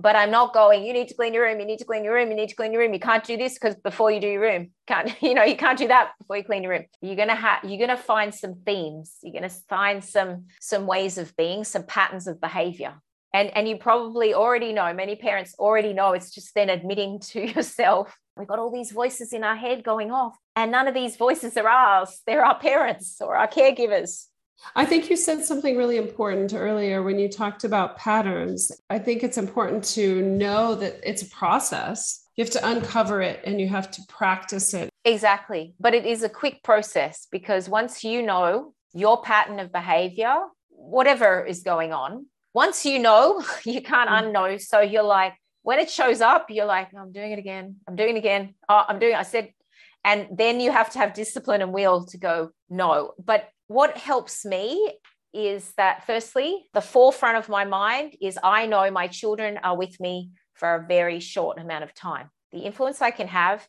but 0.00 0.14
I'm 0.14 0.30
not 0.30 0.54
going, 0.54 0.86
you 0.86 0.92
need 0.92 1.08
to 1.08 1.14
clean 1.14 1.34
your 1.34 1.44
room, 1.44 1.58
you 1.58 1.66
need 1.66 1.80
to 1.80 1.84
clean 1.84 2.04
your 2.04 2.14
room, 2.14 2.30
you 2.30 2.36
need 2.36 2.50
to 2.50 2.54
clean 2.54 2.72
your 2.72 2.82
room. 2.82 2.94
You 2.94 3.00
can't 3.00 3.24
do 3.24 3.36
this 3.36 3.54
because 3.54 3.74
before 3.74 4.12
you 4.12 4.20
do 4.20 4.28
your 4.28 4.40
room, 4.40 4.70
can't, 4.86 5.10
you 5.22 5.34
know, 5.34 5.42
you 5.42 5.56
can't 5.56 5.76
do 5.76 5.88
that 5.88 6.12
before 6.20 6.36
you 6.36 6.44
clean 6.44 6.62
your 6.62 6.72
room. 6.72 6.84
You're 7.02 7.16
gonna 7.16 7.34
have 7.34 7.64
you're 7.64 7.84
gonna 7.84 8.00
find 8.00 8.32
some 8.32 8.54
themes, 8.64 9.16
you're 9.22 9.34
gonna 9.34 9.50
find 9.50 10.02
some 10.02 10.46
some 10.60 10.86
ways 10.86 11.18
of 11.18 11.36
being, 11.36 11.64
some 11.64 11.82
patterns 11.82 12.28
of 12.28 12.40
behavior. 12.40 12.94
And, 13.34 13.54
and 13.54 13.68
you 13.68 13.76
probably 13.76 14.32
already 14.32 14.72
know, 14.72 14.94
many 14.94 15.14
parents 15.14 15.54
already 15.58 15.92
know 15.92 16.12
it's 16.12 16.30
just 16.30 16.54
then 16.54 16.70
admitting 16.70 17.18
to 17.32 17.46
yourself, 17.46 18.16
we've 18.36 18.48
got 18.48 18.60
all 18.60 18.72
these 18.72 18.92
voices 18.92 19.32
in 19.32 19.42
our 19.42 19.56
head 19.56 19.82
going 19.82 20.12
off, 20.12 20.36
and 20.54 20.70
none 20.70 20.86
of 20.86 20.94
these 20.94 21.16
voices 21.16 21.56
are 21.56 21.68
ours. 21.68 22.22
They're 22.24 22.44
our 22.44 22.58
parents 22.58 23.16
or 23.20 23.36
our 23.36 23.48
caregivers. 23.48 24.26
I 24.74 24.84
think 24.84 25.10
you 25.10 25.16
said 25.16 25.44
something 25.44 25.76
really 25.76 25.96
important 25.96 26.52
earlier 26.54 27.02
when 27.02 27.18
you 27.18 27.28
talked 27.28 27.64
about 27.64 27.96
patterns. 27.96 28.72
I 28.90 28.98
think 28.98 29.22
it's 29.22 29.38
important 29.38 29.84
to 29.94 30.22
know 30.22 30.74
that 30.74 31.00
it's 31.02 31.22
a 31.22 31.30
process. 31.30 32.24
You 32.36 32.44
have 32.44 32.52
to 32.52 32.68
uncover 32.68 33.20
it 33.20 33.40
and 33.44 33.60
you 33.60 33.68
have 33.68 33.90
to 33.92 34.02
practice 34.08 34.74
it. 34.74 34.90
Exactly. 35.04 35.74
But 35.80 35.94
it 35.94 36.06
is 36.06 36.22
a 36.22 36.28
quick 36.28 36.62
process 36.62 37.26
because 37.30 37.68
once 37.68 38.04
you 38.04 38.22
know 38.22 38.74
your 38.94 39.22
pattern 39.22 39.58
of 39.60 39.72
behavior, 39.72 40.36
whatever 40.68 41.44
is 41.44 41.62
going 41.62 41.92
on, 41.92 42.26
once 42.54 42.84
you 42.84 42.98
know, 42.98 43.42
you 43.64 43.80
can't 43.80 44.10
mm. 44.10 44.32
unknow. 44.32 44.60
So 44.60 44.80
you're 44.80 45.02
like, 45.02 45.34
when 45.62 45.78
it 45.78 45.90
shows 45.90 46.20
up, 46.20 46.46
you're 46.50 46.66
like, 46.66 46.94
I'm 46.94 47.12
doing 47.12 47.32
it 47.32 47.38
again. 47.38 47.76
I'm 47.86 47.96
doing 47.96 48.16
it 48.16 48.18
again. 48.18 48.54
Oh, 48.68 48.84
I'm 48.88 48.98
doing 48.98 49.12
it. 49.12 49.18
I 49.18 49.22
said, 49.22 49.52
and 50.04 50.28
then 50.32 50.60
you 50.60 50.72
have 50.72 50.90
to 50.90 50.98
have 50.98 51.12
discipline 51.12 51.60
and 51.60 51.72
will 51.72 52.06
to 52.06 52.18
go, 52.18 52.50
no. 52.70 53.12
But 53.22 53.48
what 53.68 53.96
helps 53.96 54.44
me 54.44 54.92
is 55.32 55.72
that 55.76 56.06
firstly, 56.06 56.66
the 56.74 56.80
forefront 56.80 57.36
of 57.36 57.48
my 57.48 57.64
mind 57.64 58.16
is 58.20 58.38
I 58.42 58.66
know 58.66 58.90
my 58.90 59.06
children 59.06 59.58
are 59.62 59.76
with 59.76 60.00
me 60.00 60.30
for 60.54 60.74
a 60.74 60.86
very 60.86 61.20
short 61.20 61.58
amount 61.58 61.84
of 61.84 61.94
time. 61.94 62.30
The 62.50 62.60
influence 62.60 63.00
I 63.02 63.10
can 63.10 63.28
have 63.28 63.66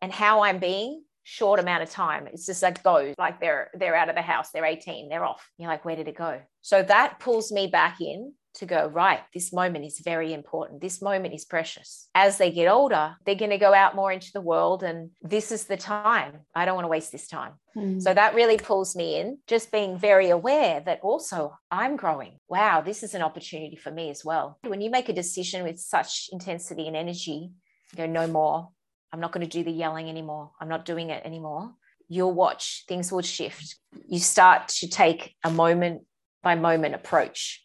and 0.00 0.12
how 0.12 0.42
I'm 0.42 0.58
being 0.58 1.02
short 1.24 1.60
amount 1.60 1.82
of 1.82 1.90
time. 1.90 2.28
It's 2.28 2.46
just 2.46 2.62
like 2.62 2.82
goes 2.82 3.14
like 3.18 3.40
they're 3.40 3.70
they're 3.74 3.94
out 3.94 4.08
of 4.08 4.14
the 4.14 4.22
house, 4.22 4.50
they're 4.50 4.64
18, 4.64 5.08
they're 5.08 5.24
off. 5.24 5.46
You're 5.58 5.68
like, 5.68 5.84
where 5.84 5.96
did 5.96 6.08
it 6.08 6.16
go? 6.16 6.40
So 6.62 6.82
that 6.82 7.18
pulls 7.18 7.52
me 7.52 7.66
back 7.66 8.00
in 8.00 8.32
to 8.54 8.66
go, 8.66 8.86
right, 8.88 9.20
this 9.32 9.52
moment 9.52 9.84
is 9.84 10.00
very 10.00 10.32
important. 10.32 10.80
This 10.80 11.00
moment 11.00 11.34
is 11.34 11.44
precious. 11.44 12.08
As 12.14 12.38
they 12.38 12.50
get 12.50 12.68
older, 12.68 13.16
they're 13.24 13.34
going 13.34 13.50
to 13.50 13.58
go 13.58 13.72
out 13.72 13.94
more 13.94 14.12
into 14.12 14.30
the 14.32 14.40
world, 14.40 14.82
and 14.82 15.10
this 15.22 15.52
is 15.52 15.64
the 15.64 15.76
time. 15.76 16.40
I 16.54 16.64
don't 16.64 16.74
want 16.74 16.84
to 16.84 16.90
waste 16.90 17.12
this 17.12 17.28
time. 17.28 17.52
Mm. 17.76 18.02
So 18.02 18.12
that 18.12 18.34
really 18.34 18.58
pulls 18.58 18.96
me 18.96 19.16
in, 19.16 19.38
just 19.46 19.70
being 19.70 19.98
very 19.98 20.30
aware 20.30 20.80
that 20.80 21.00
also 21.02 21.52
I'm 21.70 21.96
growing. 21.96 22.38
Wow, 22.48 22.80
this 22.80 23.02
is 23.02 23.14
an 23.14 23.22
opportunity 23.22 23.76
for 23.76 23.90
me 23.90 24.10
as 24.10 24.24
well. 24.24 24.58
When 24.66 24.80
you 24.80 24.90
make 24.90 25.08
a 25.08 25.14
decision 25.14 25.62
with 25.62 25.78
such 25.78 26.28
intensity 26.32 26.86
and 26.86 26.96
energy, 26.96 27.50
you 27.92 27.96
go, 27.96 28.06
no 28.06 28.26
more. 28.26 28.68
I'm 29.12 29.20
not 29.20 29.32
going 29.32 29.46
to 29.46 29.58
do 29.58 29.64
the 29.64 29.72
yelling 29.72 30.08
anymore. 30.08 30.52
I'm 30.60 30.68
not 30.68 30.84
doing 30.84 31.10
it 31.10 31.24
anymore. 31.24 31.72
You'll 32.08 32.32
watch, 32.32 32.84
things 32.88 33.12
will 33.12 33.22
shift. 33.22 33.76
You 34.08 34.18
start 34.18 34.68
to 34.68 34.88
take 34.88 35.34
a 35.44 35.50
moment 35.50 36.02
by 36.42 36.54
moment 36.54 36.94
approach 36.94 37.64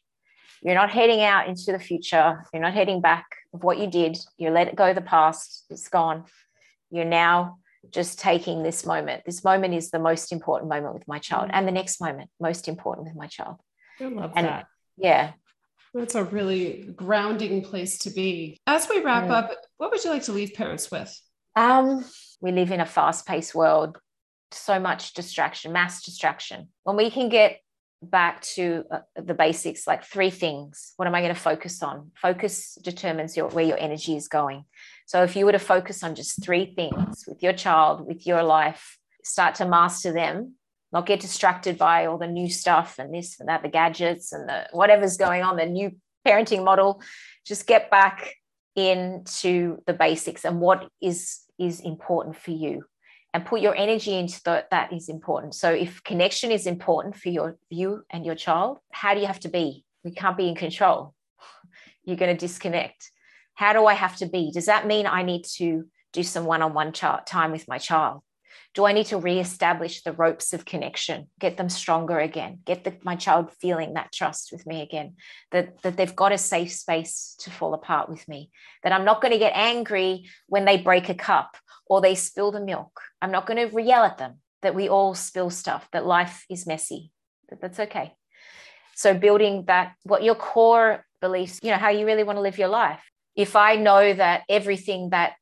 you're 0.66 0.74
not 0.74 0.90
heading 0.90 1.22
out 1.22 1.48
into 1.48 1.72
the 1.72 1.80
future. 1.80 2.44
You're 2.52 2.64
not 2.64 2.74
heading 2.74 3.00
back 3.00 3.28
of 3.54 3.64
what 3.64 3.78
you 3.78 3.86
did. 3.86 4.18
You 4.38 4.50
let 4.50 4.68
it 4.68 4.76
go 4.76 4.96
the 4.96 5.02
past. 5.02 5.64
It's 5.70 5.88
gone. 5.90 6.24
You're 6.90 7.06
now 7.06 7.60
just 7.92 8.18
taking 8.18 8.64
this 8.64 8.84
moment. 8.84 9.24
This 9.28 9.44
moment 9.44 9.76
is 9.76 9.92
the 9.92 10.00
most 10.00 10.32
important 10.32 10.70
moment 10.70 10.96
with 10.96 11.08
my 11.08 11.20
child, 11.20 11.52
and 11.54 11.68
the 11.68 11.72
next 11.72 12.02
moment, 12.02 12.32
most 12.40 12.68
important 12.68 13.06
with 13.06 13.16
my 13.16 13.28
child. 13.28 13.58
I 14.02 14.06
love 14.06 14.32
and, 14.36 14.48
that. 14.48 14.66
Yeah. 14.98 15.34
That's 15.94 16.16
a 16.16 16.24
really 16.24 16.90
grounding 16.96 17.62
place 17.62 18.00
to 18.00 18.10
be. 18.10 18.60
As 18.66 18.90
we 18.90 19.02
wrap 19.02 19.30
up, 19.30 19.52
what 19.78 19.92
would 19.92 20.04
you 20.04 20.10
like 20.10 20.24
to 20.24 20.34
leave 20.34 20.56
parents 20.56 20.90
with? 20.90 21.16
Um, 21.56 22.04
we 22.42 22.52
live 22.52 22.72
in 22.72 22.82
a 22.82 22.88
fast-paced 22.88 23.54
world, 23.54 24.00
so 24.52 24.80
much 24.80 25.14
distraction, 25.14 25.72
mass 25.74 26.04
distraction. 26.04 26.70
When 26.84 26.98
we 26.98 27.12
can 27.12 27.30
get 27.30 27.60
back 28.02 28.42
to 28.42 28.84
uh, 28.92 29.00
the 29.16 29.34
basics 29.34 29.88
like 29.88 30.04
three 30.04 30.30
things. 30.30 30.94
What 30.98 31.08
am 31.08 31.16
i 31.16 31.22
going 31.22 31.34
to 31.34 31.40
focus 31.40 31.82
on? 31.82 32.12
Focus 32.16 32.78
determines 32.84 33.36
your 33.36 33.50
where 33.50 33.66
your 33.66 33.80
energy 33.80 34.16
is 34.16 34.28
going. 34.28 34.66
So 35.06 35.24
if 35.24 35.36
you 35.36 35.46
were 35.46 35.52
to 35.52 35.60
focus 35.60 36.04
on 36.04 36.16
just 36.16 36.44
three 36.44 36.74
things 36.76 37.26
with 37.28 37.42
your 37.42 37.54
child 37.54 38.08
with 38.08 38.26
your 38.28 38.44
life 38.44 38.98
start 39.24 39.56
to 39.56 39.66
master 39.66 40.14
them 40.14 40.54
not 40.92 41.06
get 41.06 41.20
distracted 41.20 41.78
by 41.78 42.06
all 42.06 42.18
the 42.18 42.28
new 42.28 42.50
stuff 42.50 43.00
and 43.00 43.14
this 43.14 43.40
and 43.40 43.50
that 43.50 43.62
the 43.62 43.68
gadgets 43.68 44.32
and 44.32 44.48
the 44.48 44.68
whatever's 44.72 45.18
going 45.18 45.44
on 45.44 45.58
the 45.58 45.66
new 45.66 45.92
parenting 46.26 46.64
model 46.64 47.02
just 47.46 47.68
get 47.68 47.92
back 47.92 48.36
into 48.76 49.82
the 49.88 49.94
basics 49.94 50.46
and 50.46 50.62
what 50.62 50.88
is 51.02 51.42
is 51.58 51.80
important 51.82 52.36
for 52.36 52.52
you 52.52 52.86
and 53.36 53.46
put 53.46 53.60
your 53.60 53.76
energy 53.76 54.14
into 54.14 54.42
that 54.46 54.70
that 54.70 54.94
is 54.94 55.10
important. 55.10 55.54
So 55.56 55.70
if 55.70 56.02
connection 56.06 56.52
is 56.52 56.66
important 56.66 57.18
for 57.18 57.28
your 57.28 57.58
you 57.70 58.06
and 58.10 58.26
your 58.26 58.34
child 58.34 58.80
how 58.94 59.14
do 59.14 59.20
you 59.20 59.28
have 59.28 59.42
to 59.42 59.50
be? 59.50 59.84
We 60.06 60.12
can't 60.12 60.38
be 60.38 60.48
in 60.48 60.56
control. 60.56 61.14
You're 62.06 62.16
going 62.16 62.34
to 62.34 62.48
disconnect. 62.48 63.12
How 63.56 63.74
do 63.74 63.86
i 63.88 63.94
have 63.94 64.16
to 64.18 64.26
be? 64.26 64.52
Does 64.54 64.68
that 64.68 64.88
mean 64.88 65.06
i 65.06 65.22
need 65.22 65.44
to 65.58 65.86
do 66.14 66.24
some 66.24 66.46
one-on-one 66.46 66.94
time 66.94 67.52
with 67.52 67.68
my 67.68 67.78
child? 67.78 68.22
Do 68.74 68.86
i 68.86 68.94
need 68.94 69.08
to 69.08 69.18
reestablish 69.18 70.02
the 70.02 70.14
ropes 70.14 70.54
of 70.54 70.64
connection 70.64 71.28
get 71.38 71.58
them 71.58 71.70
stronger 71.70 72.20
again 72.20 72.60
get 72.64 72.86
the, 72.86 72.94
my 73.04 73.18
child 73.18 73.52
feeling 73.62 73.96
that 73.96 74.14
trust 74.14 74.54
with 74.54 74.66
me 74.66 74.82
again 74.82 75.16
that, 75.52 75.82
that 75.82 75.98
they've 75.98 76.22
got 76.24 76.32
a 76.32 76.38
safe 76.38 76.72
space 76.72 77.36
to 77.40 77.52
fall 77.52 77.74
apart 77.74 78.08
with 78.10 78.26
me 78.28 78.50
that 78.84 78.94
i'm 78.94 79.06
not 79.06 79.22
going 79.22 79.34
to 79.34 79.46
get 79.46 79.54
angry 79.56 80.30
when 80.48 80.66
they 80.66 80.78
break 80.78 81.10
a 81.10 81.16
cup 81.30 81.58
or 81.88 82.02
they 82.02 82.16
spill 82.16 82.52
the 82.52 82.60
milk. 82.60 83.02
I'm 83.22 83.32
not 83.32 83.46
going 83.46 83.70
to 83.70 83.82
yell 83.82 84.04
at 84.04 84.18
them 84.18 84.40
that 84.62 84.76
we 84.76 84.90
all 84.90 85.14
spill 85.14 85.50
stuff, 85.50 85.88
that 85.92 86.06
life 86.06 86.46
is 86.50 86.66
messy, 86.66 87.12
that 87.50 87.62
that's 87.62 87.80
okay. 87.80 88.14
So 88.96 89.14
building 89.14 89.66
that, 89.68 89.94
what 90.04 90.24
your 90.24 90.36
core 90.36 91.06
beliefs, 91.22 91.60
you 91.62 91.70
know, 91.70 91.78
how 91.78 91.90
you 91.90 92.06
really 92.06 92.24
want 92.24 92.38
to 92.38 92.42
live 92.42 92.58
your 92.58 92.70
life. 92.70 93.02
If 93.36 93.56
I 93.56 93.76
know 93.76 94.14
that 94.14 94.44
everything 94.50 95.10
that 95.10 95.34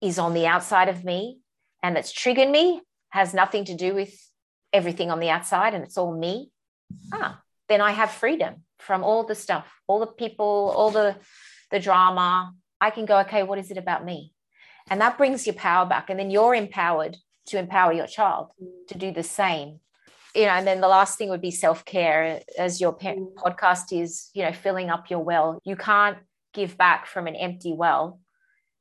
is 0.00 0.18
on 0.18 0.34
the 0.34 0.46
outside 0.46 0.88
of 0.88 1.04
me 1.04 1.38
and 1.82 1.94
that's 1.94 2.12
triggered 2.12 2.48
me 2.48 2.80
has 3.10 3.34
nothing 3.34 3.64
to 3.66 3.76
do 3.76 3.94
with 3.94 4.14
everything 4.72 5.10
on 5.10 5.20
the 5.20 5.30
outside 5.30 5.74
and 5.74 5.84
it's 5.84 5.96
all 5.96 6.16
me, 6.16 6.50
ah, 7.12 7.40
then 7.68 7.80
I 7.80 7.92
have 7.92 8.10
freedom 8.10 8.64
from 8.78 9.04
all 9.04 9.24
the 9.24 9.34
stuff, 9.34 9.66
all 9.86 10.00
the 10.00 10.06
people, 10.06 10.74
all 10.76 10.90
the 10.90 11.16
the 11.70 11.80
drama. 11.80 12.52
I 12.80 12.90
can 12.90 13.06
go, 13.06 13.20
okay, 13.20 13.42
what 13.42 13.58
is 13.58 13.70
it 13.70 13.78
about 13.78 14.04
me? 14.04 14.33
And 14.90 15.00
that 15.00 15.16
brings 15.16 15.46
your 15.46 15.54
power 15.54 15.86
back. 15.86 16.10
And 16.10 16.18
then 16.18 16.30
you're 16.30 16.54
empowered 16.54 17.16
to 17.46 17.58
empower 17.58 17.92
your 17.92 18.06
child 18.06 18.48
to 18.88 18.98
do 18.98 19.12
the 19.12 19.22
same. 19.22 19.80
You 20.34 20.46
know, 20.46 20.52
and 20.52 20.66
then 20.66 20.80
the 20.80 20.88
last 20.88 21.16
thing 21.16 21.28
would 21.28 21.40
be 21.40 21.52
self 21.52 21.84
care, 21.84 22.40
as 22.58 22.80
your 22.80 22.96
mm. 22.96 23.34
podcast 23.34 23.98
is, 23.98 24.30
you 24.34 24.42
know, 24.42 24.52
filling 24.52 24.90
up 24.90 25.08
your 25.08 25.20
well. 25.20 25.60
You 25.64 25.76
can't 25.76 26.18
give 26.52 26.76
back 26.76 27.06
from 27.06 27.26
an 27.26 27.36
empty 27.36 27.72
well. 27.72 28.20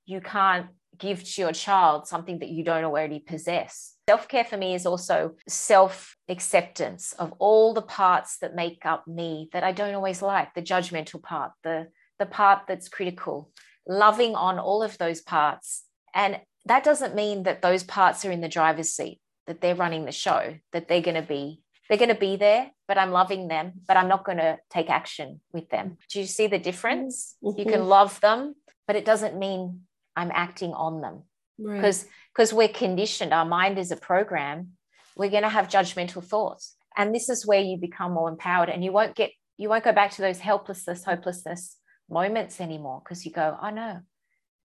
You 0.05 0.19
can't 0.19 0.67
give 0.97 1.23
to 1.23 1.41
your 1.41 1.51
child 1.51 2.07
something 2.07 2.39
that 2.39 2.49
you 2.49 2.63
don't 2.63 2.83
already 2.83 3.19
possess. 3.19 3.95
Self 4.09 4.27
care 4.27 4.43
for 4.43 4.57
me 4.57 4.73
is 4.73 4.85
also 4.85 5.35
self 5.47 6.17
acceptance 6.27 7.13
of 7.13 7.33
all 7.39 7.73
the 7.73 7.81
parts 7.81 8.37
that 8.39 8.55
make 8.55 8.85
up 8.85 9.07
me 9.07 9.49
that 9.53 9.63
I 9.63 9.71
don't 9.71 9.95
always 9.95 10.21
like 10.21 10.53
the 10.53 10.61
judgmental 10.61 11.21
part, 11.21 11.51
the, 11.63 11.87
the 12.19 12.25
part 12.25 12.63
that's 12.67 12.89
critical, 12.89 13.51
loving 13.87 14.35
on 14.35 14.59
all 14.59 14.81
of 14.81 14.97
those 14.97 15.21
parts 15.21 15.82
and 16.13 16.39
that 16.65 16.83
doesn't 16.83 17.15
mean 17.15 17.43
that 17.43 17.61
those 17.61 17.83
parts 17.83 18.23
are 18.25 18.31
in 18.31 18.41
the 18.41 18.47
driver's 18.47 18.91
seat, 18.91 19.19
that 19.47 19.61
they're 19.61 19.75
running 19.75 20.05
the 20.05 20.11
show, 20.11 20.55
that 20.71 20.87
they're 20.87 21.01
going 21.01 21.15
to 21.15 21.21
be 21.21 21.59
they're 21.89 21.97
going 21.97 22.09
to 22.09 22.15
be 22.15 22.37
there, 22.37 22.71
but 22.87 22.97
I'm 22.97 23.11
loving 23.11 23.49
them, 23.49 23.73
but 23.87 23.97
I'm 23.97 24.07
not 24.07 24.23
going 24.23 24.37
to 24.37 24.57
take 24.69 24.89
action 24.89 25.41
with 25.51 25.69
them. 25.69 25.97
Do 26.09 26.21
you 26.21 26.25
see 26.25 26.47
the 26.47 26.57
difference? 26.57 27.35
Mm-hmm. 27.43 27.59
You 27.59 27.65
can 27.65 27.87
love 27.87 28.19
them, 28.21 28.55
but 28.87 28.95
it 28.95 29.05
doesn't 29.05 29.37
mean 29.37 29.81
I'm 30.15 30.31
acting 30.33 30.73
on 30.73 31.01
them. 31.01 31.23
Because 31.57 32.03
right. 32.03 32.11
because 32.33 32.53
we're 32.53 32.67
conditioned, 32.69 33.33
our 33.33 33.45
mind 33.45 33.77
is 33.77 33.91
a 33.91 33.97
program, 33.97 34.69
we're 35.15 35.29
going 35.29 35.43
to 35.43 35.49
have 35.49 35.67
judgmental 35.67 36.23
thoughts. 36.23 36.75
And 36.97 37.13
this 37.13 37.29
is 37.29 37.45
where 37.45 37.61
you 37.61 37.77
become 37.77 38.13
more 38.13 38.29
empowered 38.29 38.69
and 38.69 38.83
you 38.83 38.91
won't 38.91 39.15
get 39.15 39.31
you 39.57 39.69
won't 39.69 39.83
go 39.83 39.91
back 39.91 40.11
to 40.11 40.21
those 40.21 40.39
helplessness, 40.39 41.03
hopelessness 41.03 41.77
moments 42.09 42.59
anymore 42.59 43.01
because 43.03 43.25
you 43.25 43.31
go, 43.31 43.57
oh 43.61 43.69
no, 43.69 43.99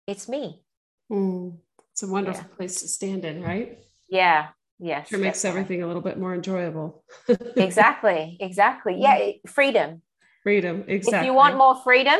it's 0.05 0.29
me. 0.29 0.61
Mm, 1.11 1.57
it's 1.91 2.03
a 2.03 2.07
wonderful 2.07 2.45
yeah. 2.49 2.55
place 2.55 2.81
to 2.81 2.87
stand 2.87 3.25
in, 3.25 3.41
right? 3.41 3.79
Yeah. 4.09 4.49
Yes. 4.79 5.11
It 5.11 5.19
makes 5.19 5.43
everything 5.43 5.81
a 5.81 5.87
little 5.87 6.01
bit 6.01 6.19
more 6.19 6.35
enjoyable. 6.35 7.03
exactly. 7.55 8.37
Exactly. 8.39 8.95
Yeah. 8.99 9.17
Mm. 9.17 9.49
Freedom. 9.49 10.01
Freedom. 10.43 10.83
Exactly. 10.87 11.19
If 11.19 11.25
you 11.25 11.33
want 11.33 11.57
more 11.57 11.75
freedom, 11.81 12.19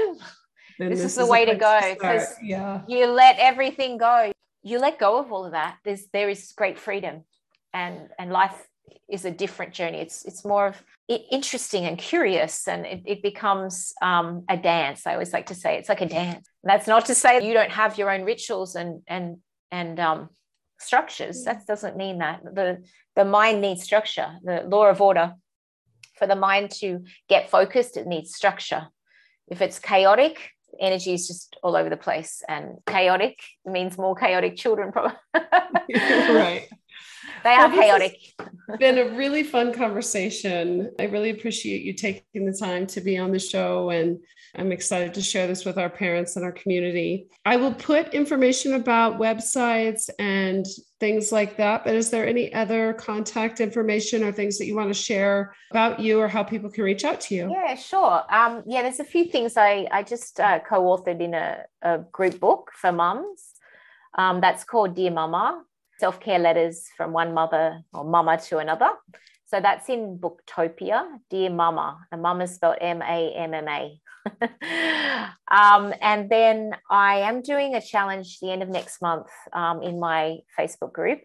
this, 0.80 0.90
this, 0.90 1.04
is 1.04 1.16
the 1.16 1.24
is 1.24 1.30
way 1.30 1.46
to 1.46 1.56
go 1.56 1.80
because 1.94 2.34
yeah. 2.42 2.82
you 2.88 3.06
let 3.08 3.38
everything 3.40 3.98
go. 3.98 4.32
You 4.64 4.80
let 4.80 5.00
go 5.00 5.20
of 5.20 5.32
all 5.32 5.46
of 5.46 5.52
that. 5.52 5.78
There's 5.84 6.08
there 6.12 6.30
is 6.30 6.52
great 6.58 6.80
freedom, 6.80 7.24
and 7.74 8.10
and 8.20 8.32
life 8.32 8.68
is 9.10 9.26
a 9.26 9.32
different 9.32 9.74
journey. 9.74 10.00
It's 10.00 10.26
it's 10.26 10.44
more 10.44 10.68
of 10.68 10.84
interesting 11.08 11.86
and 11.86 11.98
curious, 11.98 12.68
and 12.68 12.86
it, 12.86 13.02
it 13.06 13.22
becomes 13.22 13.94
um, 14.02 14.44
a 14.50 14.58
dance. 14.58 15.08
I 15.08 15.14
always 15.14 15.34
like 15.34 15.48
to 15.48 15.56
say 15.56 15.78
it's 15.78 15.90
like 15.90 16.02
a 16.02 16.10
dance. 16.10 16.48
That's 16.64 16.88
not 16.88 17.06
to 17.06 17.16
say 17.16 17.48
you 17.48 17.54
don't 17.54 17.72
have 17.72 17.98
your 17.98 18.10
own 18.10 18.24
rituals 18.24 18.76
and 18.76 19.02
and 19.08 19.38
and 19.72 20.00
um, 20.00 20.30
structures. 20.80 21.44
That 21.46 21.66
doesn't 21.66 21.96
mean 21.96 22.20
that 22.20 22.44
the 22.44 22.84
the 23.16 23.26
mind 23.26 23.62
needs 23.62 23.84
structure. 23.84 24.38
The 24.44 24.64
law 24.68 24.88
of 24.88 25.02
order 25.02 25.34
for 26.18 26.28
the 26.28 26.36
mind 26.36 26.72
to 26.72 27.04
get 27.30 27.50
focused, 27.50 27.96
it 27.96 28.08
needs 28.08 28.36
structure. 28.36 28.88
If 29.48 29.62
it's 29.62 29.80
chaotic, 29.80 30.52
energy 30.80 31.14
is 31.14 31.28
just 31.28 31.56
all 31.64 31.76
over 31.76 31.90
the 31.90 31.98
place, 31.98 32.44
and 32.48 32.78
chaotic 32.86 33.40
means 33.66 33.98
more 33.98 34.16
chaotic 34.16 34.58
children. 34.58 34.92
Probably 34.92 35.18
right. 35.94 36.68
They 37.44 37.52
are 37.52 37.70
well, 37.70 37.82
chaotic. 37.82 38.34
been 38.80 38.98
a 38.98 39.16
really 39.16 39.44
fun 39.44 39.74
conversation. 39.74 40.92
I 41.00 41.06
really 41.06 41.30
appreciate 41.30 41.84
you 41.84 41.94
taking 41.94 42.46
the 42.46 42.58
time 42.58 42.86
to 42.88 43.02
be 43.02 43.18
on 43.18 43.32
the 43.32 43.40
show, 43.40 43.90
and 43.92 44.20
I'm 44.56 44.72
excited 44.72 45.14
to 45.14 45.22
share 45.22 45.48
this 45.48 45.64
with 45.64 45.78
our 45.78 45.90
parents 45.90 46.36
and 46.36 46.44
our 46.44 46.52
community. 46.52 47.28
I 47.46 47.56
will 47.56 47.74
put 47.74 48.14
information 48.14 48.74
about 48.74 49.20
websites 49.20 50.10
and 50.20 50.66
things 51.00 51.32
like 51.32 51.58
that. 51.58 51.86
But 51.86 51.96
is 51.96 52.10
there 52.10 52.28
any 52.28 52.54
other 52.54 52.94
contact 52.94 53.62
information 53.62 54.24
or 54.24 54.32
things 54.32 54.58
that 54.58 54.66
you 54.66 54.76
want 54.76 54.90
to 54.90 54.94
share 54.94 55.56
about 55.72 56.00
you 56.00 56.20
or 56.20 56.28
how 56.28 56.44
people 56.44 56.70
can 56.70 56.84
reach 56.84 57.06
out 57.06 57.22
to 57.22 57.36
you? 57.36 57.50
Yeah, 57.52 57.76
sure. 57.76 58.24
Um, 58.30 58.64
yeah, 58.66 58.82
there's 58.82 59.00
a 59.00 59.06
few 59.06 59.26
things 59.26 59.56
I, 59.56 59.88
I 59.92 60.04
just 60.04 60.40
uh, 60.40 60.60
co 60.60 60.82
authored 60.82 61.22
in 61.22 61.34
a, 61.34 61.64
a 61.82 62.00
group 62.12 62.40
book 62.40 62.72
for 62.74 62.92
mums. 62.92 63.54
Um, 64.18 64.42
that's 64.42 64.64
called 64.64 64.96
Dear 64.96 65.12
Mama 65.12 65.64
self 66.00 66.20
care 66.20 66.40
letters 66.40 66.86
from 66.96 67.14
one 67.14 67.34
mother 67.34 67.82
or 67.94 68.04
mama 68.04 68.38
to 68.48 68.58
another. 68.58 68.90
So 69.46 69.62
that's 69.62 69.88
in 69.90 70.20
Booktopia, 70.20 71.06
Dear 71.30 71.50
Mama. 71.50 72.00
The 72.12 72.18
mama 72.18 72.48
spelled 72.48 72.78
M 72.82 73.02
A 73.02 73.34
M 73.34 73.54
M 73.54 73.68
A. 73.68 74.00
um, 75.48 75.94
and 76.02 76.30
then 76.30 76.74
I 76.90 77.20
am 77.20 77.42
doing 77.42 77.76
a 77.76 77.82
challenge 77.82 78.40
the 78.40 78.52
end 78.52 78.62
of 78.62 78.70
next 78.70 79.02
month 79.02 79.28
um, 79.54 79.82
in 79.82 80.00
my 80.00 80.40
Facebook 80.60 80.92
group 80.92 81.22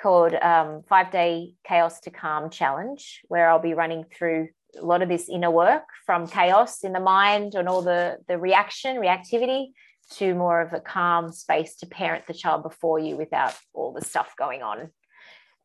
called 0.00 0.34
um, 0.34 0.82
Five 0.88 1.12
Day 1.12 1.54
Chaos 1.64 2.00
to 2.00 2.10
Calm 2.10 2.50
Challenge, 2.50 3.22
where 3.28 3.48
I'll 3.48 3.60
be 3.60 3.74
running 3.74 4.04
through 4.12 4.48
a 4.80 4.84
lot 4.84 5.02
of 5.02 5.08
this 5.08 5.28
inner 5.28 5.50
work 5.50 5.84
from 6.06 6.26
chaos 6.26 6.82
in 6.82 6.92
the 6.92 7.00
mind 7.00 7.54
and 7.54 7.68
all 7.68 7.82
the 7.82 8.16
the 8.26 8.38
reaction 8.38 8.96
reactivity 8.96 9.68
to 10.10 10.34
more 10.34 10.60
of 10.60 10.72
a 10.72 10.80
calm 10.80 11.32
space 11.32 11.76
to 11.76 11.86
parent 11.86 12.26
the 12.26 12.34
child 12.34 12.62
before 12.62 12.98
you 12.98 13.16
without 13.16 13.54
all 13.72 13.92
the 13.92 14.04
stuff 14.04 14.34
going 14.38 14.62
on 14.62 14.90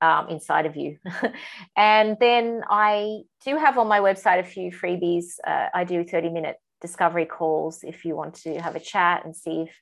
um, 0.01 0.29
inside 0.29 0.65
of 0.65 0.75
you. 0.75 0.97
and 1.75 2.17
then 2.19 2.61
I 2.69 3.21
do 3.45 3.57
have 3.57 3.77
on 3.77 3.87
my 3.87 3.99
website 3.99 4.39
a 4.39 4.43
few 4.43 4.71
freebies. 4.71 5.35
Uh, 5.45 5.67
I 5.73 5.83
do 5.83 6.03
30 6.03 6.29
minute 6.29 6.57
discovery 6.81 7.25
calls 7.25 7.83
if 7.83 8.05
you 8.05 8.15
want 8.15 8.35
to 8.35 8.61
have 8.61 8.75
a 8.75 8.79
chat 8.79 9.25
and 9.25 9.35
see 9.35 9.61
if 9.61 9.75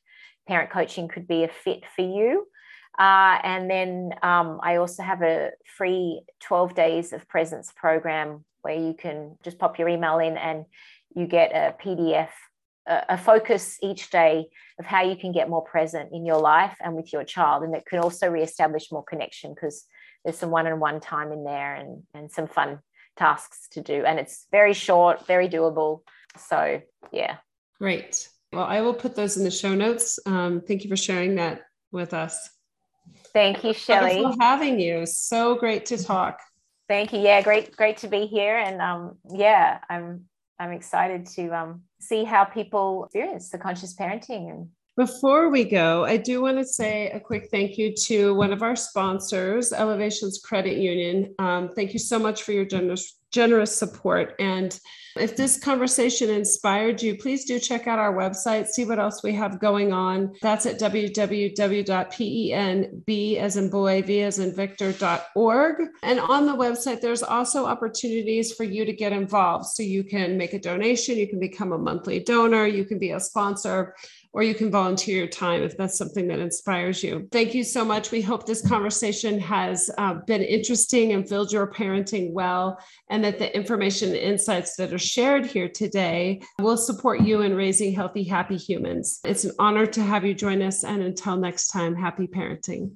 parent 0.48 0.72
coaching 0.72 1.08
could 1.08 1.28
be 1.28 1.44
a 1.44 1.48
fit 1.48 1.84
for 1.96 2.04
you. 2.04 2.46
Uh, 2.98 3.38
and 3.44 3.70
then 3.70 4.12
um, 4.24 4.60
I 4.64 4.78
also 4.78 5.04
have 5.04 5.22
a 5.22 5.52
free 5.78 6.22
12 6.42 6.76
days 6.76 7.12
of 7.12 7.28
presence 7.28 7.74
program 7.76 8.46
where 8.62 8.76
you 8.76 8.94
can 8.98 9.38
just 9.44 9.60
pop 9.60 9.78
your 9.78 9.90
email 9.90 10.20
in 10.20 10.38
and 10.38 10.66
you 11.14 11.28
get 11.28 11.52
a 11.52 11.76
PDF, 11.84 12.30
a, 12.88 13.18
focus 13.18 13.78
each 13.82 14.10
day 14.10 14.48
of 14.80 14.86
how 14.86 15.04
you 15.04 15.16
can 15.16 15.32
get 15.32 15.50
more 15.50 15.64
present 15.64 16.10
in 16.14 16.26
your 16.26 16.40
life 16.40 16.76
and 16.82 16.96
with 16.96 17.12
your 17.12 17.24
child. 17.24 17.64
And 17.64 17.76
it 17.76 17.86
can 17.86 18.00
also 18.00 18.30
reestablish 18.30 18.92
more 18.92 19.04
connection 19.04 19.54
because 19.54 19.86
there's 20.24 20.38
some 20.38 20.52
one-on-one 20.52 21.00
time 21.00 21.32
in 21.32 21.44
there 21.44 21.76
and, 21.76 22.04
and 22.14 22.32
some 22.32 22.48
fun 22.48 22.80
tasks 23.16 23.68
to 23.72 23.82
do. 23.82 24.04
And 24.06 24.20
it's 24.20 24.48
very 24.52 24.74
short, 24.74 25.26
very 25.26 25.50
doable. 25.50 26.02
So 26.38 26.82
yeah. 27.12 27.38
Great. 27.80 28.30
Well, 28.52 28.66
I 28.66 28.82
will 28.82 28.94
put 28.94 29.16
those 29.16 29.38
in 29.38 29.44
the 29.44 29.52
show 29.52 29.76
notes. 29.76 30.20
Um, 30.26 30.62
thank 30.62 30.84
you 30.84 30.90
for 30.90 30.96
sharing 30.98 31.36
that 31.36 31.62
with 31.92 32.14
us. 32.14 32.50
Thank 33.34 33.64
you, 33.64 33.74
Shelley. 33.74 34.22
For 34.22 34.34
having 34.40 34.80
you. 34.80 35.06
So 35.06 35.56
great 35.56 35.86
to 35.88 36.02
talk. 36.02 36.40
Thank 36.88 37.14
you. 37.14 37.20
Yeah, 37.20 37.42
great, 37.42 37.76
great 37.76 37.98
to 37.98 38.08
be 38.08 38.28
here. 38.28 38.58
And 38.58 38.82
um, 38.82 39.18
yeah, 39.30 39.80
I'm 39.90 40.26
I'm 40.58 40.72
excited 40.72 41.26
to 41.36 41.50
um, 41.50 41.82
see 42.08 42.24
how 42.24 42.46
people 42.46 43.06
experience 43.06 43.50
the 43.50 43.58
conscious 43.58 43.96
parenting 43.96 44.50
and 44.50 44.70
before 44.98 45.50
we 45.50 45.66
go, 45.66 46.06
I 46.06 46.18
do 46.18 46.42
want 46.42 46.58
to 46.58 46.66
say 46.66 47.10
a 47.12 47.20
quick 47.20 47.50
thank 47.52 47.78
you 47.78 47.94
to 48.06 48.34
one 48.34 48.54
of 48.54 48.64
our 48.64 48.76
sponsors, 48.76 49.74
Elevations 49.74 50.40
Credit 50.44 50.78
Union. 50.78 51.36
Um, 51.38 51.70
thank 51.76 51.92
you 51.94 52.00
so 52.00 52.18
much 52.18 52.44
for 52.44 52.54
your 52.54 52.66
generous, 52.66 53.20
generous 53.32 53.78
support. 53.78 54.36
And 54.40 54.80
if 55.18 55.38
this 55.38 55.58
conversation 55.58 56.30
inspired 56.30 57.02
you, 57.02 57.18
please 57.18 57.46
do 57.46 57.58
check 57.58 57.88
out 57.88 58.00
our 58.00 58.14
website, 58.14 58.68
see 58.68 58.84
what 58.84 59.00
else 59.00 59.24
we 59.24 59.34
have 59.34 59.60
going 59.60 59.94
on. 59.94 60.34
That's 60.42 60.66
at 60.66 60.78
www.penb 60.78 61.96
as 63.38 63.58
in 63.58 63.70
boy, 63.70 64.02
v 64.02 64.22
as 64.22 64.40
in 64.40 64.54
victor.org. 64.54 65.76
And 66.04 66.20
on 66.20 66.46
the 66.46 66.56
website, 66.56 67.00
there's 67.00 67.24
also 67.24 67.66
opportunities 67.66 68.54
for 68.54 68.66
you 68.66 68.84
to 68.84 68.92
get 68.92 69.14
involved. 69.14 69.66
So 69.68 69.84
you 69.84 70.04
can 70.04 70.38
make 70.38 70.54
a 70.54 70.60
donation, 70.60 71.18
you 71.18 71.30
can 71.30 71.40
become 71.40 71.72
a 71.72 71.78
monthly 71.78 72.20
donor, 72.20 72.68
you 72.68 72.84
can 72.84 73.00
be 73.00 73.12
a 73.12 73.20
sponsor 73.20 73.96
or 74.36 74.44
you 74.44 74.54
can 74.54 74.70
volunteer 74.70 75.16
your 75.16 75.28
time 75.28 75.64
if 75.64 75.78
that's 75.78 75.98
something 75.98 76.28
that 76.28 76.40
inspires 76.40 77.02
you. 77.02 77.26
Thank 77.32 77.56
you 77.56 77.64
so 77.64 77.86
much. 77.86 78.12
We 78.12 78.22
hope 78.22 78.46
this 78.46 78.68
conversation 78.68 79.40
has 79.40 79.90
uh, 79.98 80.16
been 80.28 80.42
interesting 80.42 81.14
and 81.14 81.28
filled 81.28 81.54
your 81.54 81.72
parenting 81.72 82.34
well, 82.34 82.78
and 83.10 83.24
that 83.24 83.40
the 83.40 83.56
information 83.56 84.10
and 84.10 84.18
insights 84.18 84.76
that 84.76 84.92
are 84.92 85.00
shared 85.00 85.46
here 85.46 85.70
today 85.70 86.42
will 86.60 86.76
support 86.76 87.22
you 87.22 87.44
in 87.44 87.56
raising 87.56 87.96
healthy, 87.96 88.26
happy 88.26 88.58
humans. 88.58 89.22
It's 89.24 89.46
an 89.46 89.54
honor 89.58 89.86
to 89.86 90.02
have 90.04 90.26
you 90.26 90.34
join 90.34 90.62
us. 90.62 90.84
And 90.84 91.02
until 91.02 91.38
next 91.38 91.70
time, 91.70 91.96
happy 91.96 92.28
parenting. 92.28 92.92